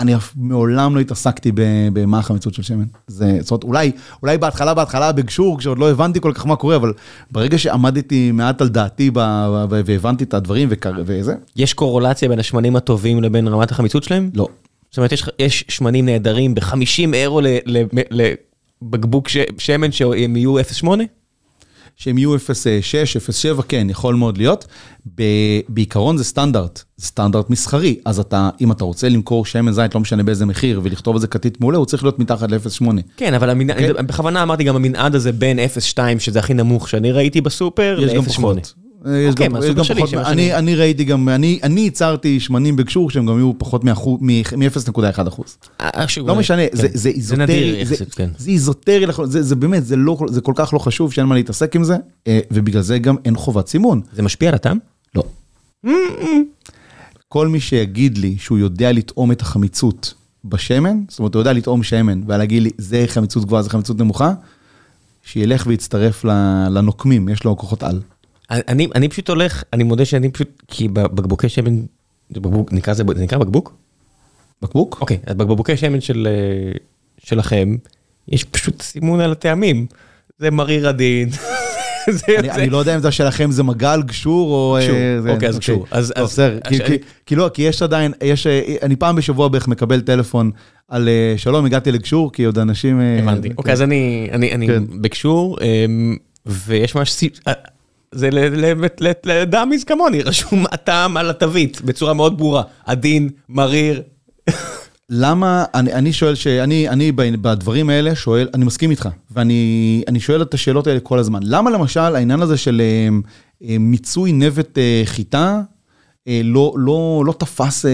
[0.00, 1.52] אני אף- מעולם לא התעסקתי
[1.92, 2.84] במה החמיצות של שמן.
[3.06, 3.92] זה, זאת אומרת, אולי,
[4.22, 6.92] אולי בהתחלה, בהתחלה בגשור, כשעוד לא הבנתי כל כך מה קורה, אבל
[7.30, 9.18] ברגע שעמדתי מעט על דעתי ב-
[9.70, 14.30] ב- והבנתי את הדברים וקר- וזה, יש קורולציה בין השמנים הטובים לבין רמת החמיצות שלהם?
[14.34, 14.48] לא.
[14.90, 16.74] זאת אומרת, יש, יש שמנים נהדרים ב-50
[17.14, 18.30] אירו ל- ל-
[18.82, 20.86] לבקבוק ש- שמן שהם יהיו 0.8?
[22.00, 22.38] שהם יהיו 0.6,
[23.56, 24.66] 0.7, כן, יכול מאוד להיות.
[25.14, 27.96] ב- בעיקרון זה סטנדרט, זה סטנדרט מסחרי.
[28.04, 31.26] אז אתה, אם אתה רוצה למכור שמן זית, לא משנה באיזה מחיר, ולכתוב על זה
[31.26, 32.86] כתית מעולה, הוא צריך להיות מתחת ל-0.8.
[33.16, 33.70] כן, אבל המנ...
[33.70, 33.90] אוקיי.
[33.90, 35.58] אני בכוונה אמרתי גם המנעד הזה בין
[35.94, 38.32] 0.2, שזה הכי נמוך שאני ראיתי בסופר, יש גם ל-0.8.
[38.32, 38.74] פחות.
[39.06, 40.14] יש אוקיי, גם- פחות,
[40.54, 45.56] אני, ראיתי גם, אני, אני ייצרתי שמנים בגשור שהם גם יהיו פחות מ-0.1 אחוז.
[45.80, 45.90] אה,
[46.26, 46.62] לא אה, משנה.
[46.72, 51.34] זה, איזוטרי, זה, איזוטרי, זה, באמת, זה, לא, זה כל כך לא חשוב שאין מה
[51.34, 51.96] להתעסק עם זה,
[52.26, 54.00] אה, ובגלל זה גם אין חובת סימון.
[54.12, 54.78] זה משפיע על הטעם?
[55.14, 55.22] לא.
[57.28, 60.14] כל מי שיגיד לי שהוא יודע לטעום את החמיצות
[60.44, 64.32] בשמן, זאת אומרת, הוא יודע לטעום שמן, ולהגיד לי, זה חמיצות גבוהה, זה חמיצות נמוכה,
[65.24, 66.24] שילך ויצטרף
[66.70, 68.00] לנוקמים, יש לו כוחות על.
[68.50, 71.80] אני, אני פשוט הולך, אני מודה שאני פשוט, כי בבקבוקי שמן,
[72.30, 73.74] בקבוק, נקרא זה, זה נקרא בקבוק?
[74.62, 74.98] בקבוק?
[75.00, 76.72] אוקיי, אז בבקבוקי שמן של, אה,
[77.18, 77.76] שלכם,
[78.28, 79.86] יש פשוט סימון על הטעמים.
[80.38, 81.28] זה מריר עדין,
[82.50, 84.76] אני לא יודע אם זה שלכם זה מגל, גשור או...
[84.76, 85.32] אה, גשור.
[85.34, 85.86] אוקיי, אז גשור.
[85.90, 86.58] אז- בסדר.
[87.26, 88.46] כי- לא, כי יש עדיין, יש...
[88.46, 90.50] אה, אני פעם בשבוע בערך מקבל טלפון
[90.88, 93.00] על שלום, הגעתי לגשור, כי עוד אנשים...
[93.00, 93.48] הבנתי.
[93.48, 93.54] כן.
[93.58, 94.28] אוקיי, אז אני,
[94.66, 94.82] כן.
[95.02, 96.16] בקשור, אמ,
[96.46, 97.24] ויש ממש,
[98.14, 102.62] זה ל- ל- ל- לדמיז כמוני, רשום הטעם על התווית בצורה מאוד ברורה.
[102.86, 104.02] עדין, מריר.
[105.10, 110.42] למה, אני, אני שואל, שאני אני בדברים האלה שואל, אני מסכים איתך, ואני אני שואל
[110.42, 111.40] את השאלות האלה כל הזמן.
[111.42, 113.08] למה למשל העניין הזה של אה,
[113.68, 115.60] אה, מיצוי נבט אה, חיטה,
[116.44, 117.90] לא, לא, לא תפס אה,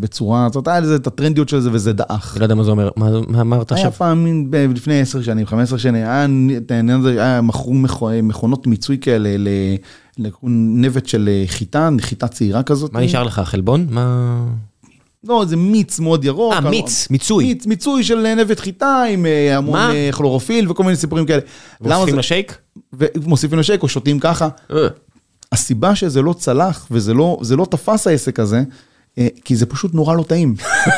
[0.00, 2.32] בצורה, זאת אומרת, היה לזה את הטרנדיות של זה וזה דעך.
[2.32, 3.92] אני לא יודע מה זה אומר, מה אמרת היה עכשיו?
[3.92, 6.26] פעם, מין ב- לפני 10 שנים, 15 שנים, היה
[6.94, 9.28] הזה, היה מכרו מכו- מכונות מיצוי כאלה
[10.42, 12.92] לנבט של אה, חיטה, חיטה צעירה כזאת.
[12.92, 13.86] מה נשאר לך, חלבון?
[13.90, 14.44] מה...
[15.24, 16.52] לא, זה מיץ מאוד ירוק.
[16.52, 17.44] אה, מיץ, מיצוי.
[17.44, 19.94] מיץ, מיצוי של נבט חיטה עם אה, המון מה?
[19.94, 21.40] אה, כלורופיל וכל מיני סיפורים כאלה.
[21.80, 22.58] מוסיפים לשייק?
[22.92, 24.48] ומוסיפים לשייק או שותים ככה.
[25.52, 28.62] הסיבה שזה לא צלח וזה לא, לא תפס העסק הזה,
[29.18, 30.54] אה, כי זה פשוט נורא לא טעים.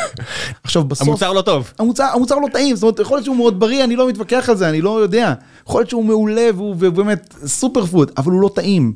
[0.64, 1.09] עכשיו בסוף...
[1.09, 1.72] המוצר לא טוב.
[1.78, 4.56] המוצר, המוצר לא טעים, זאת אומרת, יכול להיות שהוא מאוד בריא, אני לא מתווכח על
[4.56, 5.35] זה, אני לא יודע.
[5.66, 8.93] יכול להיות שהוא מעולה והוא באמת סופר פוד, אבל הוא לא טעים.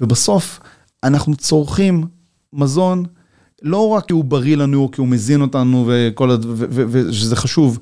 [0.00, 0.60] ובסוף,
[1.04, 2.04] אנחנו צורכים
[2.52, 3.04] מזון,
[3.62, 6.36] לא רק כי הוא בריא לנו, כי הוא מזין אותנו, וכל
[6.70, 7.78] ושזה חשוב,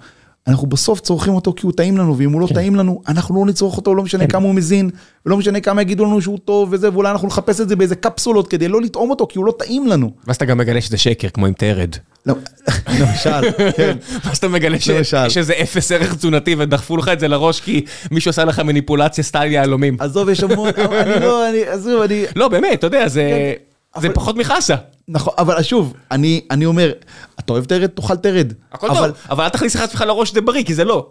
[0.49, 3.47] אנחנו בסוף צורכים אותו כי הוא טעים לנו, ואם הוא לא טעים לנו, אנחנו לא
[3.51, 4.91] נצרוך אותו, לא משנה כמה הוא מזין,
[5.27, 8.49] ולא משנה כמה יגידו לנו שהוא טוב וזה, ואולי אנחנו נחפש את זה באיזה קפסולות
[8.49, 10.11] כדי לא לטעום אותו, כי הוא לא טעים לנו.
[10.27, 11.89] ואז אתה גם מגלה שזה שקר, כמו עם תרד.
[12.27, 12.35] לא,
[13.01, 13.97] למשל, כן.
[14.25, 14.91] ואז אתה מגלה ש-.
[15.03, 19.25] שיש איזה אפס ערך תזונתי ודחפו לך את זה לראש כי מישהו עשה לך מניפולציה
[19.25, 19.97] סטייל יהלומים.
[20.01, 24.07] עזוב, יש המון, אני לא, אני, עזוב, אני, לא, באמת, אתה יודע, זה כן, זה
[24.07, 24.75] אבל- פחות מחסה.
[25.09, 26.93] נכון, אבל שוב, אני, אני אומר,
[27.39, 28.53] אתה אוהב תרד, תאכל תרד.
[28.73, 31.07] הכל אבל, טוב, אבל אל תכניס לך עצמך לראש שזה בריא, כי זה לא.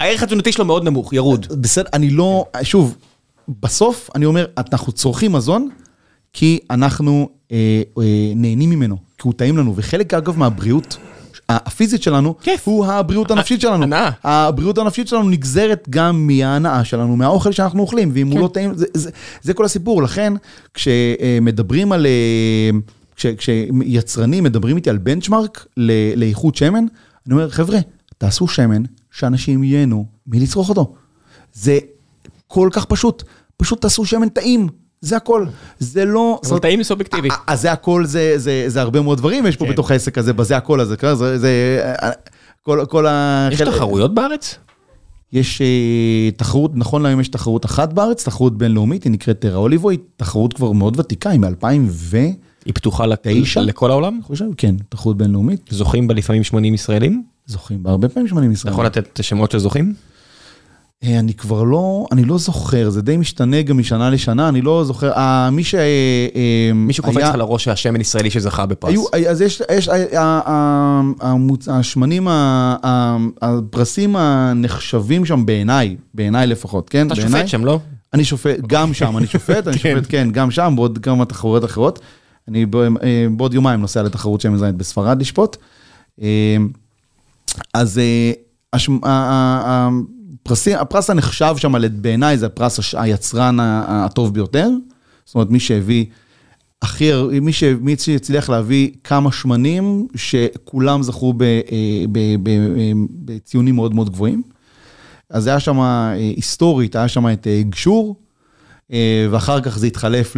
[0.00, 1.46] הערך התזונתי שלו מאוד נמוך, ירוד.
[1.60, 2.96] בסדר, אני לא, שוב,
[3.48, 5.68] בסוף אני אומר, אנחנו צורכים מזון,
[6.32, 8.02] כי אנחנו אה, אה,
[8.36, 10.96] נהנים ממנו, כי הוא טעים לנו, וחלק אגב מהבריאות
[11.48, 12.68] הפיזית שלנו, כיף.
[12.68, 13.82] הוא הבריאות הנפשית שלנו.
[13.82, 14.10] הנאה.
[14.24, 18.86] הבריאות הנפשית שלנו נגזרת גם מההנאה שלנו, מהאוכל שאנחנו אוכלים, ואם הוא לא טעים, זה,
[18.94, 19.10] זה,
[19.42, 20.02] זה כל הסיפור.
[20.02, 20.32] לכן,
[20.74, 22.70] כשמדברים על, אה,
[23.16, 26.84] כשיצרנים מדברים איתי על בנצ'מרק ל- לאיכות שמן,
[27.26, 27.78] אני אומר, חבר'ה,
[28.18, 30.94] תעשו שמן שאנשים ייהנו מלצרוך אותו.
[31.52, 31.78] זה
[32.46, 33.22] כל כך פשוט,
[33.56, 34.68] פשוט תעשו שמן טעים,
[35.00, 35.46] זה הכל.
[35.78, 36.40] זה לא...
[36.50, 37.28] אבל טעים זה סובייקטיבי.
[37.46, 39.70] אז זה הכל, זה, זה, זה הרבה מאוד דברים, יש פה כן.
[39.72, 42.10] בתוך העסק הזה, בזה הכל הזה, זה, זה, אה,
[42.62, 43.48] כל, כל ה...
[43.52, 44.58] יש תחרויות בארץ?
[45.32, 49.90] יש אה, תחרות, נכון להיום יש תחרות אחת בארץ, תחרות בינלאומית, היא נקראת טרה אוליבו,
[49.90, 52.16] היא תחרות כבר מאוד ותיקה, היא מ-2000 ו...
[52.66, 53.60] היא פתוחה לת- תשע?
[53.60, 54.14] לכל העולם?
[54.14, 57.22] אני חושב, כן, תחרות בינלאומית, זוכים בה לפעמים 80 ישראלים?
[57.46, 58.72] זוכים בה הרבה פעמים 80 אתה ישראל.
[58.72, 59.94] יכול לתת שמות של זוכים?
[61.04, 64.84] אה, אני כבר לא, אני לא זוכר, זה די משתנה גם משנה לשנה, אני לא
[64.84, 65.74] זוכר, אה, מי ש...
[65.74, 68.90] אה, אה, מישהו קופץ לך לראש שהשמן ישראלי שזכה בפרס.
[69.12, 69.88] היו, אז יש, יש,
[71.68, 72.28] השמנים,
[73.42, 77.06] הפרסים הנחשבים שם בעיניי, בעיניי לפחות, כן?
[77.06, 77.30] אתה בעיניי.
[77.40, 77.78] שופט שם, לא?
[78.14, 81.98] אני שופט, גם שם אני שופט, אני שופט, כן, גם שם, בעוד כמה תחרויות אחרות.
[82.48, 82.64] אני
[83.02, 85.56] אה, בעוד יומיים נוסע לתחרות שמן זית בספרד לשפוט.
[86.22, 86.56] אה,
[87.74, 88.32] אז אה,
[88.72, 89.88] הש- ה- ה-
[90.44, 94.68] הפרסי- הפרס הנחשב שם בעיניי זה הפרס היצרן הטוב ביותר.
[95.24, 96.04] זאת אומרת, מי שהביא
[96.82, 97.10] הכי,
[97.42, 101.34] מי ש- מי שהצליח להביא כמה שמנים שכולם זכו
[103.24, 104.42] בציונים מאוד מאוד גבוהים.
[105.30, 105.80] אז היה שם,
[106.36, 108.16] היסטורית, היה שם את גשור,
[109.30, 110.36] ואחר כך זה התחלף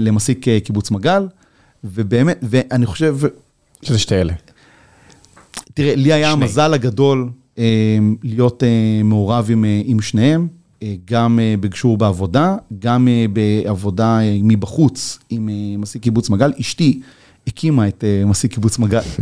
[0.00, 1.28] למסיק אה, קיבוץ מגל,
[1.84, 3.16] ובאמת, ואני חושב,
[3.82, 4.32] שזה שתי אלה.
[5.74, 6.30] תראה, לי היה.
[6.30, 8.68] המזל הגדול אה, להיות אה,
[9.04, 10.48] מעורב עם, אה, עם שניהם,
[10.82, 16.52] אה, גם אה, בגשור בעבודה, גם אה, בעבודה אה, מבחוץ עם אה, מסיק קיבוץ מגל.
[16.60, 17.00] אשתי
[17.46, 19.00] הקימה את אה, מסיק קיבוץ מגל.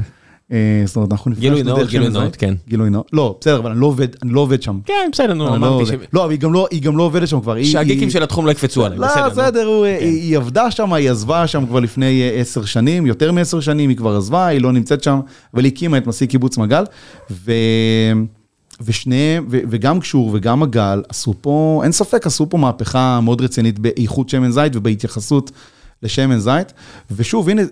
[0.52, 2.36] אה, זאת אומרת, אנחנו נפגשנו גילוי דרך גילוי שמן נאות.
[2.36, 2.54] כן.
[2.68, 3.10] גילוי נאות.
[3.12, 4.78] לא, בסדר, אבל אני לא עובד, אני לא שם.
[4.84, 5.96] כן, בסדר, נו, לא אמרתי עובד.
[6.12, 7.62] לא, אבל היא גם לא- היא גם לא עובדת שם כבר.
[7.62, 9.24] שהגיקים של התחום לא יקפצו עליהם, לא, בסדר.
[9.24, 9.30] נו.
[9.30, 13.60] בסדר, הוא- היא עבדה שם, היא עזבה שם כבר לפני אה, עשר שנים, יותר מעשר
[13.60, 15.20] שנים, היא כבר עזבה, היא לא נמצאת שם,
[15.54, 16.84] אבל היא הקימה את מסיק קיבוץ מגל,
[17.30, 17.52] ו...
[18.84, 23.78] ושניהם, ו- וגם קשור וגם מגל, עשו פה, אין ספק, עשו פה מהפכה מאוד רצינית
[23.78, 25.50] באיכות שמן זית ובהתייחסות
[26.02, 26.72] לשמן זית.
[27.10, 27.62] ושוב, הנה,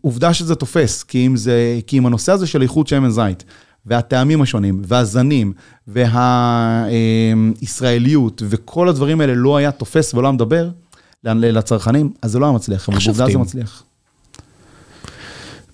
[0.00, 3.44] עובדה שזה תופס, כי אם זה, כי אם הנושא הזה של איכות שמן זית,
[3.86, 5.52] והטעמים השונים, והזנים,
[6.90, 10.70] והישראליות, וכל הדברים האלה לא היה תופס ולא היה מדבר
[11.24, 13.38] לצרכנים, אז זה לא היה מצליח, אבל בעובדה זה?
[13.38, 13.82] מצליח.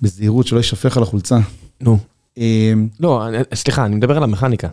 [0.03, 1.39] בזהירות, שלא יישפך על החולצה.
[1.81, 1.99] נו.
[2.37, 4.69] אמ, לא, סליחה, אני מדבר על המכניקה.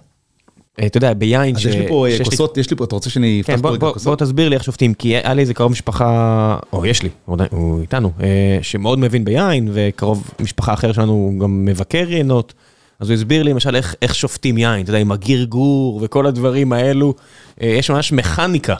[0.79, 3.09] אה, אתה יודע, ביין, אז יש לי פה אה, כוסות, יש לי פה, אתה רוצה
[3.09, 4.19] שאני כן, אפתח בוא, פה את בוא, בוא הכוסות?
[4.19, 8.11] תסביר לי איך שופטים, כי היה לי איזה קרוב משפחה, או יש לי, הוא, איתנו,
[8.21, 12.53] אה, שמאוד מבין ביין, וקרוב משפחה אחר שלנו גם מבקר יינות,
[12.99, 16.73] אז הוא הסביר לי למשל איך, איך שופטים יין, אתה יודע, עם הגרגור וכל הדברים
[16.73, 17.13] האלו,
[17.61, 18.75] יש ממש מכניקה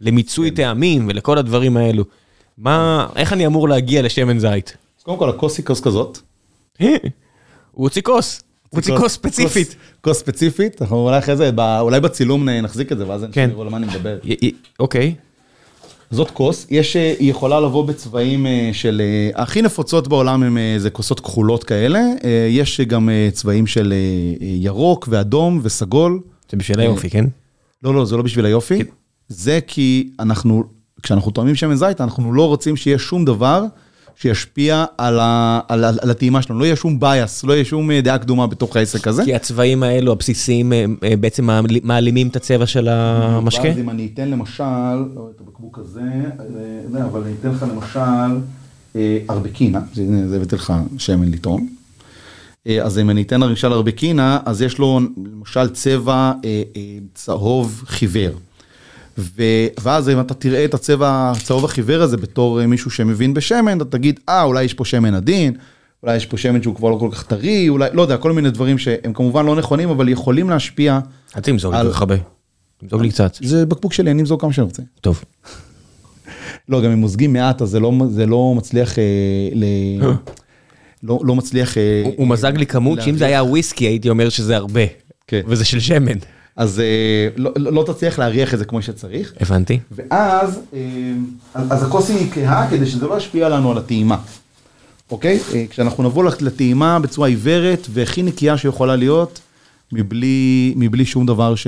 [0.00, 2.04] למיצוי טעמים ולכל הדברים האלו.
[2.58, 4.76] מה, איך אני אמור להגיע לשמן זית?
[4.98, 6.18] אז קודם כל הכוס היא כוס כזאת.
[6.80, 6.88] הוא
[7.72, 9.76] הוציא כוס, הוציא כוס ספציפית.
[10.00, 11.50] כוס- ספציפית, אנחנו אולי אחרי זה,
[11.80, 13.40] אולי בצילום נחזיק את זה, ואז כן.
[13.40, 14.18] אנשים יראו על מה אני מדבר.
[14.80, 15.14] אוקיי,
[16.10, 20.58] זאת כוס, יש, אה, היא יכולה לבוא בצבעים אה, של, אה, הכי נפוצות בעולם הם
[20.58, 22.00] אה, זה כוסות כחולות כאלה,
[22.50, 23.92] יש גם צבעים של
[24.40, 26.20] ירוק ואדום וסגול.
[26.50, 27.24] זה בשביל היופי, כן?
[27.82, 28.78] לא, לא, זה לא בשביל היופי,
[29.28, 30.64] זה כי אנחנו,
[31.02, 33.64] כשאנחנו טועמים שמן זית, אנחנו לא רוצים שיהיה שום דבר
[34.20, 37.90] שישפיע על, ה, על, על, על הטעימה שלנו, לא יהיה שום bias, לא יהיה שום
[37.90, 39.24] אה, דעה קדומה בתוך העסק הזה.
[39.24, 40.86] כי הצבעים האלו, הבסיסיים, אה,
[41.20, 43.62] בעצם מעל- מעלימים את הצבע של המשקה?
[43.68, 44.64] ואז אם אני אתן למשל,
[45.14, 46.00] לא את הבקבוק הזה,
[46.96, 48.40] אה, אבל אני אתן לך למשל
[49.30, 49.80] ארבקינה,
[50.28, 51.68] זה הבאתי לך שמן לטעום.
[52.82, 55.00] אז אם אני אתן למשל ארבקינה, אז יש לו
[55.34, 56.32] למשל צבע
[57.14, 58.32] צהוב חיוור.
[59.18, 59.42] ו...
[59.82, 63.84] ואז אם אתה תראה את הצבע הצהוב החיוור הזה בתור אה, מישהו שמבין בשמן, אתה
[63.84, 65.52] תגיד, אה, אולי יש פה שמן עדין,
[66.02, 68.50] אולי יש פה שמן שהוא כבר לא כל כך טרי, אולי, לא יודע, כל מיני
[68.50, 70.98] דברים שהם כמובן לא נכונים, אבל יכולים להשפיע.
[71.36, 72.14] אל תמזוג על- כל כך הרבה.
[72.78, 73.36] תמזוג לי קצת.
[73.42, 74.82] זה בקבוק שלי, אני אמזוג כמה שאני רוצה.
[75.00, 75.24] טוב.
[76.68, 79.04] לא, גם אם מוזגים מעט, אז זה לא, זה לא מצליח, אה,
[79.54, 79.64] ל...
[81.02, 81.78] לא, לא מצליח...
[81.78, 84.80] אה, הוא- הוא מזג לי כמות שאם זה היה וויסקי הייתי אומר שזה הרבה.
[85.26, 85.40] כן.
[85.46, 86.18] וזה של שמן.
[86.58, 86.84] אז אה,
[87.36, 89.32] לא, לא לא תצליח להריח את זה כמו שצריך.
[89.40, 89.78] הבנתי.
[89.92, 90.80] ואז, אה,
[91.54, 94.16] אז, הכוס היא כהה כדי שזה לא ישפיע לנו על הטעימה.
[95.10, 95.38] אוקיי?
[95.54, 99.40] אה, כשאנחנו נבוא לט- לטעימה בצורה עיוורת והכי נקייה שיכולה להיות,
[99.92, 101.66] מבלי, מבלי שום דבר ש,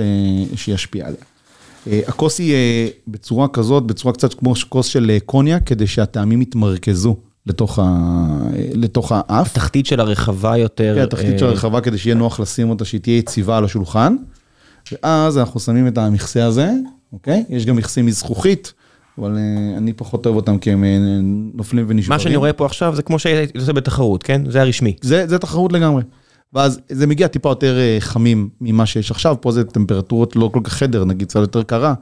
[0.56, 1.20] שישפיע עליה.
[1.86, 6.42] אה, הכוס היא אה, בצורה כזאת, בצורה קצת כמו כוס של אה, קוניאק, כדי שהטעמים
[6.42, 9.46] יתמרכזו לתוך, ה, אה, לתוך האף.
[9.50, 10.94] התחתית של הרחבה יותר.
[10.96, 14.16] כן, התחתית של אה, הרחבה כדי שיהיה נוח לשים אותה, שהיא תהיה יציבה על השולחן.
[14.92, 16.70] ואז אנחנו שמים את המכסה הזה,
[17.12, 17.44] אוקיי?
[17.48, 18.72] יש גם מכסים מזכוכית,
[19.18, 20.98] אבל אה, אני פחות אוהב אותם כי הם אה,
[21.54, 22.16] נופלים ונשברים.
[22.16, 24.50] מה שאני רואה פה עכשיו זה כמו שהייתי עושה בתחרות, כן?
[24.50, 24.96] זה הרשמי.
[25.02, 26.02] זה, זה תחרות לגמרי.
[26.52, 30.60] ואז זה מגיע טיפה יותר אה, חמים ממה שיש עכשיו, פה זה טמפרטורות לא כל
[30.64, 31.94] כך חדר, נגיד קצת יותר קרה,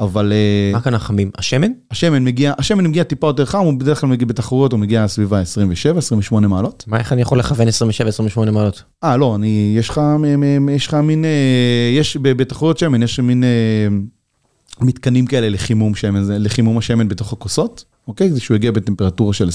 [0.00, 1.30] אבל אה, מה כאן החמים?
[1.38, 1.72] השמן?
[1.90, 5.34] השמן מגיע, השמן מגיע טיפה יותר חם, הוא בדרך כלל מגיע בתחרויות, הוא מגיע סביב
[5.34, 6.84] ה-27-28 מעלות.
[6.86, 8.82] מה, איך אני יכול לכוון 27-28 מעלות?
[9.04, 10.00] אה, לא, אני, יש לך,
[10.70, 13.48] יש לך מין, אה, יש בתחרויות שמן, יש מין אה,
[14.80, 18.30] מתקנים כאלה לחימום שמן, לחימום השמן בתוך הכוסות, אוקיי?
[18.30, 19.48] זה שהוא יגיע בטמפרטורה של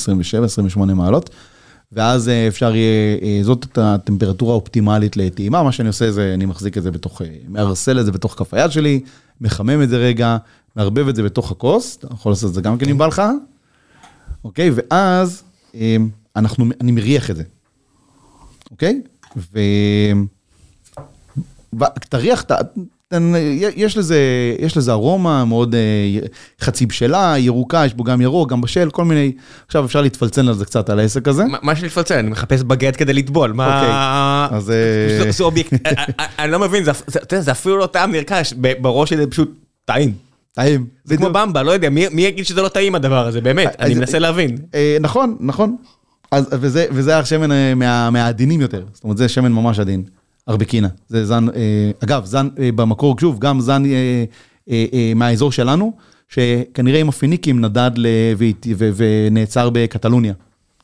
[0.76, 1.30] 27-28 מעלות,
[1.92, 6.84] ואז אפשר יהיה, זאת את הטמפרטורה האופטימלית לטעימה, מה שאני עושה זה, אני מחזיק את
[6.84, 9.00] זה בתוך, מארסל את זה בתוך כף היד שלי,
[9.44, 10.38] מחמם את זה רגע,
[10.76, 13.22] מערבב את זה בתוך הכוס, אתה יכול לעשות את זה גם כן אם בא לך,
[14.44, 14.72] אוקיי?
[14.76, 15.44] ואז
[15.76, 15.96] אה,
[16.36, 17.44] אנחנו, אני מריח את זה.
[18.72, 19.02] אוקיי?
[19.38, 19.60] ו...
[22.10, 22.46] תריח,
[23.76, 24.18] יש לזה,
[24.60, 25.80] יש לזה ארומה מאוד אה,
[26.62, 29.32] חצי בשלה, ירוקה, יש בו גם ירוק, גם בשל, כל מיני,
[29.68, 31.44] עכשיו אפשר להתפלצן על זה קצת, על העסק הזה.
[31.62, 32.16] מה- יש לי לפלצל?
[32.18, 33.80] אני מחפש בגט כדי לטבול, מה...
[34.46, 35.74] אוקיי, אז, אה, זה- אובייקט...
[35.88, 36.04] אה,
[36.40, 36.84] אני לא מבין,
[37.40, 39.52] זה אפילו לא טעם נרכש, בראש שלי זה פשוט
[39.86, 40.14] טעים.
[40.54, 40.86] טעים.
[41.04, 41.30] זה כמו.
[41.30, 44.58] במבה, לא יודע, מי יגיד שזה לא טעים הדבר הזה, באמת, אני מנסה להבין.
[45.02, 45.76] נכון, נכון.
[46.52, 50.04] וזה, השמן מה, מהעדינים יותר, זאת אומרת, זה שמן ממש עדין,
[50.50, 50.88] ארבקינה.
[51.10, 53.84] זה זן, אה, אגב, זן אה, במקור, שוב, גם זן
[54.70, 55.94] אה, מהאזור שלנו,
[56.30, 57.92] שכנראה עם הפיניקים נדד
[58.78, 60.34] ונעצר בקטלוניה,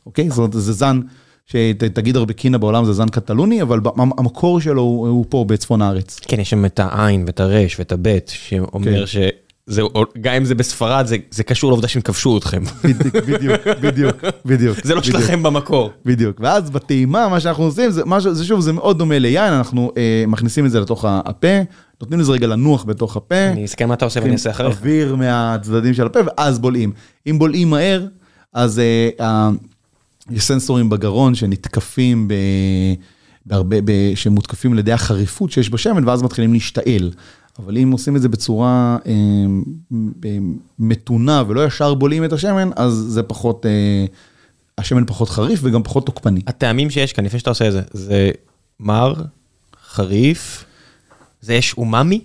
[0.05, 0.29] אוקיי?
[0.29, 0.99] זאת אומרת, זה זן,
[1.45, 6.19] שתגיד ארבקינה בעולם זה זן קטלוני, אבל המקור שלו הוא, פה בצפון הארץ.
[6.19, 9.29] כן, יש שם את העין ואת הרש ואת הבט, שאומר כן.
[9.69, 9.81] שזה,
[10.21, 12.63] גם אם זה בספרד, זה- זה קשור לעובדה שהם כבשו אתכם.
[12.83, 14.15] בדיוק, בדיוק, בדיוק,
[14.45, 14.77] בדיוק.
[14.83, 15.17] זה לא בדיוק.
[15.19, 15.91] שלכם במקור.
[16.05, 19.91] בדיוק, ואז בטעימה, מה שאנחנו עושים, זה, משהו, זה שוב, זה מאוד דומה ליין, אנחנו
[19.97, 21.47] אה, מכניסים את זה לתוך הפה,
[22.01, 24.77] נותנים לזה רגע לנוח בתוך הפה, אני אסתכל מה אתה עושה ואני אעשה אחריך.
[24.77, 26.91] אוויר מהצדדים של הפה, ואז בולעים.
[27.27, 28.05] אם בולעים מהר,
[28.53, 29.49] אז אה, אה,
[30.31, 32.33] יש סנסורים בגרון שנתקפים, ב,
[33.45, 37.11] בהרבה, ב, שמותקפים על ידי החריפות שיש בשמן, ואז מתחילים להשתעל.
[37.59, 39.11] אבל אם עושים את זה בצורה אה,
[40.25, 40.37] אה,
[40.79, 44.05] מתונה ולא ישר בולעים את השמן, אז זה פחות, אה,
[44.77, 46.41] השמן פחות חריף וגם פחות תוקפני.
[46.47, 48.31] הטעמים שיש כאן, לפני שאתה עושה את זה, זה
[48.79, 49.13] מר,
[49.89, 50.65] חריף,
[51.41, 52.21] זה יש אומאמי?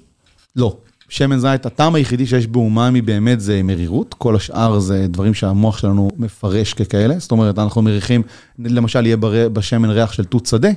[0.57, 0.77] לא.
[1.09, 6.11] שמן זית, הטעם היחידי שיש באומאמי באמת זה מרירות, כל השאר זה דברים שהמוח שלנו
[6.17, 8.23] מפרש ככאלה, זאת אומרת, אנחנו מריחים,
[8.59, 9.17] למשל יהיה
[9.53, 10.69] בשמן ריח של תות שדה,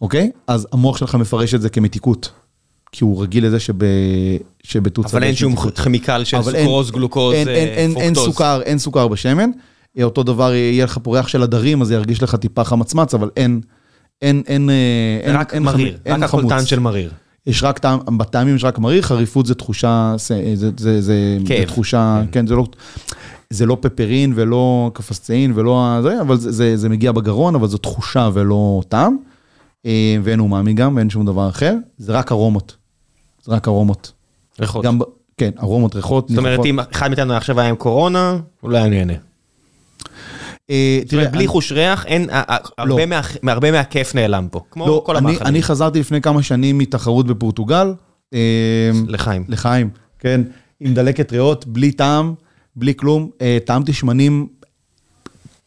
[0.00, 0.30] אוקיי?
[0.46, 2.30] אז המוח שלך מפרש את זה כמתיקות,
[2.92, 3.74] כי הוא רגיל לזה שב...
[4.62, 5.12] שבתוצאה...
[5.12, 8.24] אבל אין שום כימיקל של אין- סוכרוז, גלוקוז, אין, אין, אה, אין, אין פרוקטוז.
[8.24, 9.50] סוכר, אין סוכר בשמן.
[9.98, 13.14] אה, אותו דבר יהיה לך פה ריח של הדרים, אז זה ירגיש לך טיפה חמצמץ,
[13.14, 13.60] אבל אין,
[14.22, 14.74] אין, אין, אה,
[15.22, 16.44] אין, רק אין, מריר, אין רק חמוץ.
[16.44, 17.10] הקולטן של מריר.
[17.46, 21.38] יש רק טעם, בטעמים יש רק מריר, חריפות זה תחושה, זה, זה, זה, זה.
[21.46, 22.66] זה תחושה, כן, זה לא,
[23.50, 27.78] זה לא פפרין ולא קפסצאין ולא זה, אבל זה, זה, זה מגיע בגרון, אבל זו
[27.78, 29.16] תחושה ולא טעם.
[29.86, 32.76] אה, ואין אומאמי גם, ואין שום דבר אחר, זה רק ארומות.
[33.42, 34.12] זה רק ארומות.
[34.60, 34.84] ריחות.
[34.84, 34.98] גם,
[35.36, 36.60] כן, ארומות, ריחות, זאת אומרת.
[36.64, 39.12] אם אחד מאיתנו עכשיו היה עם קורונה, לא היה נהנה.
[40.70, 43.20] אה, זאת אומרת, בלי אני- חוש ריח, אין, ה- הרבה מה-
[43.52, 44.60] הרבה מהכיף נעלם פה.
[44.70, 45.46] כמו לא, כל אני, המאכלים.
[45.46, 47.94] אני חזרתי לפני כמה שנים מתחרות בפורטוגל.
[48.34, 48.38] אה,
[49.06, 49.44] לחיים.
[49.48, 50.40] לחיים, כן,
[50.80, 52.34] עם דלקת ריאות, בלי טעם,
[52.76, 53.30] בלי כלום.
[53.40, 54.46] אה, טעמתי שמנים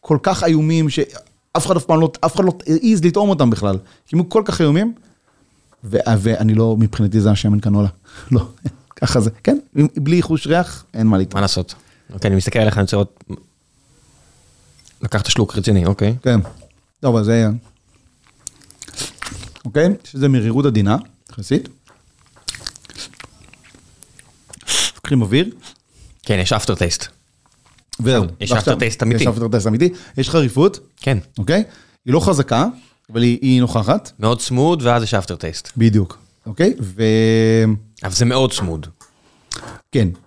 [0.00, 1.06] כל כך איומים, שאף
[1.66, 3.78] אחד אף פעם לא, אף אחד לא העז לטעום אותם בכלל.
[4.06, 4.92] כי הם כל כך איומים,
[5.90, 7.88] ואני לא, מבחינתי זה השמן קנולה.
[8.32, 8.48] לא,
[8.96, 9.58] ככה זה, כן,
[9.96, 11.40] בלי חוש ריח, אין מה מה לטעום.
[11.40, 11.74] לעשות?
[12.12, 13.06] אוקיי, אני מסתכל עליך, אני רוצה עוד...
[15.02, 16.16] לקחת שלוק רציני, אוקיי.
[16.22, 16.40] כן,
[17.00, 17.48] טוב, אז זה...
[19.64, 20.96] אוקיי, שזה מרירות עדינה,
[21.30, 21.68] יחסית.
[24.94, 25.50] לוקחים אוויר,
[26.22, 27.06] כן, יש אפטר טייסט.
[28.00, 28.24] וזהו.
[28.40, 29.24] יש after taste אמיתי.
[29.24, 29.88] יש after taste אמיתי.
[30.18, 31.18] יש חריפות, כן.
[31.38, 31.64] אוקיי?
[32.04, 32.66] היא לא חזקה,
[33.12, 34.12] אבל היא, היא נוכחת.
[34.20, 35.68] מאוד צמוד, ואז יש אפטר טייסט.
[35.76, 36.18] בדיוק.
[36.46, 36.74] אוקיי?
[36.80, 37.70] וכן,
[38.04, 38.86] אבל זה מאוד צמוד.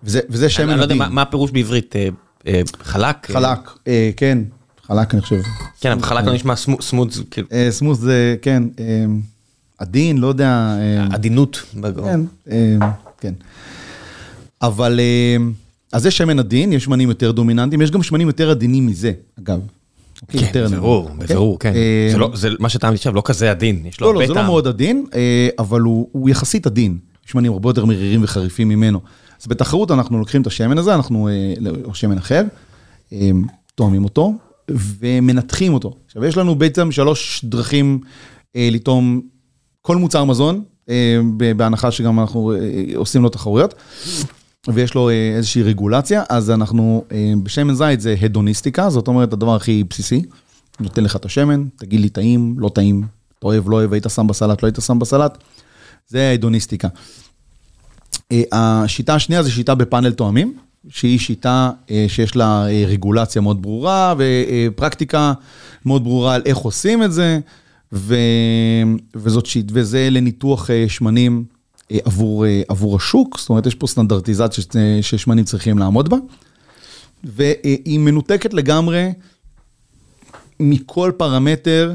[0.04, 0.96] וזה, וזה שמן אני לא יודע.
[0.96, 2.10] מה- מה הפירוש בעברית, אה,
[2.48, 3.32] אה, חלק?
[3.32, 4.38] חלק, אה, כן,
[4.88, 5.42] חלק אני חושב.
[5.82, 9.06] כן, אבל חלק לא נשמע סמו- סמוד, כאילו, אה, סמוס זה, כן, אה,
[9.78, 10.76] עדין, לא יודע.
[10.80, 11.64] אה, עדינות.
[12.06, 12.20] כן,
[12.52, 13.34] אה, כן.
[14.62, 15.38] אבל, אה,
[15.92, 19.60] אז יש שמן עדין, יש שמנים יותר דומיננטיים, יש גם שמנים יותר עדינים מזה, אגב.
[20.28, 20.80] כן, יותר עדינים.
[20.80, 21.26] בבירור, אוקיי?
[21.26, 21.74] בבירור, כן.
[21.76, 24.28] אה, זה לא, זה מה שטעמתי עכשיו לא כזה עדין, יש לו לא, לא, הרבה
[24.28, 24.46] זה לא טעם.
[24.46, 26.98] מאוד עדין, אה, אבל הוא, הוא יחסית עדין.
[27.26, 29.00] שמנים הרבה יותר מרירים וחריפים ממנו.
[29.42, 32.44] אז בתחרות אנחנו לוקחים את השמן הזה, אנחנו, אה, או שמן אחר,
[33.76, 34.34] תואמים אותו
[34.70, 35.94] ומנתחים אותו.
[36.06, 38.00] עכשיו, יש לנו בעצם שלוש דרכים
[38.56, 39.22] לטעום
[39.82, 40.64] כל מוצר מזון,
[41.56, 42.54] בהנחה שגם אנחנו
[42.96, 43.74] עושים לו תחרויות.
[44.68, 49.56] ויש לו אה, איזושהי רגולציה, אז אנחנו, אה, בשמן זית זה הדוניסטיקה, זאת אומרת הדבר
[49.56, 50.22] הכי בסיסי.
[50.80, 53.04] נותן לך את השמן, תגיד לי טעים, לא טעים,
[53.40, 55.38] אתה אוהב, לא אוהב, היית שם בסלט, לא היית שם בסלט,
[56.08, 56.88] זה ההדוניסטיקה.
[58.32, 60.58] אה, השיטה השנייה זה שיטה בפאנל תואמים,
[60.90, 61.72] שהיא שיטה
[62.08, 65.34] שיש לה רגולציה מאוד ברורה ופרקטיקה
[65.86, 67.40] מאוד ברורה על איך עושים את זה,
[67.94, 68.16] ו...
[69.16, 71.46] וזאת שיט, וזה לניתוח שמנים
[71.90, 74.64] עבור, אה, עבור השוק, זאת אומרת יש פה סטנדרטיזציה
[75.02, 76.18] ששמנים צריכים לעמוד בה,
[77.24, 79.10] והיא מנותקת לגמרי
[80.60, 81.94] מכל פרמטר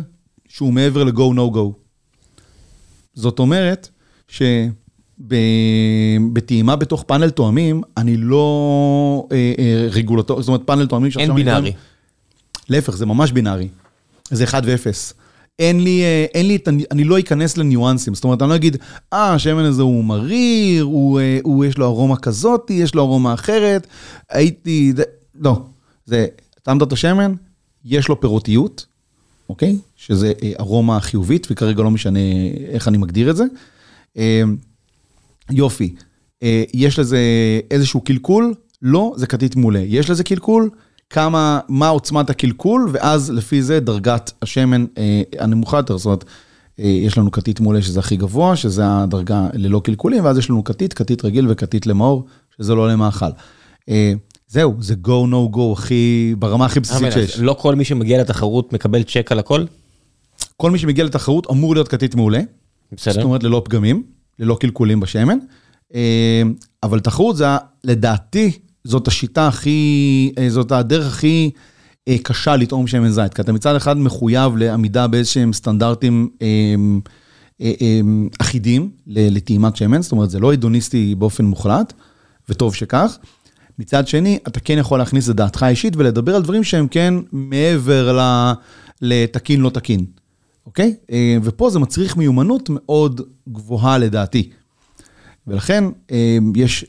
[0.49, 1.73] שהוא מעבר ל-go no go.
[3.15, 3.89] זאת אומרת
[5.19, 11.45] שבטעימה בתוך פאנל תואמים, אני לא אה, אה, רגולטור, זאת אומרת פאנל תואמים שעכשיו אין
[11.45, 11.73] בינארי.
[12.69, 13.69] להפך, זה ממש בינארי.
[14.31, 15.15] זה 1 ו-0.
[15.59, 16.59] אין לי, אה, אין לי,
[16.91, 18.77] אני לא אכנס לניואנסים, זאת אומרת, אני לא אגיד,
[19.13, 23.35] אה, השמן הזה הוא מריר, הוא, אה, הוא, יש לו ארומה כזאת, יש לו ארומה
[23.35, 23.87] אחרת,
[24.31, 25.03] הייתי, זה,
[25.35, 25.63] לא,
[26.07, 26.27] זה,
[26.63, 27.35] טעמת את השמן,
[27.85, 28.87] יש לו פירותיות,
[29.49, 29.77] אוקיי?
[29.97, 32.21] שזה אה, ארומה חיובית, וכרגע לא משנה
[32.69, 33.45] איך אני מגדיר את זה.
[34.17, 34.43] אה,
[35.51, 35.95] יופי,
[36.75, 37.19] יש לזה
[37.71, 38.55] איזשהו קלקול?
[38.83, 39.79] לא, זה כתית מעולה.
[39.87, 40.71] יש לזה קלקול?
[41.11, 46.25] כמה, מה עוצמת הקלקול, ואז לפי זה דרגת השמן אה, הנמוכה יותר, זאת אומרת,
[46.81, 50.65] אה, יש לנו כתית מעולה שזה הכי גבוה, שזה הדרגה ללא קלקולים, ואז יש לנו
[50.65, 52.27] כתית, כתית רגיל וכתית למאור,
[52.57, 53.27] שזה לא למאכל.
[53.89, 54.13] אה,
[54.49, 57.39] זהו, זה go no go הכי, ברמה הכי בסיסית שיש.
[57.39, 59.65] לא כל מי שמגיע לתחרות מקבל צ'ק על הכל?
[60.57, 62.41] כל מי שמגיע לתחרות אמור להיות כתית מעולה.
[62.91, 63.23] זאת בסדר.
[63.23, 64.03] אומרת, ללא פגמים,
[64.39, 65.39] ללא קלקולים בשמן.
[65.95, 66.43] אה,
[66.83, 67.47] אבל תחרות זה,
[67.85, 71.51] לדעתי, זאת השיטה הכי, אה, זאת הדרך הכי
[72.09, 73.35] אה, קשה לטעום שמן זית.
[73.35, 76.75] כי אתה מצד אחד מחויב לעמידה באיזשהם סטנדרטים אה,
[78.41, 81.93] אחידים לטעימת שמן, זאת אומרת, זה לא הדוניסטי באופן מוחלט,
[82.49, 83.19] וטוב שכך.
[83.79, 88.19] מצד שני, אתה כן יכול להכניס את דעתך האישית ולדבר על דברים שהם כן מעבר
[88.19, 88.53] ל-
[89.03, 90.05] לתקין לא תקין,
[90.67, 90.95] אוקיי?
[91.43, 94.51] ופה זה מצריך מיומנות מאוד גבוהה לדעתי.
[95.47, 95.85] ולכן
[96.57, 96.85] יש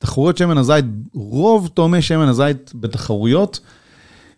[0.00, 3.60] תחרויות שמן הזית, רוב תאומי שמן הזית בתחרויות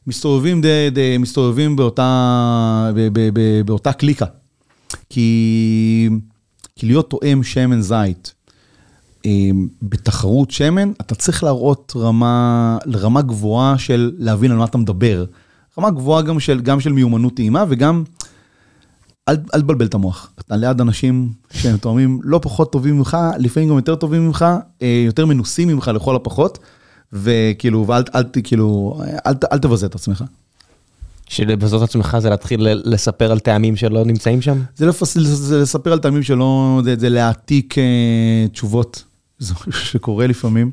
[0.06, 4.26] מסתובבים, די, די, מסתובבים באותה, ב, ב, ב, באותה קליקה.
[5.08, 6.08] כי,
[6.76, 8.34] כי להיות תואם שמן זית
[9.26, 9.50] אה,
[9.82, 15.24] בתחרות שמן, אתה צריך להראות רמה, רמה גבוהה של להבין על מה אתה מדבר.
[15.78, 18.04] רמה גבוהה גם של, גם של מיומנות טעימה וגם
[19.28, 20.32] אל אל תבלבל את המוח.
[20.40, 24.44] אתה ליד אנשים שהם תואמים לא פחות טובים ממך, לפעמים גם יותר טובים ממך,
[24.82, 26.58] אה, יותר מנוסים ממך לכל הפחות,
[27.12, 30.24] וכאילו, ואל אל, כאילו, אל ת- אל תבזה את עצמך.
[31.28, 34.58] שלבזות עצמך זה להתחיל לספר על טעמים שלא נמצאים שם?
[34.76, 37.84] זה, לפס, זה לספר על טעמים שלא, זה, זה להעתיק אה,
[38.52, 39.04] תשובות,
[39.38, 40.70] זה משהו שקורה לפעמים.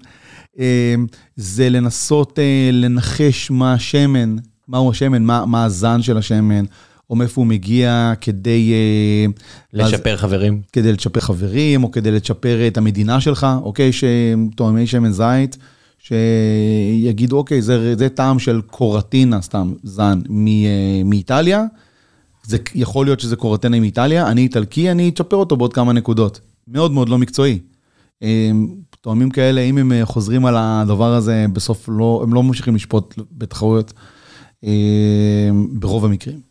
[0.60, 0.96] אה,
[1.36, 4.36] זה לנסות אה, לנחש מה השמן,
[4.68, 6.64] מהו השמן, מה, מה הזן של השמן,
[7.10, 8.74] או מאיפה הוא מגיע כדי...
[8.74, 9.26] אה,
[9.74, 10.62] לשפר חברים.
[10.74, 13.92] כדי לצ'פר חברים, או כדי לצ'פר את המדינה שלך, אוקיי?
[13.94, 15.58] שתואמי שמן זית,
[16.00, 21.64] שיגידו, אוקיי, זה, זה טעם של קורטינה, סתם, זן, מ, אה, מאיטליה.
[22.44, 26.40] זה יכול להיות שזה קורטינה מאיטליה, אני איטלקי, אני אצ'פר אותו בעוד כמה נקודות.
[26.68, 27.60] מאוד מאוד לא מקצועי.
[29.02, 33.16] תואמים כאלה, אם הם אה, חוזרים על הדבר הזה, בסוף לא, הם לא ממשיכים לשפוט
[33.32, 33.94] בתחרויות,
[34.64, 36.49] אה, ברוב המקרים.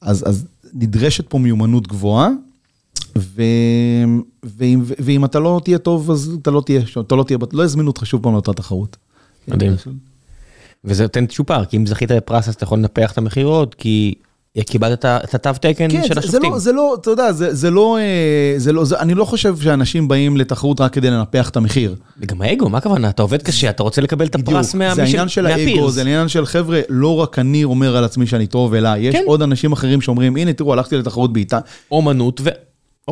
[0.00, 2.28] אז, אז נדרשת פה מיומנות גבוהה,
[3.18, 3.42] ו...
[4.42, 7.88] ואם, ואם אתה לא תהיה טוב, אז אתה לא תהיה, אתה לא תהיה, לא יזמינו
[7.88, 8.96] אותך שוב פעם לאותה תחרות.
[9.48, 9.72] מדהים.
[10.84, 14.14] וזה נותן צ'ופר, כי אם זכית בפרס אז אתה יכול לנפח את המחיר עוד, כי
[14.58, 16.52] קיבלת את התו תקן כן, של זה השופטים.
[16.52, 19.56] לא, זה לא, אתה יודע, זה, זה לא, אה, זה לא, זה, אני לא חושב
[19.56, 21.94] שאנשים באים לתחרות רק כדי לנפח את המחיר.
[22.20, 23.08] וגם האגו, מה הכוונה?
[23.10, 25.92] אתה עובד קשה, אתה רוצה לקבל את הפרס מה- זה העניין של האגו, מהפירס.
[25.94, 29.22] זה העניין של חבר'ה, לא רק אני אומר על עצמי שאני טוב, אלא יש כן.
[29.26, 31.58] עוד אנשים אחרים שאומרים, הנה תראו, הלכתי לתחרות באיטה.
[31.90, 32.44] אומנות ו...
[32.44, 32.50] כן.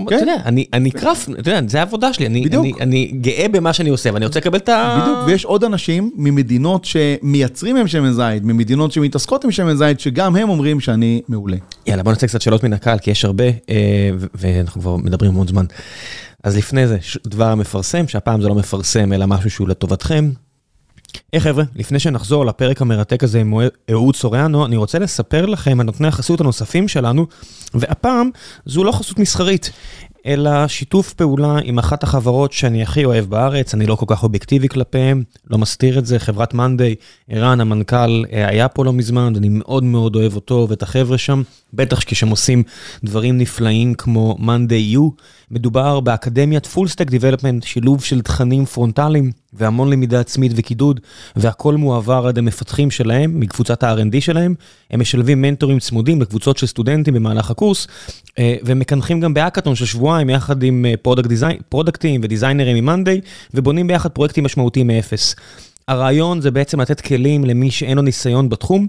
[0.06, 0.36] אתה יודע,
[0.72, 2.44] אני, קרף, אתה יודע, זה העבודה שלי, אני.
[2.52, 4.98] אני, אני גאה במה שאני עושה ואני רוצה לקבל את ה...
[5.02, 10.36] בדיוק, ויש עוד אנשים ממדינות שמייצרים עם שמן זית, ממדינות שמתעסקות עם שמן זית, שגם
[10.36, 11.56] הם אומרים שאני מעולה.
[11.86, 15.48] יאללה, בוא נעשה קצת שאלות מן הקהל, כי יש הרבה, אה, ואנחנו כבר מדברים המון
[15.48, 15.64] זמן.
[16.44, 20.30] אז לפני זה, דבר המפרסם, שהפעם זה לא מפרסם, אלא משהו שהוא לטובתכם.
[21.32, 23.54] היי חבר'ה, לפני שנחזור לפרק המרתק הזה עם
[23.90, 27.26] אהוד סוריאנו, אני רוצה לספר לכם על נותני החסות הנוספים שלנו,
[27.74, 28.30] והפעם
[28.66, 29.70] זו לא חסות מסחרית,
[30.26, 34.68] אלא שיתוף פעולה עם אחת החברות שאני הכי אוהב בארץ, אני לא כל כך אובייקטיבי
[34.68, 36.94] כלפיהם, לא מסתיר את זה, חברת מאנדיי,
[37.28, 41.42] ערן המנכ"ל אה, היה פה לא מזמן, ואני מאוד מאוד אוהב אותו ואת החבר'ה שם,
[41.72, 42.62] בטח כשהם עושים
[43.04, 45.00] דברים נפלאים כמו מאנדיי U,
[45.50, 51.00] מדובר באקדמיית full stack development, שילוב של תכנים פרונטליים והמון למידה עצמית וקידוד,
[51.36, 54.54] והכל מועבר עד המפתחים שלהם, מקבוצת ה-R&D שלהם.
[54.90, 57.86] הם משלבים מנטורים צמודים לקבוצות של סטודנטים במהלך הקורס,
[58.38, 63.20] אה, ומקנחים גם בהאקתון של שבועיים יחד עם product design, פרודקטים ודיזיינרים ממאנדיי,
[63.54, 65.34] ובונים ביחד פרויקטים משמעותיים מאפס.
[65.88, 68.86] הרעיון זה בעצם לתת כלים למי שאין לו ניסיון בתחום,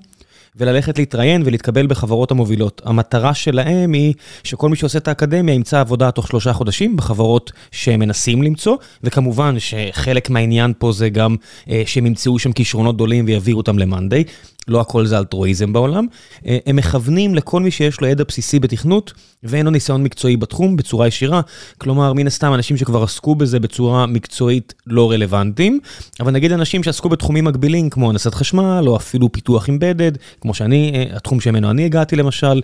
[0.55, 2.81] וללכת להתראיין ולהתקבל בחברות המובילות.
[2.85, 4.13] המטרה שלהם היא
[4.43, 9.55] שכל מי שעושה את האקדמיה ימצא עבודה תוך שלושה חודשים בחברות שהם מנסים למצוא, וכמובן
[9.59, 11.35] שחלק מהעניין פה זה גם
[11.69, 14.23] אה, שהם ימצאו שם כישרונות גדולים ויביאו אותם למאנדיי.
[14.69, 16.05] לא הכל זה אלטרואיזם בעולם.
[16.45, 19.13] אה, הם מכוונים לכל מי שיש לו ידע בסיסי בתכנות
[19.43, 21.41] ואין לו ניסיון מקצועי בתחום בצורה ישירה.
[21.77, 25.79] כלומר, מן הסתם אנשים שכבר עסקו בזה בצורה מקצועית לא רלוונטיים,
[26.19, 30.91] אבל נגיד אנשים שעסקו בתחומים מקבילים כמו הנדסת חשמל או אפילו פיתוח אמבדד, כמו שאני,
[30.95, 32.61] אה, התחום שממנו אני הגעתי למשל.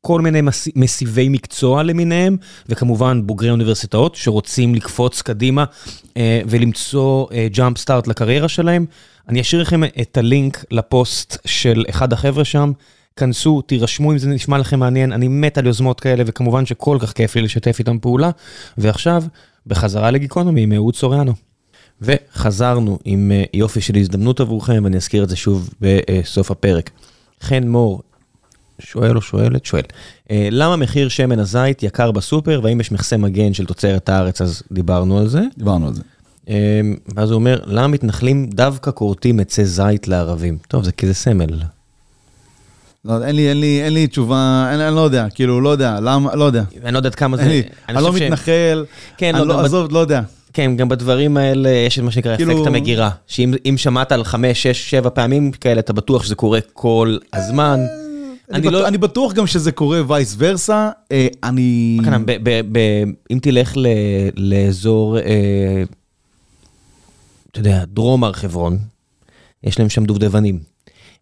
[0.00, 0.68] כל מיני מס...
[0.76, 2.36] מסיבי מקצוע למיניהם,
[2.68, 5.64] וכמובן בוגרי אוניברסיטאות שרוצים לקפוץ קדימה
[6.16, 8.86] אה, ולמצוא ג'אמפ אה, סטארט לקריירה שלהם.
[9.28, 12.72] אני אשאיר לכם את הלינק לפוסט של אחד החבר'ה שם.
[13.16, 17.12] כנסו, תירשמו אם זה נשמע לכם מעניין, אני מת על יוזמות כאלה, וכמובן שכל כך
[17.12, 18.30] כיף לי לשתף איתם פעולה.
[18.78, 19.22] ועכשיו,
[19.66, 21.32] בחזרה לגיקונומי עם אהוד סוריאנו.
[22.02, 26.90] וחזרנו עם אה, יופי של הזדמנות עבורכם, ואני אזכיר את זה שוב בסוף הפרק.
[27.40, 28.02] חן מור
[28.80, 29.64] שואל או שואלת?
[29.64, 29.82] שואל.
[30.30, 34.62] אה, למה מחיר שמן הזית יקר בסופר, והאם יש מכסה מגן של תוצרת הארץ, אז
[34.72, 35.42] דיברנו על זה.
[35.58, 36.02] דיברנו על זה.
[36.48, 36.80] אה,
[37.16, 40.58] ואז הוא אומר, למה מתנחלים דווקא כורתים עצי זית לערבים?
[40.68, 41.60] טוב, זה כי זה סמל.
[43.04, 45.98] לא, אין לי, אין לי, אין לי תשובה, אין, אני לא יודע, כאילו, לא יודע,
[46.00, 46.62] למה, לא יודע.
[46.84, 47.42] אני לא יודעת כמה זה...
[47.42, 48.84] אין לי, אני לא מתנחל,
[49.16, 50.20] כן, אני לא, לא, ב- עזוב, לא יודע.
[50.52, 53.10] כן, גם בדברים האלה יש את מה שנקרא כאילו- אפקט המגירה.
[53.26, 57.80] שאם אם שמעת על חמש, שש, שבע פעמים כאלה, אתה בטוח שזה קורה כל הזמן.
[58.50, 58.70] אני, אני לא...
[58.78, 61.98] בטוח, אני בטוח גם שזה קורה וייס ורסה, אה, אני...
[62.26, 63.86] ב- ב- ב- אם תלך ל-
[64.36, 65.82] לאזור, אה,
[67.50, 68.78] אתה יודע, דרום הר חברון,
[69.64, 70.58] יש להם שם דובדבנים.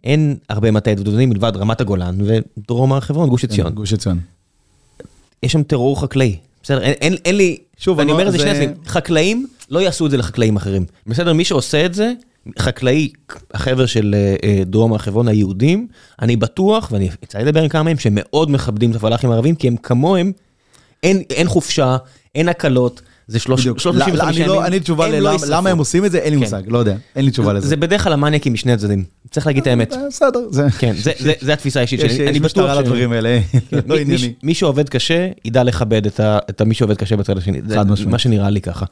[0.05, 3.68] אין הרבה מטעי דובדבנים מלבד רמת הגולן ודרום הר חברון, גוש עציון.
[3.68, 4.20] כן, גוש עציון.
[5.42, 6.36] יש שם טרור חקלאי.
[6.62, 9.78] בסדר, אין, אין, אין לי, שוב, אני אומר לא- את זה שני הצדדים, חקלאים לא
[9.78, 10.84] יעשו את זה לחקלאים אחרים.
[11.06, 12.12] בסדר, מי שעושה את זה,
[12.59, 13.09] חקלאי,
[13.55, 15.89] החבר'ה של אה, אה, דרום הר חברון היהודים,
[16.23, 19.69] אני בטוח, ואני יצא לדבר עם כמה מהם, שהם מאוד מכבדים את הפלאחים הערבים, כי
[19.69, 20.33] הם כמוהם,
[21.03, 21.97] אין, אין חופשה,
[22.35, 23.78] אין הקלות, זה שלוש- בדיוק.
[23.78, 24.48] 365 לא, אני ימים.
[24.48, 25.68] לא, אין לי תשובה ללמה לא.
[25.70, 26.44] הם עושים את זה, אין לי כן.
[26.44, 27.68] מושג, לא יודע, אין לי תשובה לזה.
[27.68, 29.05] זה בדרך כלל המניאקים משני הצדדים.
[29.30, 29.92] צריך להגיד את האמת.
[29.92, 30.66] אה, בסדר, זה...
[30.78, 30.94] כן,
[31.40, 32.22] זה- התפיסה האישית יש שלי.
[32.22, 33.40] יש אני בטוח משטרה ש- לדברים האלה,
[33.70, 34.32] כן, לא ענייני.
[34.42, 36.02] מי שעובד קשה, ידע לכבד
[36.50, 37.60] את מי שעובד קשה בצד השני.
[37.66, 38.10] זה חד משמעית.
[38.12, 38.86] מה שנראה לי ככה.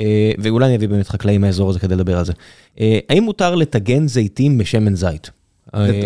[0.00, 0.04] אה,
[0.38, 2.32] ואולי אני אביא באמת חקלאים מהאזור הזה כדי לדבר על זה.
[2.80, 5.30] אה, האם מותר לטגן זיתים בשמן זית?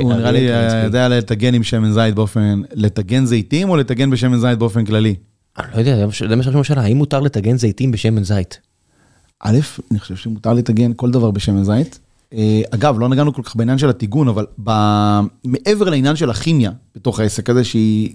[0.01, 0.85] הוא נראה לי קרנצקי.
[0.85, 5.15] יודע לטגן עם שמן זית באופן, לטגן זיתים או לטגן בשמן זית באופן כללי?
[5.59, 8.61] אני לא יודע, זה מה ש- שרשום בשאלה, האם מותר לטגן זיתים בשמן זית?
[9.41, 9.59] א',
[9.91, 11.99] אני חושב שמותר לטגן כל דבר בשמן זית.
[12.35, 16.71] אה, אגב, לא נגענו כל כך בעניין של הטיגון, אבל ב- מעבר לעניין של הכימיה
[16.97, 18.11] בתוך העסק הזה, שהיא,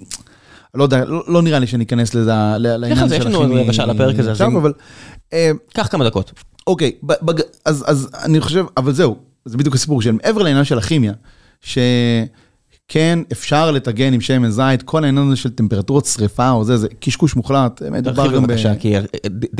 [0.75, 3.73] לא יודע, לא, לא נראה לי שניכנס לזה, לעניין של יש לנו הכימיה.
[3.73, 4.73] שעה לפרק הזה, עכשיו, אבל,
[5.33, 6.31] אה, קח כמה דקות.
[6.67, 10.77] אוקיי, בג- אז, אז אני חושב, אבל זהו, זה בדיוק הסיפור של מעבר לעניין של
[10.77, 11.13] הכימיה,
[12.91, 16.87] שכן אפשר לטגן עם שמן זית, כל העניין הזה של טמפרטורות שריפה או זה, זה
[16.99, 18.47] קשקוש מוחלט, מדובר תרחיב גם ב...
[18.47, 19.01] בבקשה, כי אה,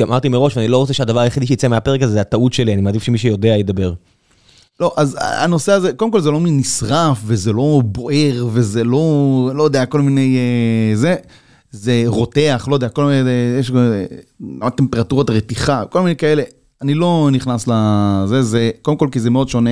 [0.02, 3.02] אמרתי מראש, ואני לא רוצה שהדבר היחידי שיצא מהפרק הזה זה הטעות שלי, אני מעדיף
[3.02, 3.92] שמי שיודע ידבר.
[4.80, 9.62] לא, אז הנושא הזה, קודם כל זה לא נשרף, וזה לא בוער, וזה לא, לא
[9.62, 11.16] יודע, כל מיני, אה, זה,
[11.70, 13.72] זה רותח, לא יודע, כל מיני, אה, יש
[14.62, 16.42] אה, טמפרטורות רתיחה, כל מיני כאלה.
[16.82, 19.70] אני לא נכנס לזה, זה, קודם כל כי זה מאוד שונה,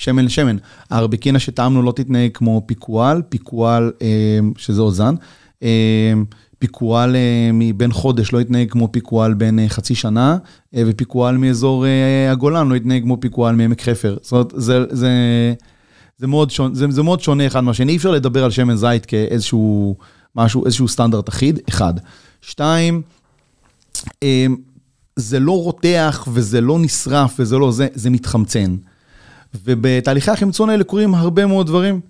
[0.00, 0.56] שמן לשמן.
[0.90, 5.14] הארבקינה שטעמנו לא תתנהג כמו פיקואל, פיקואל, אה, שזה אוזן.
[5.62, 6.12] אה,
[6.58, 10.38] פיקואל אה, מבין חודש לא יתנהג כמו פיקואל בין אה, חצי שנה,
[10.74, 11.84] אה, ופיקואל מאזור
[12.30, 14.16] הגולן לא יתנהג כמו פיקואל מעמק חפר.
[14.22, 15.10] זאת אומרת, זה, זה,
[16.18, 19.06] זה, מאוד שונה, זה, זה מאוד שונה אחד מהשני, אי אפשר לדבר על שמן זית
[19.06, 19.96] כאיזשהו
[20.36, 21.94] משהו, איזשהו סטנדרט אחיד, אחד.
[22.42, 23.02] שתיים,
[24.22, 24.46] אה,
[25.16, 28.76] זה לא רותח וזה לא נשרף וזה לא זה, זה מתחמצן.
[29.64, 32.00] ובתהליכי החמצון האלה קורים הרבה מאוד דברים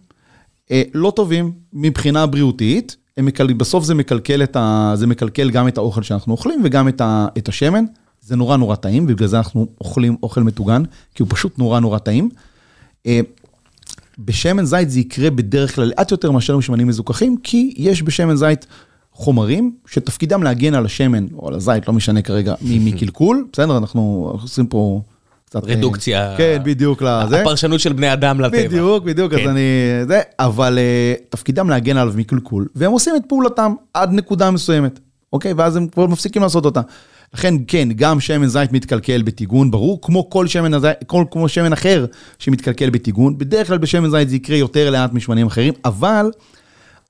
[0.70, 3.52] אה, לא טובים מבחינה בריאותית, מקל...
[3.52, 4.92] בסוף זה מקלקל, את ה...
[4.94, 7.26] זה מקלקל גם את האוכל שאנחנו אוכלים וגם את, ה...
[7.38, 7.84] את השמן.
[8.22, 10.82] זה נורא נורא טעים, ובגלל זה אנחנו אוכלים אוכל מטוגן,
[11.14, 12.28] כי הוא פשוט נורא נורא טעים.
[13.06, 13.20] אה,
[14.18, 18.66] בשמן זית זה יקרה בדרך כלל לאט יותר מאשר בשמנים מזוכחים, כי יש בשמן זית
[19.12, 22.54] חומרים שתפקידם להגן על השמן, או על הזית, לא משנה כרגע,
[22.84, 23.46] מקלקול.
[23.52, 25.02] בסדר, אנחנו עושים פה
[25.50, 25.68] קצת...
[25.68, 26.34] אה, רדוקציה.
[26.36, 27.40] כן, בדיוק לזה.
[27.40, 28.68] הפרשנות של בני אדם לטבע.
[28.68, 29.48] בדיוק, בדיוק, אז כן.
[29.48, 29.60] אני...
[30.08, 35.00] זה, אבל uh, תפקידם להגן עליו מקלקול, והם עושים את פעולתם עד נקודה מסוימת,
[35.32, 35.52] אוקיי?
[35.52, 36.80] ואז הם כבר מפסיקים לעשות אותה.
[37.34, 41.72] לכן, כן, גם שמן זית מתקלקל בטיגון, ברור, כמו כל שמן, הזית, כל, כמו שמן
[41.72, 42.06] אחר
[42.38, 43.38] שמתקלקל בטיגון.
[43.38, 46.30] בדרך כלל בשמן זית זה יקרה יותר לאט משמנים אחרים, אבל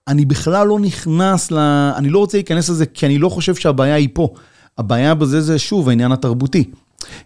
[0.09, 1.59] אני בכלל לא נכנס ל...
[1.97, 4.29] אני לא רוצה להיכנס לזה, כי אני לא חושב שהבעיה היא פה.
[4.79, 6.65] הבעיה בזה זה שוב העניין התרבותי.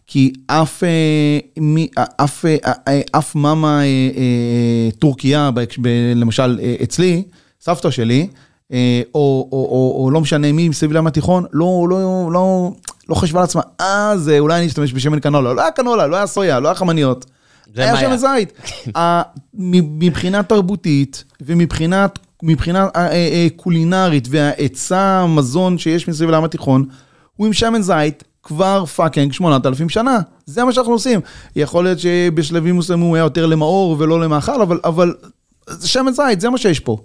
[0.06, 2.56] כי אף, אה, מי, אף, אה,
[2.88, 5.50] אה, אף מאמה אה, אה, טורקיה,
[6.14, 7.22] למשל אה, אצלי,
[7.60, 8.28] סבתא שלי,
[8.72, 12.70] אה, או, או, או, או לא משנה מי מסביב לים התיכון, לא, לא, לא,
[13.08, 15.52] לא חשבה לעצמה, אה, זה אולי אני אשתמש בשמן קנולה.
[15.52, 17.26] לא היה קנולה, לא היה סויה, לא היה חמניות.
[17.76, 17.96] היה.
[17.96, 18.52] שמן זית.
[19.98, 26.84] מבחינה תרבותית ומבחינת מבחינה אה, אה, אה, קולינרית וההיצע המזון שיש מסביב לים התיכון,
[27.36, 30.18] הוא עם שמן זית כבר פאקינג 8,000 שנה.
[30.46, 31.20] זה מה שאנחנו עושים.
[31.56, 35.14] יכול להיות שבשלבים מסוימים הוא היה יותר למאור ולא למאכל, אבל, אבל
[35.68, 36.96] זה שמן זית, זה מה שיש פה.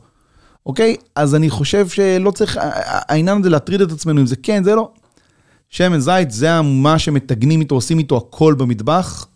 [0.66, 0.96] אוקיי?
[1.16, 4.90] אז אני חושב שלא צריך, העניין הזה להטריד את עצמנו אם זה כן, זה לא.
[5.70, 9.28] שמן זית זה מה שמטגנים איתו, עושים איתו הכל במטבח.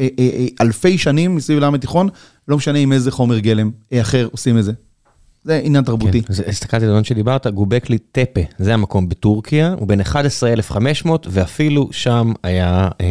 [0.00, 2.08] אה, אה, אה, אלפי שנים מסביב לים התיכון,
[2.48, 4.72] לא משנה עם איזה חומר גלם אחר עושים את זה.
[5.44, 6.22] זה עניין תרבותי.
[6.22, 12.32] כן, הסתכלתי על הזמן שדיברת, גובקלי טפה, זה המקום בטורקיה, הוא בן 11,500, ואפילו שם
[12.42, 13.06] היה אה,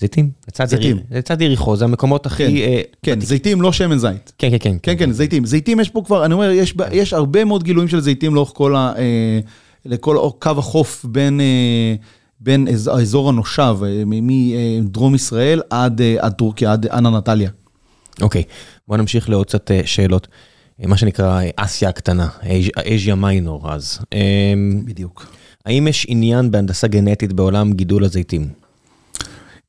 [0.00, 0.96] זיתים, לצד זיתים.
[1.10, 2.46] לצד יריחו, זה המקומות הכי...
[2.46, 4.32] כן, אה, כן, זיתים לא שמן זית.
[4.38, 4.76] כן, כן, כן.
[4.82, 5.46] כן, כן, זיתים.
[5.46, 8.50] זיתים יש פה כבר, אני אומר, יש, ב- יש הרבה מאוד גילויים של זיתים לאורך
[8.54, 8.92] כל ה...
[8.98, 9.40] אה,
[9.84, 11.94] לכל קו החוף בין, אה,
[12.40, 17.50] בין אז- האזור הנושב, אה, מדרום ישראל עד, אה, עד טורקיה, עד אנה נטליה.
[18.22, 18.42] אוקיי,
[18.88, 20.28] בוא נמשיך לעוד קצת אה, שאלות.
[20.86, 22.28] מה שנקרא אסיה הקטנה,
[22.76, 23.98] אייז'יה מיינור אז.
[24.12, 25.26] אה, בדיוק.
[25.66, 28.48] האם יש עניין בהנדסה גנטית בעולם גידול הזיתים?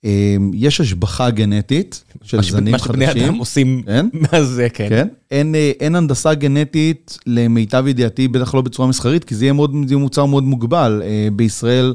[0.05, 3.23] אה, יש השבחה גנטית של מה זנים מה שבני חדשים.
[3.23, 4.05] אדם עושים כן.
[4.21, 4.89] מאז זה, כן.
[4.89, 5.07] כן?
[5.31, 9.71] אין, אה, אין הנדסה גנטית למיטב ידיעתי, בטח לא בצורה מסחרית, כי זה יהיה, מאוד,
[9.87, 11.01] זה יהיה מוצר מאוד מוגבל.
[11.05, 11.93] אה, בישראל,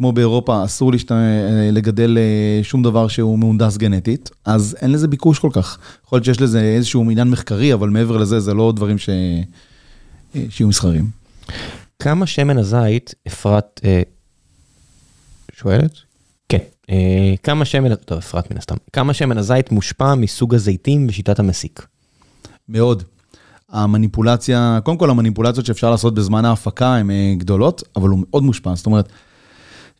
[0.00, 1.12] כמו באירופה, אסור להשת...
[1.12, 5.78] אה, לגדל אה, שום דבר שהוא מהונדס גנטית, אז אין לזה ביקוש כל כך.
[6.04, 9.08] יכול להיות שיש לזה איזשהו עניין מחקרי, אבל מעבר לזה, זה לא דברים ש...
[10.36, 11.10] אה, שיהיו מסחריים.
[11.98, 14.02] כמה שמן הזית, אפרת אה,
[15.52, 15.92] שואלת?
[16.48, 16.58] כן.
[16.90, 18.76] אה, כמה שמן, טוב, אפרת מן הסתם.
[18.92, 21.86] כמה שמן הזית מושפע מסוג הזיתים בשיטת המסיק?
[22.68, 23.02] מאוד.
[23.68, 28.74] המניפולציה, קודם כל המניפולציות שאפשר לעשות בזמן ההפקה הן אה, גדולות, אבל הוא מאוד מושפע.
[28.74, 29.08] זאת אומרת,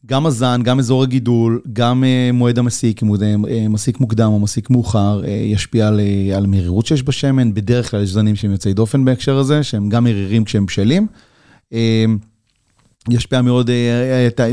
[0.06, 4.40] גם הזן, גם אזור הגידול, גם אה, מועד המסיק, אם הוא אה, מסיק מוקדם או
[4.40, 6.01] מסיק מאוחר, אה, ישפיע על,
[6.36, 7.55] על המרירות שיש בשמן.
[7.55, 11.06] בדרך כלל יש זנים שהם יוצאי דופן בהקשר הזה, שהם גם מרירים כשהם בשלים.
[13.09, 13.70] ישפיע מאוד,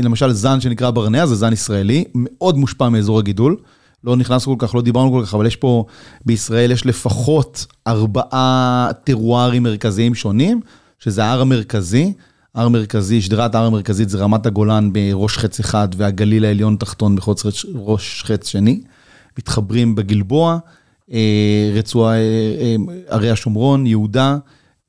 [0.02, 3.56] למשל זן שנקרא ברנע, זה זן ישראלי, מאוד מושפע מאזור הגידול.
[4.04, 5.84] לא נכנס כל כך, לא דיברנו כל כך, אבל יש פה,
[6.26, 10.60] בישראל יש לפחות ארבעה טרוארים מרכזיים שונים,
[10.98, 12.12] שזה ההר המרכזי,
[12.58, 17.42] הר מרכזי, שדרת ההר המרכזית זה רמת הגולן בראש חץ אחד והגליל העליון תחתון בחוץ
[17.74, 18.80] ראש חץ שני,
[19.38, 20.58] מתחברים בגלבוע,
[21.12, 22.20] אה, רצועה, אה,
[22.60, 22.76] אה,
[23.08, 24.36] ערי השומרון, יהודה,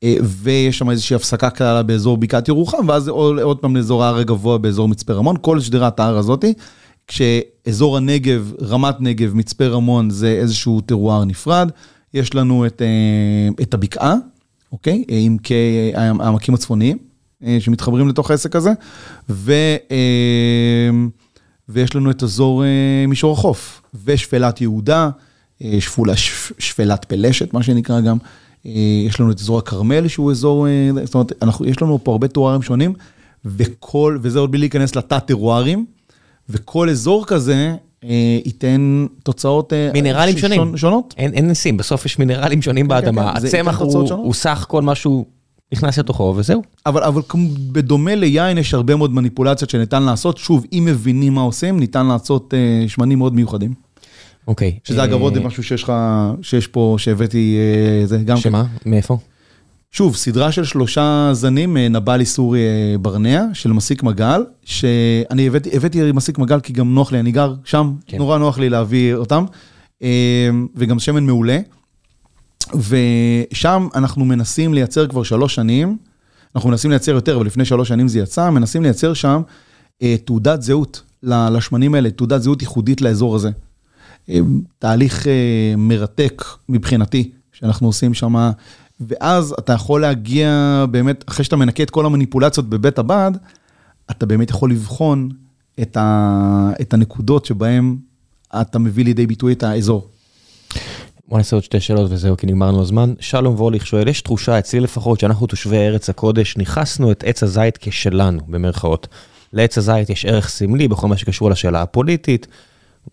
[0.03, 4.57] אה, ויש שם איזושהי הפסקה קלה באזור בקעת ירוחם, ואז עוד, פעם לאזור ההר הגבוה
[4.57, 6.53] באזור מצפה רמון, כל שדרת ההר הזאתי,
[7.07, 11.71] כשאזור הנגב, רמת נגב, מצפה רמון זה איזשהו טרואר נפרד,
[12.13, 14.15] יש לנו את, אה, את הבקעה,
[14.71, 15.03] אוקיי?
[15.11, 17.08] אה, עם כעמקים הצפוניים, אה,
[17.59, 18.71] שמתחברים לתוך העסק הזה,
[19.29, 19.51] ו,
[19.91, 20.89] אה,
[21.69, 22.67] ויש לנו את אזור אה,
[23.07, 25.09] מישור החוף, ושפלת יהודה,
[25.63, 28.17] אה, שפולה, שפ- שפלת פלשת, מה שנקרא גם.
[28.65, 28.71] אה,
[29.07, 30.71] יש לנו את אזור הכרמל, שהוא אזור, אה,
[31.05, 32.93] זאת אומרת, אנחנו, יש לנו פה הרבה טרוארים שונים,
[33.45, 35.85] וכל, וזה עוד בלי להיכנס לתת-טרוארים,
[36.49, 38.09] וכל אזור כזה אה,
[38.45, 40.61] ייתן תוצאות אה, מינרלים שונים.
[40.73, 41.13] שונ- שונות.
[41.17, 43.33] אין, אין נסים, בסוף יש מינרלים שונים כן, באדמה.
[43.39, 44.11] כן, הצמח הוא.
[44.13, 45.25] הוא סך כל משהו
[45.73, 46.61] נכנס לתוכו וזהו.
[46.85, 50.37] אבל, אבל כמו- בדומה ליין יש הרבה מאוד מניפולציות שניתן לעשות.
[50.37, 53.73] שוב, אם מבינים מה עושים, ניתן לעשות אה, שמנים מאוד מיוחדים.
[54.47, 54.79] אוקיי.
[54.83, 55.93] שזה אה, אגב עוד משהו שיש לך,
[56.41, 57.57] שיש פה, שהבאתי,
[58.01, 58.41] אה, זה גם כן.
[58.41, 58.63] שמה?
[58.85, 59.17] מאיפה?
[59.91, 65.69] שוב, סדרה של שלושה זנים, אה, נבלי סורי אה, ברנע, של מסיק מגל, שאני הבאתי,
[65.73, 68.17] הבאתי מסיק מגל כי גם נוח לי, אני גר שם, כן.
[68.17, 69.45] נורא נוח לי להביא אותם,
[70.75, 71.59] וגם שמן מעולה.
[72.75, 75.97] ושם אנחנו מנסים לייצר כבר שלוש שנים,
[76.55, 79.41] אנחנו מנסים לייצר יותר, אבל לפני שלוש שנים זה יצא, מנסים לייצר שם
[80.01, 83.49] אה, תעודת זהות לשמנים האלה, תעודת זהות ייחודית לאזור הזה.
[84.29, 84.39] אה,
[84.79, 88.51] תהליך אה, מרתק מבחינתי, שאנחנו עושים שם,
[88.99, 93.31] ואז אתה יכול להגיע באמת, אחרי שאתה מנקה את כל המניפולציות בבית הבד,
[94.11, 95.29] אתה באמת יכול לבחון
[95.81, 97.97] את, ה, את הנקודות שבהן
[98.61, 100.07] אתה מביא לידי ביטוי את האזור.
[101.29, 103.13] בוא נעשה עוד שתי שאלות וזהו, כי נגמר לנו הזמן.
[103.19, 107.77] שלום ווליך שואל, יש תחושה אצלי לפחות שאנחנו תושבי ארץ הקודש, ניכסנו את עץ הזית
[107.81, 109.07] כשלנו, במרכאות.
[109.53, 112.47] לעץ הזית יש ערך סמלי בכל מה שקשור לשאלה הפוליטית,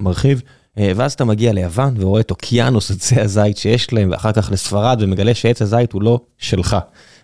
[0.01, 0.43] מרחיב,
[0.79, 4.99] אה, ואז אתה מגיע ליוון ורואה את אוקיינוס עצי הזית שיש להם, ואחר כך לספרד,
[5.01, 6.77] ומגלה שעץ הזית הוא לא שלך,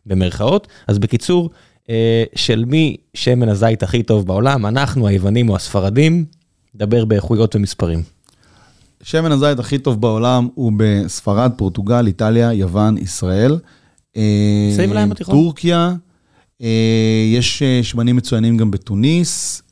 [0.06, 0.68] במרכאות.
[0.88, 1.50] אז בקיצור,
[1.90, 6.24] אה, של מי שמן הזית הכי טוב בעולם, אנחנו היוונים או הספרדים,
[6.74, 8.02] דבר באיכויות ומספרים.
[9.02, 13.58] שמן הזית הכי טוב בעולם הוא בספרד, פורטוגל, איטליה, יוון, ישראל.
[14.16, 15.34] אה, סביב לים התיכון.
[15.34, 15.94] טורקיה,
[16.62, 16.68] אה,
[17.34, 19.62] יש אה, שמנים מצוינים גם בתוניס.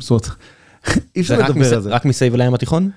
[0.00, 0.28] זאת אומרת,
[1.16, 1.38] אי אפשר.
[1.38, 1.90] לדבר על זה.
[1.90, 2.90] רק מסביב לים התיכון?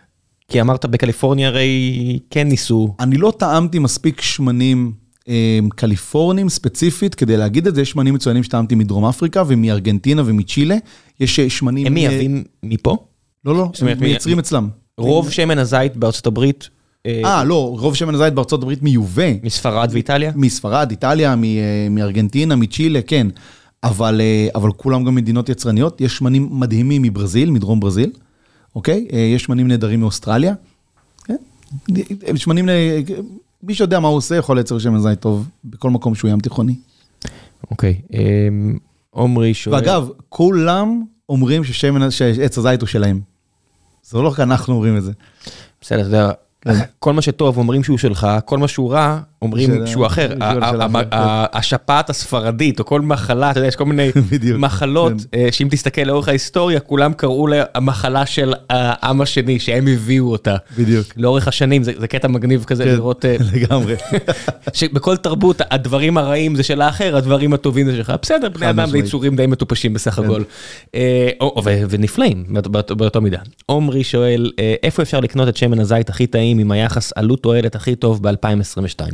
[0.48, 2.95] כי אמרת בקליפורניה הרי כן ניסו.
[2.99, 4.93] אני לא טעמתי מספיק שמנים
[5.76, 10.76] קליפורנים ספציפית כדי להגיד את זה, יש שמנים מצוינים שטעמתי מדרום אפריקה ומארגנטינה ומצ'ילה.
[11.19, 11.88] יש שמנים...
[11.88, 12.98] הם מייבאים מפה?
[13.45, 14.69] לא, לא, הם מייצרים אצלם.
[15.02, 16.69] רוב שמן הזית בארצות הברית,
[17.06, 19.32] אה, אה, לא, רוב שמן הזית בארצות הברית מיובא.
[19.44, 20.32] מספרד ואיטליה?
[20.36, 23.28] מספרד, איטליה, אה, מארגנטינה, מצ'ילה, כן.
[23.84, 26.02] אבל, אה, אבל כולם גם מדינות יצרניות.
[26.02, 28.11] יש שמנים מדהימים מברזיל, מדרום ברזיל,
[28.76, 29.07] אוקיי?
[29.36, 30.53] יש שמנים נהדרים מאוסטרליה.
[31.26, 31.36] כן?
[32.36, 32.69] שמנים,
[33.64, 36.76] מי שיודע מה הוא עושה יכול לייצר שמן זית טוב בכל מקום שהוא ים תיכוני.
[37.72, 38.02] אוקיי.
[39.10, 39.76] עומרי שואל.
[39.76, 43.31] ואגב, כולם אומרים ששמן, שעץ הזית הוא שלהם.
[44.03, 45.11] זה לא רק אנחנו אומרים את זה.
[45.82, 46.34] בסדר, אתה
[46.69, 50.30] יודע, כל מה שטוב אומרים שהוא שלך, כל מה שהוא רע אומרים שהוא אחר.
[50.30, 50.38] כן.
[51.53, 54.09] השפעת הספרדית, או כל מחלה, אתה יודע, יש כל מיני
[54.57, 55.39] מחלות, כן.
[55.39, 60.55] אה, שאם תסתכל לאורך ההיסטוריה, כולם קראו לה המחלה של העם השני, שהם הביאו אותה.
[60.77, 61.07] בדיוק.
[61.18, 63.95] לאורך השנים, זה קטע מגניב כזה כן, לראות, אה, לגמרי.
[64.73, 68.13] שבכל תרבות הדברים הרעים זה של האחר, הדברים הטובים זה שלך.
[68.22, 68.97] בסדר, בני אדם זה.
[68.97, 70.19] יצורים די מטופשים בסך.
[70.19, 70.41] הכל.
[70.95, 71.30] אה,
[71.89, 73.38] ונפלאים באות- באות- באותו מידה.
[73.65, 77.76] עומרי שואל, אה, איפה אפשר לקנות את שמן הזית הכי טעים עם היחס עלות תועלת
[77.76, 79.13] הכי טוב ב-2022?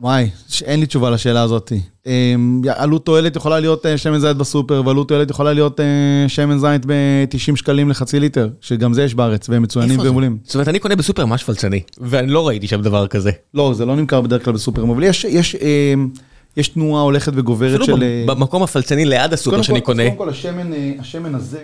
[0.00, 0.28] וואי,
[0.64, 1.72] אין לי תשובה לשאלה הזאת.
[2.06, 5.84] אמ, עלות תועלת יכולה להיות אה, שמן זית בסופר, ועלות תועלת יכולה להיות אה,
[6.28, 10.00] שמן זית ב-90 שקלים לחצי ליטר, שגם זה יש בארץ, והם מצוינים?
[10.00, 10.38] ומעולים.
[10.44, 13.30] זאת אומרת, אני קונה בסופר ממש פלצני, ואני לא ראיתי שם דבר כזה.
[13.54, 16.08] לא, זה לא נמכר בדרך כלל בסופרים, אבל יש, יש, אמ,
[16.56, 17.92] יש תנועה הולכת וגוברת אפילו של...
[17.92, 21.60] במ- אה, במקום הפלצני ליד הסופר שאני כל- קונה, קודם כל, השמן, השמן הזה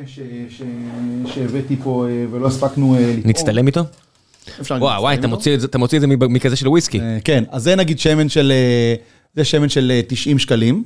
[1.26, 3.20] שהבאתי פה ולא הספקנו לטעום.
[3.24, 3.80] נצטלם איתו?
[4.70, 5.26] וואו, וואי, להצטלם אתה?
[5.36, 7.00] מוציא את זה- אתה מוציא את זה מב- מכזה של וויסקי.
[7.00, 8.94] אה, כן, אז זה נגיד שמן של, אה,
[9.36, 10.84] זה שמן של אה, 90 שקלים,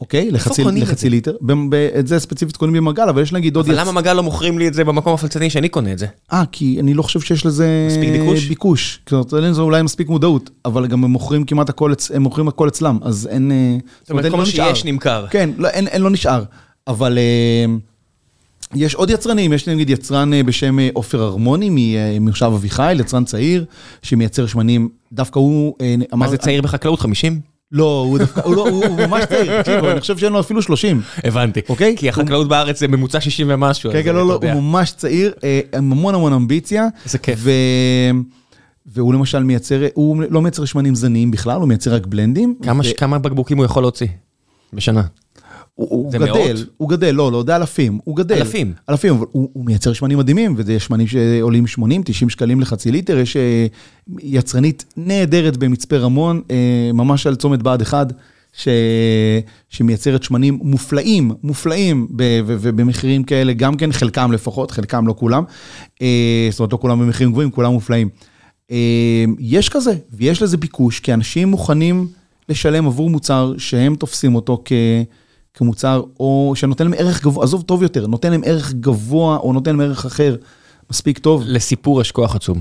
[0.00, 0.30] אוקיי?
[0.30, 1.08] לחצי, את לחצי זה?
[1.10, 1.36] ליטר.
[1.40, 3.64] ב- ב- את זה ספציפית קונים במגל, אבל יש נגיד עוד...
[3.70, 6.06] אבל יצ- למה מגל לא מוכרים לי את זה במקום הפלצני שאני קונה את זה?
[6.32, 7.86] אה, כי אני לא חושב שיש לזה...
[7.88, 8.48] מספיק ביקוש?
[8.48, 9.00] ביקוש.
[9.10, 12.68] זאת אומרת, לזה אולי מספיק מודעות, אבל גם הם מוכרים כמעט הכל, הם מוכרים הכל
[12.68, 13.52] אצלם, אז אין...
[13.52, 14.74] אה, זאת אומרת, כל מה לא נשאר.
[14.74, 15.26] שיש נמכר.
[15.30, 16.42] כן, לא, אין, אין, לא נשאר.
[16.86, 17.64] אבל אה,
[18.74, 21.70] יש עוד יצרנים, יש נגיד יצרן אה, בשם אה, עופר הרמוני
[22.20, 23.64] ממושב אביחיל, יצרן צעיר,
[24.02, 26.26] שמייצר שמנים, דווקא הוא אה, אמר...
[26.26, 27.00] מה זה צעיר בחקלאות?
[27.00, 27.40] 50?
[27.72, 31.02] לא, הוא דווקא, הוא, לא, הוא, ממש צעיר, תקשיבו, אני חושב שאין לו אפילו 30.
[31.24, 31.60] הבנתי.
[31.68, 31.96] אוקיי?
[31.96, 33.92] כי החקלאות בארץ זה ממוצע 60 ומשהו.
[33.92, 34.40] כן, כן, לא, לא.
[34.52, 36.86] הוא ממש צעיר, אה, עם המון המון אמביציה.
[37.04, 37.40] איזה כיף.
[38.86, 42.54] והוא למשל מייצר, הוא לא מייצר שמנים זניים בכלל, הוא מייצר רק בלנדים.
[42.96, 44.06] כמה בקבוקים הוא יכול להוציא
[44.72, 45.02] בשנה?
[45.74, 46.64] הוא, הוא גדל, מאות?
[46.76, 48.34] הוא גדל, לא, לא, זה אלפים, הוא גדל.
[48.34, 48.72] אלפים?
[48.90, 53.18] אלפים, אבל הוא, הוא מייצר שמנים מדהימים, וזה שמנים שעולים 80, 90 שקלים לחצי ליטר,
[53.18, 53.66] יש אה,
[54.18, 58.12] יצרנית נהדרת במצפה רמון, אה, ממש על צומת בה"ד 1,
[58.52, 58.68] ש...
[59.68, 62.22] שמייצרת שמנים מופלאים, מופלאים, ב...
[62.46, 62.56] ו...
[62.60, 65.44] ובמחירים כאלה, גם כן, חלקם לפחות, חלקם לא כולם,
[66.02, 68.08] אה, זאת אומרת, לא כולם במחירים גבוהים, כולם מופלאים.
[69.38, 72.06] יש כזה, ויש לזה ביקוש, כי אנשים מוכנים
[72.48, 74.72] לשלם עבור מוצר שהם תופסים אותו כ...
[75.54, 79.70] כמוצר, או שנותן להם ערך גבוה, עזוב טוב יותר, נותן להם ערך גבוה, או נותן
[79.70, 80.36] להם ערך אחר,
[80.90, 81.42] מספיק טוב.
[81.46, 82.60] לסיפור יש כוח עצום.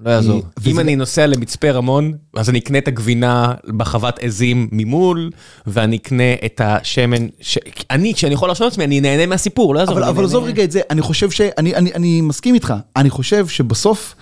[0.00, 0.36] לא יעזור.
[0.36, 5.30] אה, וזה- אם אני נוסע למצפה רמון, אז אני אקנה את הגבינה בחוות עזים ממול,
[5.66, 7.58] ואני אקנה את השמן, ש-
[7.90, 9.94] אני, כשאני יכול להרשות לעצמי, אני נהנה מהסיפור, לא יעזור.
[9.98, 10.24] אבל.
[10.24, 11.40] עזוב רגע את זה, אני חושב ש...
[11.40, 14.14] אני, אני, אני מסכים איתך, אני חושב שבסוף,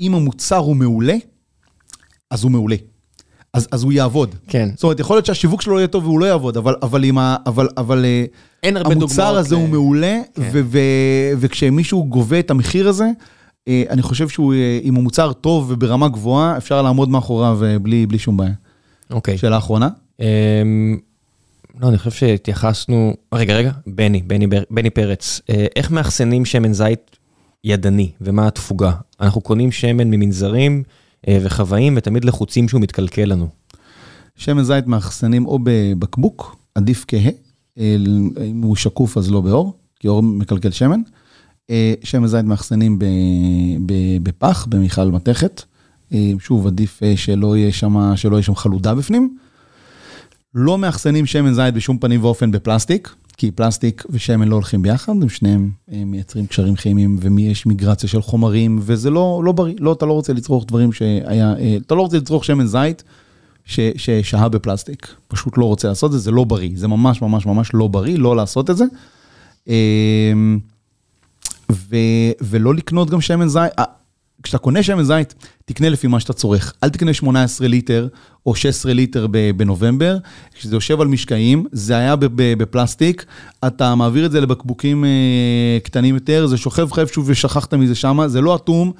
[0.00, 1.14] אם המוצר הוא מעולה,
[2.30, 2.76] אז הוא מעולה.
[3.54, 4.34] אז, אז הוא יעבוד.
[4.48, 4.68] כן.
[4.74, 7.18] זאת אומרת, יכול להיות שהשיווק שלו לא יהיה טוב והוא לא יעבוד, אבל, אבל, עם
[7.18, 8.24] ה, אבל, אבל אה,
[8.62, 10.42] אין הרבה המוצר הזה ל- הוא מעולה, כן.
[10.52, 10.78] ו, ו,
[11.38, 13.10] וכשמישהו גובה את המחיר הזה,
[13.68, 18.18] אה, אני חושב שהוא, אה, אם המוצר טוב וברמה גבוהה, אפשר לעמוד מאחוריו בלי, בלי
[18.18, 18.52] שום בעיה.
[19.10, 19.38] אוקיי.
[19.38, 19.88] שאלה אחרונה?
[20.20, 20.98] אמ,
[21.80, 25.40] לא, אני חושב שהתייחסנו, רגע, רגע, בני, בני, בני פרץ,
[25.76, 27.16] איך מאחסנים שמן זית
[27.64, 28.92] ידני ומה התפוגה?
[29.20, 30.82] אנחנו קונים שמן ממנזרים
[31.30, 33.48] וחוואים ותמיד לחוצים שהוא מתקלקל לנו.
[34.36, 37.30] שמן זית מאחסנים או בבקבוק, עדיף כהה,
[37.78, 37.96] אה,
[38.46, 41.00] אם הוא שקוף אז לא באור, כי אור מקלקל שמן.
[41.70, 42.98] אה, שמן זית מאחסנים
[44.22, 45.62] בפח, במיכל מתכת.
[46.12, 49.36] אה, שוב, עדיף אה, שלא יהיה שם, שלא יהיה שם חלודה בפנים.
[50.54, 55.28] לא מאחסנים שמן זית בשום פנים ואופן בפלסטיק, כי פלסטיק ושמן לא הולכים ביחד, הם
[55.28, 59.74] שניהם אה, מייצרים קשרים כימיים ויש מיגרציה של חומרים, וזה לא, לא בריא.
[59.78, 63.02] לא, אתה לא רוצה לצרוך דברים שהיה, אה, אתה לא רוצה לצרוך שמן זית
[63.96, 65.14] ששהה בפלסטיק.
[65.28, 66.70] פשוט לא רוצה לעשות את זה, זה לא בריא.
[66.74, 68.84] זה ממש ממש ממש לא בריא, לא לעשות את זה.
[69.66, 70.58] אמ,
[71.72, 71.96] ו,
[72.40, 73.72] ולא לקנות גם שמן זית.
[74.42, 75.34] כשאתה קונה שמן זית,
[75.64, 76.72] תקנה לפי מה שאתה צורך.
[76.84, 78.08] אל תקנה 18 ליטר
[78.46, 80.16] או 16 ליטר בנובמבר.
[80.54, 83.24] כשזה יושב על משקעים, זה היה בפלסטיק,
[83.66, 88.28] אתה מעביר את זה לבקבוקים אה, קטנים יותר, זה שוכב לך איפשהו ושכחת מזה שמה,
[88.28, 88.92] זה לא אטום.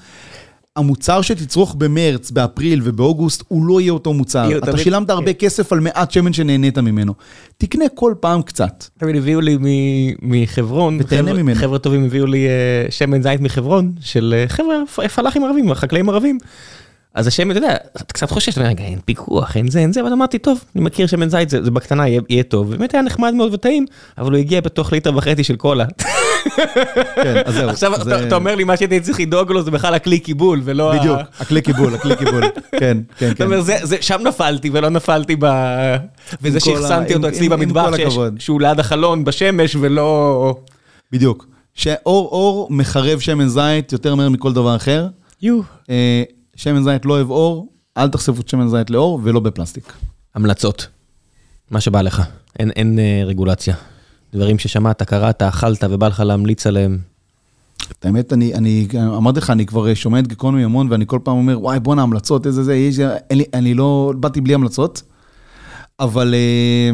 [0.79, 4.49] המוצר שתצרוך במרץ, באפריל ובאוגוסט, הוא לא יהיה אותו מוצר.
[4.59, 7.15] אתה תמיד- שילמת הרבה כסף על מעט שמן שנהנית ממנו.
[7.59, 8.85] תקנה כל פעם קצת.
[8.99, 10.99] תמיד הביאו לי מ- מחברון,
[11.55, 12.53] חבר'ה- טובים הביאו לי אה,
[12.91, 14.77] שמן זית מחברון, של אה, חבר'ה
[15.15, 16.39] פלאחים ערבים, חקלאים ערבים.
[17.19, 19.93] אז השמן, אתה יודע, אתה קצת חושש, אתה אומר, רגע, אין פיקוח, אין זה, אין
[19.93, 22.95] זה, אבל אמרתי, טוב, אני מכיר שמן זית, זה זה בקטנה יהיה יהיה טוב, באמת
[22.95, 23.87] היה נחמד מאוד וטעים,
[24.19, 25.85] אבל הוא הגיע בתוך ליטר וחצי של קולה.
[27.15, 27.69] כן, אז זהו.
[27.71, 30.61] עכשיו זה- אתה אתה אומר לי, מה שהייתי צריך לדאוג לו זה בכלל הכלי קיבול,
[30.65, 30.93] ולא...
[30.93, 32.43] ה- בדיוק, הכלי קיבול, הכלי קיבול.
[32.79, 33.45] כן, כן, כן.
[33.45, 35.47] אומר, זה- זה- שם נפלתי ולא נפלתי ב...
[36.43, 37.91] וזה כל ה- שאחסנתי אותו אצלי במטבח.
[38.39, 40.55] שהוא ליד החלון בשמש ולא...
[41.13, 41.47] בדיוק.
[41.75, 45.07] שאור אור מחרב שמן זית יותר מהר מכל דבר אחר.
[45.43, 45.61] יו.
[46.59, 49.93] אה, שמן זית לא אוהב אור, אל תחשפו את שמן זית לאור ולא בפלסטיק.
[50.35, 50.87] המלצות.
[51.71, 52.23] מה שבא לך.
[52.59, 53.75] אין, אין אה, רגולציה.
[54.33, 56.99] דברים ששמעת, קראת, אכלת ובא לך להמליץ עליהם.
[57.99, 61.37] את האמת, אני, אני אמרתי לך, אני כבר שומע את גיקונומי המון, ואני כל פעם
[61.37, 62.99] אומר, וואי, בואנה, המלצות, איזה זה, יש,
[63.33, 65.03] לי, אני לא, באתי בלי המלצות,
[66.01, 66.91] אבל אה,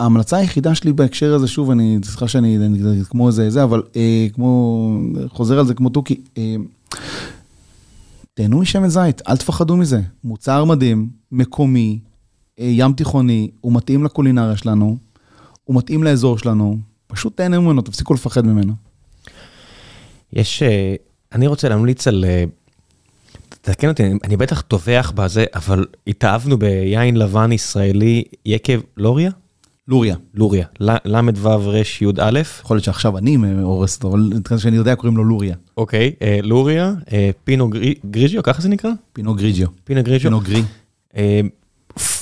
[0.00, 4.26] ההמלצה היחידה שלי בהקשר הזה, שוב, אני, סליחה שאני, אני, כמו איזה, זה, אבל אה,
[4.34, 4.98] כמו,
[5.28, 6.54] חוזר על זה כמו תוכי, אה,
[8.34, 10.00] תהנו משמן זית, אל תפחדו מזה.
[10.24, 12.00] מוצר מדהים, מקומי,
[12.58, 14.96] אה, ים תיכוני, הוא מתאים לקולינריה שלנו,
[15.64, 18.72] הוא מתאים לאזור שלנו, פשוט תהנו ממנו, תפסיקו לפחד ממנו.
[20.32, 20.94] יש, אה,
[21.32, 22.44] אני רוצה להמליץ על, אה,
[23.60, 29.30] תתקן אותי, אני בטח טובח בזה, אבל התאהבנו ביין לבן ישראלי יקב לוריה?
[29.88, 30.16] לוריה.
[30.34, 32.40] לוריה, ל"ו ר"י י"א.
[32.62, 35.56] יכול להיות שעכשיו אני הורס אותו, אבל נתחיל שאני יודע, קוראים לו לוריה.
[35.76, 38.90] אוקיי, אה, לוריה, אה, פינו גרי- גריג'יו, ככה זה נקרא?
[39.12, 39.68] פינו גריג'יו.
[39.84, 40.30] פינו גריג'יו.
[40.30, 40.62] פינו גרי.
[41.16, 41.40] אה,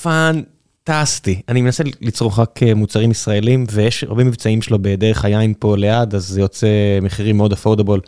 [0.03, 1.41] פנטסטי.
[1.49, 6.27] אני מנסה לצרוך רק מוצרים ישראלים, ויש הרבה מבצעים שלו בדרך היין פה ליד, אז
[6.29, 6.69] זה יוצא
[7.03, 8.01] מחירים מאוד אפורדבול.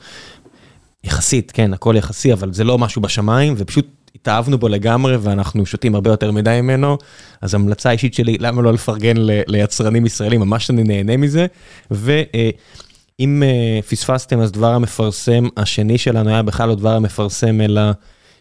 [1.04, 5.94] יחסית, כן, הכל יחסי, אבל זה לא משהו בשמיים, ופשוט התאהבנו בו לגמרי, ואנחנו שותים
[5.94, 6.98] הרבה יותר מדי ממנו.
[7.40, 9.16] אז המלצה אישית שלי, למה לא לפרגן
[9.47, 11.47] ליצרנים ישראלים, ממש אני נהנה מזה.
[11.90, 13.43] ואם
[13.89, 17.82] פספסתם, אז דבר המפרסם השני שלנו היה בכלל לא דבר המפרסם, אלא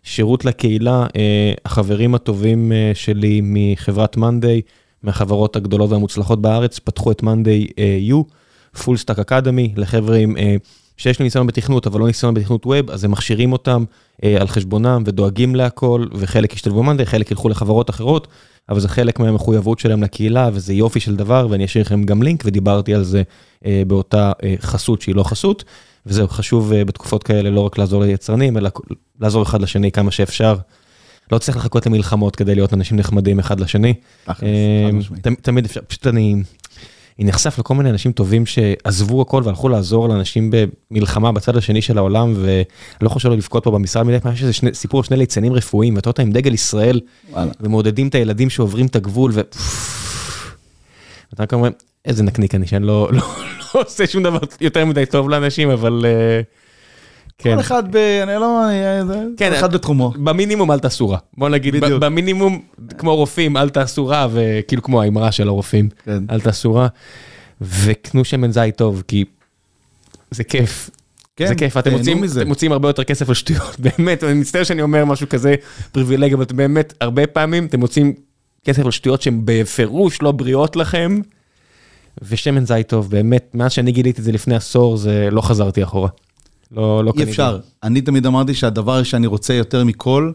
[0.03, 1.05] שירות לקהילה.
[1.65, 4.61] החברים הטובים שלי מחברת מאנדיי,
[5.03, 7.67] מהחברות הגדולות והמוצלחות בארץ, פתחו את מאנדיי
[8.11, 8.15] U,
[8.83, 10.35] full stack academy, לחבר'ה עם...
[11.01, 13.83] שיש לי ניסיון בתכנות, אבל לא ניסיון בתכנות web, אז הם מכשירים אותם
[14.23, 18.27] אה, על חשבונם ודואגים להכל, וחלק ישתלבו במאנדיי, חלק ילכו לחברות אחרות,
[18.69, 22.43] אבל זה חלק מהמחויבות שלהם לקהילה, וזה יופי של דבר, ואני אשאיר לכם גם לינק,
[22.45, 23.23] ודיברתי על זה
[23.65, 25.63] אה, באותה אה, חסות שהיא לא חסות,
[26.05, 28.69] וזהו חשוב אה, בתקופות כאלה לא רק לעזור ליצרנים, אלא
[29.19, 30.55] לעזור אחד לשני כמה שאפשר.
[31.31, 33.93] לא צריך לחכות למלחמות כדי להיות אנשים נחמדים אחד לשני.
[35.41, 36.35] תמיד אפשר, פשוט אני...
[37.19, 40.51] אני נחשף לכל מיני אנשים טובים שעזבו הכל והלכו לעזור לאנשים
[40.91, 42.63] במלחמה בצד השני של העולם, ואני
[43.01, 46.09] לא חושב לא לבכות פה במשרד מדי פעם, יש איזה סיפור שני ליצנים רפואיים, ואתה
[46.09, 46.99] יודע, עם דגל ישראל,
[47.59, 49.41] ומעודדים את הילדים שעוברים את הגבול, ו...
[51.33, 51.69] אתה רק אומר,
[52.05, 53.09] איזה נקניק אני, שאני לא
[53.73, 56.05] עושה שום דבר יותר מדי טוב לאנשים, אבל...
[57.43, 57.95] כל אחד ב...
[57.97, 58.61] אני לא...
[59.37, 60.09] כל אחד בתחומו.
[60.09, 61.17] במינימום אל תעשו רע.
[61.37, 62.61] בוא נגיד, במינימום,
[62.97, 65.89] כמו רופאים, אל תעשו רע, וכאילו כמו האמרה של הרופאים,
[66.29, 66.87] אל תעשו רע.
[67.61, 69.25] וקנו שמן זית טוב, כי
[70.31, 70.89] זה כיף.
[71.47, 71.91] זה כיף, אתם
[72.45, 75.55] מוצאים הרבה יותר כסף על שטויות, באמת, אני מצטער שאני אומר משהו כזה
[75.91, 78.13] פריבילגי, אבל באמת, הרבה פעמים אתם מוצאים
[78.65, 81.19] כסף על שטויות שהן בפירוש לא בריאות לכם,
[82.21, 86.09] ושמן זית טוב, באמת, מאז שאני גיליתי את זה לפני עשור, זה לא חזרתי אחורה.
[86.71, 87.25] לא, לא קניתי.
[87.25, 87.59] אי אפשר.
[87.83, 90.31] אני תמיד אמרתי שהדבר שאני רוצה יותר מכל,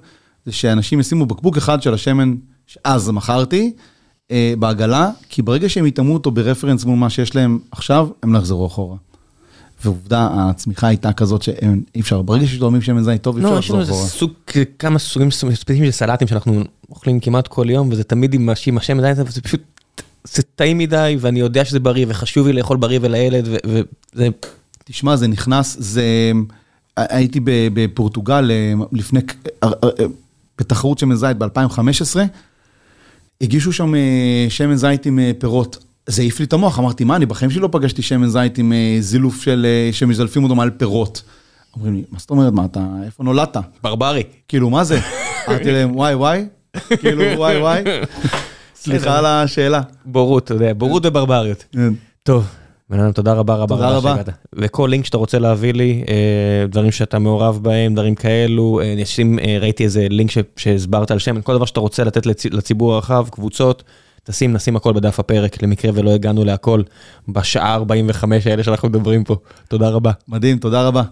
[0.46, 2.34] זה שאנשים ישימו בקבוק אחד של השמן
[2.66, 3.72] שאז מכרתי,
[4.30, 8.38] אה, בעגלה, כי ברגע שהם יטעמו אותו ברפרנס מול מה שיש להם עכשיו, הם לא
[8.38, 8.96] יחזרו אחורה.
[9.84, 14.00] ועובדה, הצמיחה הייתה כזאת שאי אפשר, ברגע שתורמים שמן זית טוב, אי אפשר לחזור אחורה.
[14.00, 14.32] לא, יש לנו
[14.78, 19.26] כמה סוגים ספציפיים של סלטים שאנחנו אוכלים כמעט כל יום, וזה תמיד עם השמן זית,
[19.28, 19.62] וזה פשוט,
[20.24, 24.28] זה טעים מדי, ואני יודע שזה בריא, וחשוב לי לאכול בריא ולילד, וזה...
[24.88, 26.32] תשמע, זה נכנס, זה...
[26.96, 29.20] הייתי בפורטוגל אה, לפני,
[29.64, 30.06] אה, אה,
[30.58, 32.18] בתחרות שמן זית ב-2015,
[33.40, 33.94] הגישו שם
[34.48, 35.84] שמן זית עם פירות.
[36.06, 38.72] זה העיף לי את המוח, אמרתי, מה, אני בחיים שלי לא פגשתי שמן זית עם
[39.00, 41.22] זילוף של, שמזלפים אותו מעל פירות.
[41.76, 43.56] אומרים לי, מה זאת אומרת, מה אתה, איפה נולדת?
[43.82, 44.22] ברברי.
[44.48, 45.00] כאילו, מה זה?
[45.48, 46.46] אמרתי להם, וואי וואי,
[47.00, 47.82] כאילו, וואי וואי.
[48.82, 49.82] סליחה על השאלה.
[50.04, 51.64] בורות, אתה יודע, בורות וברבריות.
[51.72, 51.92] כן.
[52.22, 52.46] טוב.
[52.90, 54.14] בנאדם, תודה רבה רבה תודה רבה.
[54.52, 59.38] וכל לינק שאתה רוצה להביא לי, אה, דברים שאתה מעורב בהם, דברים כאלו, אה, נשים,
[59.38, 63.82] אה, ראיתי איזה לינק שהסברת על שם, כל דבר שאתה רוצה לתת לציבור הרחב, קבוצות,
[64.24, 66.82] תשים, נשים הכל בדף הפרק, למקרה ולא הגענו להכל
[67.28, 69.36] בשעה 45 האלה שאנחנו מדברים פה.
[69.68, 70.12] תודה רבה.
[70.28, 71.02] מדהים, תודה רבה.